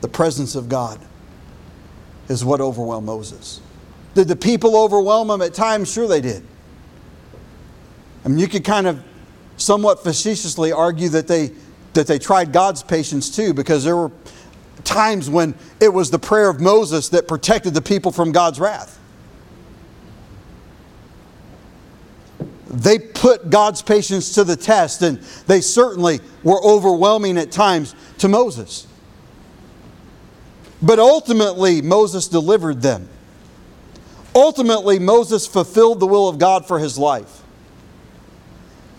The 0.00 0.08
presence 0.08 0.54
of 0.54 0.68
God 0.68 1.00
is 2.28 2.44
what 2.44 2.60
overwhelmed 2.60 3.06
Moses. 3.06 3.60
Did 4.14 4.28
the 4.28 4.36
people 4.36 4.76
overwhelm 4.76 5.30
him 5.30 5.42
at 5.42 5.54
times? 5.54 5.92
Sure, 5.92 6.06
they 6.06 6.20
did. 6.20 6.46
I 8.24 8.28
mean, 8.28 8.38
you 8.38 8.48
could 8.48 8.64
kind 8.64 8.86
of 8.86 9.02
somewhat 9.56 10.02
facetiously 10.02 10.72
argue 10.72 11.08
that 11.10 11.28
they, 11.28 11.52
that 11.94 12.06
they 12.06 12.18
tried 12.18 12.52
God's 12.52 12.82
patience 12.82 13.34
too, 13.34 13.52
because 13.52 13.84
there 13.84 13.96
were 13.96 14.10
times 14.84 15.28
when 15.28 15.54
it 15.80 15.92
was 15.92 16.10
the 16.10 16.18
prayer 16.18 16.48
of 16.48 16.60
Moses 16.60 17.08
that 17.10 17.26
protected 17.26 17.74
the 17.74 17.82
people 17.82 18.12
from 18.12 18.32
God's 18.32 18.60
wrath. 18.60 18.98
They 22.68 22.98
put 22.98 23.50
God's 23.50 23.82
patience 23.82 24.34
to 24.34 24.44
the 24.44 24.56
test, 24.56 25.02
and 25.02 25.18
they 25.46 25.60
certainly 25.60 26.20
were 26.42 26.62
overwhelming 26.64 27.36
at 27.38 27.52
times 27.52 27.94
to 28.18 28.28
Moses. 28.28 28.86
But 30.82 30.98
ultimately, 30.98 31.82
Moses 31.82 32.28
delivered 32.28 32.82
them. 32.82 33.08
Ultimately, 34.34 34.98
Moses 34.98 35.46
fulfilled 35.46 36.00
the 36.00 36.06
will 36.06 36.28
of 36.28 36.38
God 36.38 36.66
for 36.66 36.78
his 36.78 36.98
life. 36.98 37.42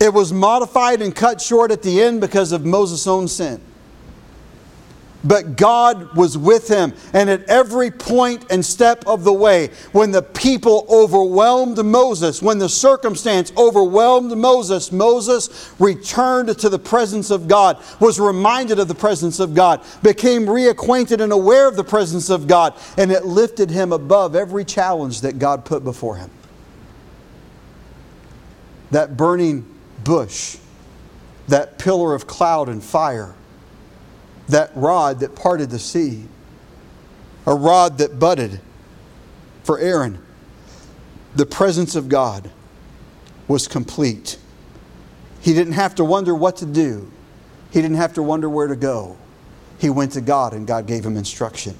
It 0.00 0.12
was 0.12 0.32
modified 0.32 1.02
and 1.02 1.14
cut 1.14 1.40
short 1.40 1.70
at 1.70 1.82
the 1.82 2.02
end 2.02 2.20
because 2.20 2.52
of 2.52 2.64
Moses' 2.64 3.06
own 3.06 3.28
sin. 3.28 3.60
But 5.26 5.56
God 5.56 6.14
was 6.14 6.38
with 6.38 6.68
him. 6.68 6.92
And 7.12 7.28
at 7.28 7.42
every 7.44 7.90
point 7.90 8.44
and 8.50 8.64
step 8.64 9.06
of 9.06 9.24
the 9.24 9.32
way, 9.32 9.70
when 9.92 10.12
the 10.12 10.22
people 10.22 10.86
overwhelmed 10.88 11.84
Moses, 11.84 12.40
when 12.40 12.58
the 12.58 12.68
circumstance 12.68 13.52
overwhelmed 13.56 14.36
Moses, 14.36 14.92
Moses 14.92 15.74
returned 15.78 16.56
to 16.58 16.68
the 16.68 16.78
presence 16.78 17.30
of 17.30 17.48
God, 17.48 17.82
was 17.98 18.20
reminded 18.20 18.78
of 18.78 18.88
the 18.88 18.94
presence 18.94 19.40
of 19.40 19.54
God, 19.54 19.82
became 20.02 20.46
reacquainted 20.46 21.20
and 21.20 21.32
aware 21.32 21.66
of 21.66 21.76
the 21.76 21.84
presence 21.84 22.30
of 22.30 22.46
God, 22.46 22.74
and 22.96 23.10
it 23.10 23.24
lifted 23.24 23.70
him 23.70 23.92
above 23.92 24.36
every 24.36 24.64
challenge 24.64 25.22
that 25.22 25.38
God 25.38 25.64
put 25.64 25.82
before 25.82 26.16
him. 26.16 26.30
That 28.92 29.16
burning 29.16 29.66
bush, 30.04 30.58
that 31.48 31.78
pillar 31.78 32.14
of 32.14 32.26
cloud 32.26 32.68
and 32.68 32.82
fire, 32.82 33.35
that 34.48 34.70
rod 34.74 35.20
that 35.20 35.34
parted 35.34 35.70
the 35.70 35.78
sea, 35.78 36.24
a 37.46 37.54
rod 37.54 37.98
that 37.98 38.18
budded 38.18 38.60
for 39.62 39.78
Aaron. 39.78 40.18
The 41.34 41.46
presence 41.46 41.96
of 41.96 42.08
God 42.08 42.50
was 43.48 43.68
complete. 43.68 44.38
He 45.40 45.52
didn't 45.54 45.74
have 45.74 45.94
to 45.96 46.04
wonder 46.04 46.34
what 46.34 46.56
to 46.58 46.66
do, 46.66 47.10
he 47.70 47.82
didn't 47.82 47.96
have 47.96 48.14
to 48.14 48.22
wonder 48.22 48.48
where 48.48 48.66
to 48.66 48.76
go. 48.76 49.16
He 49.78 49.90
went 49.90 50.12
to 50.12 50.22
God 50.22 50.54
and 50.54 50.66
God 50.66 50.86
gave 50.86 51.04
him 51.04 51.16
instruction. 51.16 51.76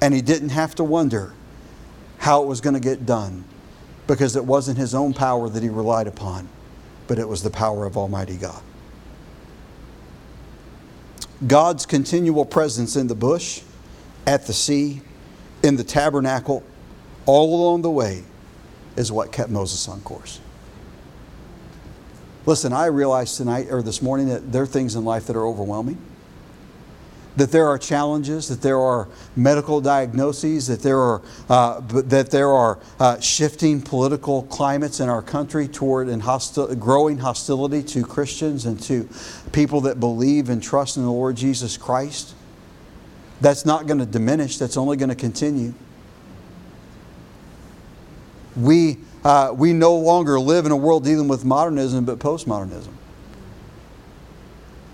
And 0.00 0.14
he 0.14 0.20
didn't 0.20 0.50
have 0.50 0.76
to 0.76 0.84
wonder 0.84 1.34
how 2.18 2.42
it 2.42 2.46
was 2.46 2.60
going 2.60 2.74
to 2.74 2.80
get 2.80 3.04
done 3.04 3.44
because 4.06 4.36
it 4.36 4.44
wasn't 4.44 4.78
his 4.78 4.94
own 4.94 5.12
power 5.12 5.48
that 5.48 5.62
he 5.62 5.68
relied 5.68 6.06
upon, 6.06 6.48
but 7.08 7.18
it 7.18 7.28
was 7.28 7.42
the 7.42 7.50
power 7.50 7.84
of 7.84 7.96
Almighty 7.96 8.36
God. 8.36 8.62
God's 11.44 11.84
continual 11.84 12.44
presence 12.44 12.96
in 12.96 13.08
the 13.08 13.14
bush, 13.14 13.62
at 14.26 14.46
the 14.46 14.52
sea, 14.52 15.02
in 15.62 15.76
the 15.76 15.84
tabernacle, 15.84 16.62
all 17.26 17.54
along 17.54 17.82
the 17.82 17.90
way 17.90 18.22
is 18.96 19.12
what 19.12 19.32
kept 19.32 19.50
Moses 19.50 19.88
on 19.88 20.00
course. 20.00 20.40
Listen, 22.46 22.72
I 22.72 22.86
realize 22.86 23.36
tonight 23.36 23.66
or 23.70 23.82
this 23.82 24.00
morning 24.00 24.28
that 24.28 24.52
there 24.52 24.62
are 24.62 24.66
things 24.66 24.94
in 24.94 25.04
life 25.04 25.26
that 25.26 25.36
are 25.36 25.46
overwhelming 25.46 25.98
that 27.36 27.52
there 27.52 27.68
are 27.68 27.78
challenges, 27.78 28.48
that 28.48 28.62
there 28.62 28.80
are 28.80 29.08
medical 29.36 29.80
diagnoses, 29.80 30.66
that 30.66 30.80
there 30.80 30.98
are, 30.98 31.22
uh, 31.48 31.80
that 31.80 32.30
there 32.30 32.50
are 32.50 32.78
uh, 32.98 33.20
shifting 33.20 33.80
political 33.80 34.44
climates 34.44 35.00
in 35.00 35.08
our 35.08 35.22
country 35.22 35.68
toward 35.68 36.08
and 36.08 36.22
hostil- 36.22 36.78
growing 36.78 37.18
hostility 37.18 37.82
to 37.82 38.02
Christians 38.02 38.64
and 38.64 38.80
to 38.82 39.08
people 39.52 39.82
that 39.82 40.00
believe 40.00 40.48
and 40.48 40.62
trust 40.62 40.96
in 40.96 41.04
the 41.04 41.12
Lord 41.12 41.36
Jesus 41.36 41.76
Christ. 41.76 42.34
That's 43.42 43.66
not 43.66 43.86
going 43.86 43.98
to 43.98 44.06
diminish, 44.06 44.56
that's 44.56 44.78
only 44.78 44.96
going 44.96 45.10
to 45.10 45.14
continue. 45.14 45.74
We, 48.56 48.96
uh, 49.22 49.52
we 49.54 49.74
no 49.74 49.94
longer 49.94 50.40
live 50.40 50.64
in 50.64 50.72
a 50.72 50.76
world 50.76 51.04
dealing 51.04 51.28
with 51.28 51.44
modernism, 51.44 52.06
but 52.06 52.18
postmodernism. 52.18 52.95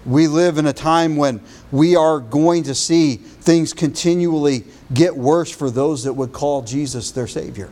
We 0.04 0.26
live 0.26 0.58
in 0.58 0.66
a 0.66 0.72
time 0.72 1.16
when 1.16 1.40
we 1.70 1.94
are 1.94 2.18
going 2.18 2.64
to 2.64 2.74
see 2.74 3.16
things 3.16 3.72
continually 3.72 4.64
get 4.92 5.16
worse 5.16 5.50
for 5.50 5.70
those 5.70 6.04
that 6.04 6.14
would 6.14 6.32
call 6.32 6.62
Jesus 6.62 7.12
their 7.12 7.28
Savior. 7.28 7.70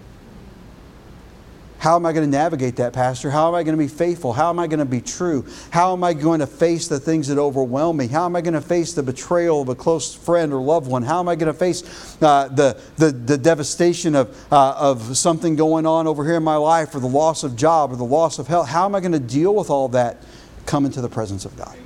How 1.81 1.97
am 1.97 2.05
I 2.05 2.13
going 2.13 2.31
to 2.31 2.31
navigate 2.31 2.77
that, 2.77 2.93
Pastor? 2.93 3.31
How 3.31 3.49
am 3.49 3.55
I 3.55 3.63
going 3.63 3.75
to 3.75 3.83
be 3.83 3.89
faithful? 3.89 4.35
How 4.35 4.51
am 4.51 4.59
I 4.59 4.67
going 4.67 4.81
to 4.81 4.85
be 4.85 5.01
true? 5.01 5.47
How 5.71 5.95
am 5.95 6.05
I 6.05 6.13
going 6.13 6.41
to 6.41 6.47
face 6.47 6.89
the 6.89 7.01
things 7.01 7.29
that 7.29 7.39
overwhelm 7.39 7.97
me? 7.97 8.07
How 8.07 8.27
am 8.27 8.37
I 8.37 8.43
going 8.43 8.53
to 8.53 8.61
face 8.61 8.93
the 8.93 9.03
betrayal 9.03 9.63
of 9.63 9.71
a 9.71 9.75
close 9.75 10.15
friend 10.15 10.53
or 10.53 10.61
loved 10.61 10.91
one? 10.91 11.03
How 11.03 11.21
am 11.21 11.29
I 11.29 11.37
going 11.37 11.51
to 11.51 11.59
face 11.59 11.83
uh, 12.23 12.49
the, 12.49 12.79
the, 12.99 13.13
the, 13.13 13.39
devastation 13.39 14.15
of, 14.15 14.53
uh, 14.53 14.75
of 14.77 15.17
something 15.17 15.57
going 15.57 15.87
on 15.87 16.07
over 16.07 16.23
here 16.23 16.37
in 16.37 16.43
my 16.43 16.57
life 16.57 16.95
or 16.95 17.01
the 17.01 17.09
loss 17.09 17.45
of 17.45 17.57
job 17.57 17.93
or 17.93 17.97
the 17.97 18.05
loss 18.05 18.39
of 18.39 18.47
health? 18.47 18.69
How 18.69 18.85
am 18.85 18.95
I 18.95 19.01
going 19.01 19.13
to 19.13 19.19
deal 19.19 19.55
with 19.55 19.71
all 19.71 19.89
that? 19.89 20.19
Come 20.67 20.85
into 20.85 21.01
the 21.01 21.09
presence 21.09 21.47
of 21.47 21.57
God. 21.57 21.79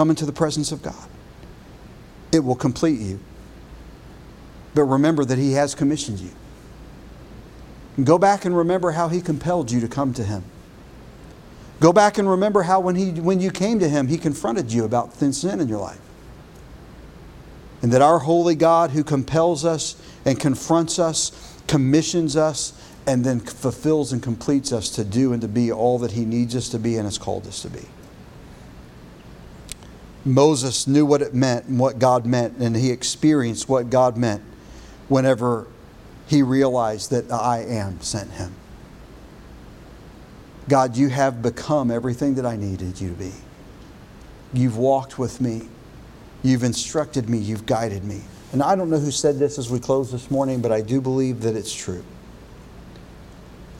Come 0.00 0.08
into 0.08 0.24
the 0.24 0.32
presence 0.32 0.72
of 0.72 0.80
God. 0.80 1.08
It 2.32 2.38
will 2.38 2.54
complete 2.54 3.00
you. 3.00 3.20
But 4.74 4.84
remember 4.84 5.26
that 5.26 5.36
He 5.36 5.52
has 5.52 5.74
commissioned 5.74 6.20
you. 6.20 6.30
go 8.02 8.16
back 8.16 8.46
and 8.46 8.56
remember 8.56 8.92
how 8.92 9.08
He 9.08 9.20
compelled 9.20 9.70
you 9.70 9.78
to 9.82 9.88
come 9.88 10.14
to 10.14 10.24
Him. 10.24 10.42
Go 11.80 11.92
back 11.92 12.16
and 12.16 12.30
remember 12.30 12.62
how 12.62 12.80
when, 12.80 12.96
he, 12.96 13.10
when 13.10 13.40
you 13.40 13.50
came 13.50 13.78
to 13.78 13.90
Him, 13.90 14.08
He 14.08 14.16
confronted 14.16 14.72
you 14.72 14.86
about 14.86 15.12
sin 15.12 15.60
in 15.60 15.68
your 15.68 15.80
life. 15.80 16.00
And 17.82 17.92
that 17.92 18.00
our 18.00 18.20
holy 18.20 18.54
God, 18.54 18.92
who 18.92 19.04
compels 19.04 19.66
us 19.66 20.00
and 20.24 20.40
confronts 20.40 20.98
us, 20.98 21.60
commissions 21.66 22.36
us, 22.36 22.72
and 23.06 23.22
then 23.22 23.38
fulfills 23.38 24.14
and 24.14 24.22
completes 24.22 24.72
us 24.72 24.88
to 24.92 25.04
do 25.04 25.34
and 25.34 25.42
to 25.42 25.48
be 25.48 25.70
all 25.70 25.98
that 25.98 26.12
He 26.12 26.24
needs 26.24 26.56
us 26.56 26.70
to 26.70 26.78
be 26.78 26.96
and 26.96 27.04
has 27.04 27.18
called 27.18 27.46
us 27.46 27.60
to 27.60 27.68
be. 27.68 27.86
Moses 30.24 30.86
knew 30.86 31.06
what 31.06 31.22
it 31.22 31.34
meant 31.34 31.66
and 31.66 31.78
what 31.78 31.98
God 31.98 32.26
meant, 32.26 32.58
and 32.58 32.76
he 32.76 32.90
experienced 32.90 33.68
what 33.68 33.90
God 33.90 34.16
meant 34.16 34.42
whenever 35.08 35.66
he 36.26 36.42
realized 36.42 37.10
that 37.10 37.32
I 37.32 37.64
am 37.64 38.00
sent 38.00 38.30
him. 38.32 38.54
God, 40.68 40.96
you 40.96 41.08
have 41.08 41.42
become 41.42 41.90
everything 41.90 42.34
that 42.34 42.46
I 42.46 42.56
needed 42.56 43.00
you 43.00 43.08
to 43.08 43.14
be. 43.14 43.32
You've 44.52 44.76
walked 44.76 45.18
with 45.18 45.40
me. 45.40 45.68
You've 46.42 46.62
instructed 46.62 47.28
me. 47.28 47.38
You've 47.38 47.66
guided 47.66 48.04
me. 48.04 48.22
And 48.52 48.62
I 48.62 48.76
don't 48.76 48.90
know 48.90 48.98
who 48.98 49.10
said 49.10 49.38
this 49.38 49.58
as 49.58 49.70
we 49.70 49.80
close 49.80 50.12
this 50.12 50.30
morning, 50.30 50.60
but 50.60 50.70
I 50.70 50.80
do 50.80 51.00
believe 51.00 51.40
that 51.42 51.56
it's 51.56 51.74
true. 51.74 52.04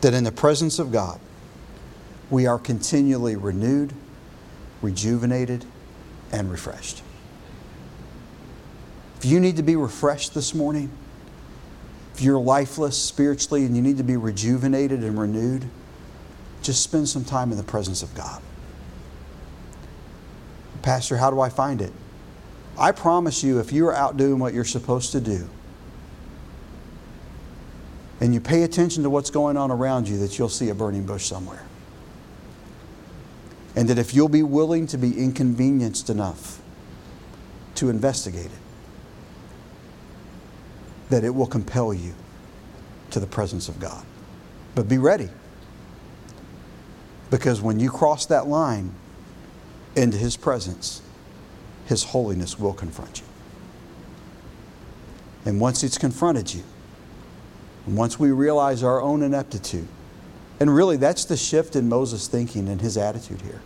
That 0.01 0.15
in 0.15 0.25
the 0.25 0.33
presence 0.33 0.79
of 0.79 0.91
God, 0.91 1.21
we 2.31 2.47
are 2.47 2.59
continually 2.59 3.37
renewed, 3.37 3.93
rejuvenated, 4.81 5.65
and 6.33 6.51
refreshed. 6.51 7.03
If 9.19 9.25
you 9.27 9.41
need 9.41 9.57
to 9.57 9.63
be 9.63 9.77
refreshed 9.77 10.35
this 10.35 10.55
morning, 10.55 10.91
if 12.15 12.23
you're 12.23 12.39
lifeless 12.39 13.01
spiritually 13.01 13.65
and 13.65 13.77
you 13.77 13.83
need 13.83 13.99
to 13.99 14.05
be 14.05 14.17
rejuvenated 14.17 15.05
and 15.05 15.19
renewed, 15.19 15.69
just 16.63 16.83
spend 16.83 17.09
some 17.09 17.25
time 17.25 17.51
in 17.51 17.59
the 17.59 17.65
presence 17.65 18.03
of 18.03 18.15
God. 18.15 18.43
Pastor, 20.83 21.17
how 21.17 21.31
do 21.31 21.41
I 21.41 21.49
find 21.49 21.81
it? 21.81 21.93
I 22.79 22.93
promise 22.93 23.43
you, 23.43 23.59
if 23.59 23.73
you 23.73 23.87
are 23.87 23.95
out 23.95 24.17
doing 24.17 24.39
what 24.39 24.55
you're 24.55 24.65
supposed 24.65 25.13
to 25.13 25.21
do, 25.21 25.49
and 28.21 28.35
you 28.35 28.41
pay 28.41 28.63
attention 28.63 29.03
to 29.03 29.11
what's 29.11 29.31
going 29.31 29.57
on 29.57 29.71
around 29.71 30.09
you, 30.09 30.19
that 30.19 30.39
you'll 30.39 30.49
see 30.49 30.69
a 30.69 30.75
burning 30.75 31.05
bush 31.05 31.25
somewhere. 31.25 31.63
And 33.77 33.89
that 33.89 33.99
if 33.99 34.15
you'll 34.15 34.29
be 34.29 34.43
willing 34.43 34.87
to 34.89 34.99
be 34.99 35.19
inconvenienced 35.19 36.11
enough 36.11 36.61
to 37.77 37.89
investigate 37.89 38.47
it, 38.47 38.53
that 41.11 41.25
it 41.25 41.35
will 41.35 41.47
compel 41.47 41.95
you 41.95 42.15
to 43.11 43.21
the 43.21 43.27
presence 43.27 43.69
of 43.69 43.79
God. 43.81 44.05
But 44.75 44.89
be 44.89 44.99
ready. 44.99 45.29
Because 47.31 47.61
when 47.61 47.79
you 47.79 47.91
cross 47.91 48.27
that 48.27 48.47
line 48.47 48.93
into 49.95 50.17
His 50.17 50.37
presence, 50.37 51.03
His 51.87 52.05
holiness 52.05 52.59
will 52.59 52.75
confront 52.75 53.21
you. 53.21 53.27
And 55.45 55.61
once 55.61 55.83
it's 55.83 55.99
confronted 55.99 56.53
you, 56.53 56.63
and 57.87 57.97
once 57.97 58.19
we 58.19 58.31
realize 58.31 58.83
our 58.83 59.01
own 59.01 59.23
ineptitude, 59.23 59.89
and 60.61 60.75
really, 60.75 60.99
that's 60.99 61.25
the 61.25 61.39
shift 61.39 61.75
in 61.75 61.89
Moses' 61.89 62.29
thinking 62.29 62.69
and 62.69 62.81
his 62.81 62.99
attitude 62.99 63.41
here. 63.41 63.63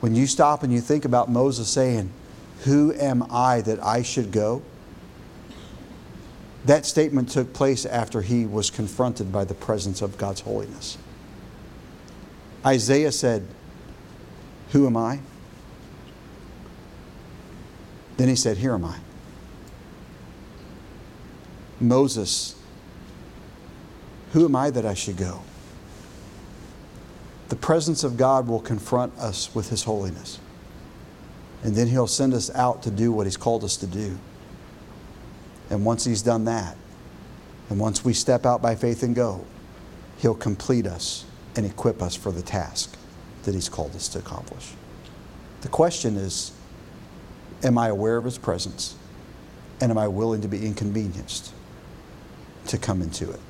When 0.00 0.14
you 0.14 0.28
stop 0.28 0.62
and 0.62 0.72
you 0.72 0.80
think 0.80 1.04
about 1.04 1.28
Moses 1.28 1.68
saying, 1.68 2.10
Who 2.60 2.94
am 2.94 3.26
I 3.30 3.60
that 3.62 3.82
I 3.82 4.02
should 4.02 4.30
go? 4.30 4.62
That 6.64 6.86
statement 6.86 7.30
took 7.30 7.52
place 7.52 7.84
after 7.84 8.22
he 8.22 8.46
was 8.46 8.70
confronted 8.70 9.32
by 9.32 9.44
the 9.44 9.54
presence 9.54 10.00
of 10.00 10.16
God's 10.16 10.42
holiness. 10.42 10.96
Isaiah 12.64 13.12
said, 13.12 13.44
Who 14.70 14.86
am 14.86 14.96
I? 14.96 15.18
Then 18.16 18.28
he 18.28 18.36
said, 18.36 18.58
Here 18.58 18.74
am 18.74 18.84
I. 18.84 18.98
Moses 21.80 22.58
who 24.32 24.44
am 24.44 24.56
I 24.56 24.70
that 24.70 24.84
I 24.84 24.94
should 24.94 25.16
go? 25.16 25.42
The 27.48 27.56
presence 27.56 28.04
of 28.04 28.16
God 28.16 28.46
will 28.46 28.60
confront 28.60 29.16
us 29.18 29.54
with 29.54 29.70
His 29.70 29.84
holiness. 29.84 30.38
And 31.62 31.74
then 31.74 31.88
He'll 31.88 32.06
send 32.06 32.34
us 32.34 32.54
out 32.54 32.82
to 32.82 32.90
do 32.90 33.12
what 33.12 33.26
He's 33.26 33.36
called 33.36 33.64
us 33.64 33.76
to 33.78 33.86
do. 33.86 34.18
And 35.70 35.84
once 35.84 36.04
He's 36.04 36.22
done 36.22 36.44
that, 36.44 36.76
and 37.70 37.78
once 37.78 38.04
we 38.04 38.12
step 38.12 38.46
out 38.46 38.62
by 38.62 38.74
faith 38.74 39.02
and 39.02 39.14
go, 39.14 39.44
He'll 40.18 40.34
complete 40.34 40.86
us 40.86 41.24
and 41.56 41.64
equip 41.64 42.02
us 42.02 42.14
for 42.14 42.32
the 42.32 42.42
task 42.42 42.96
that 43.44 43.54
He's 43.54 43.68
called 43.68 43.94
us 43.94 44.08
to 44.08 44.18
accomplish. 44.18 44.72
The 45.62 45.68
question 45.68 46.16
is 46.16 46.52
Am 47.62 47.78
I 47.78 47.88
aware 47.88 48.16
of 48.16 48.24
His 48.24 48.38
presence? 48.38 48.94
And 49.80 49.90
am 49.90 49.98
I 49.98 50.08
willing 50.08 50.40
to 50.42 50.48
be 50.48 50.66
inconvenienced 50.66 51.52
to 52.66 52.78
come 52.78 53.00
into 53.00 53.30
it? 53.30 53.40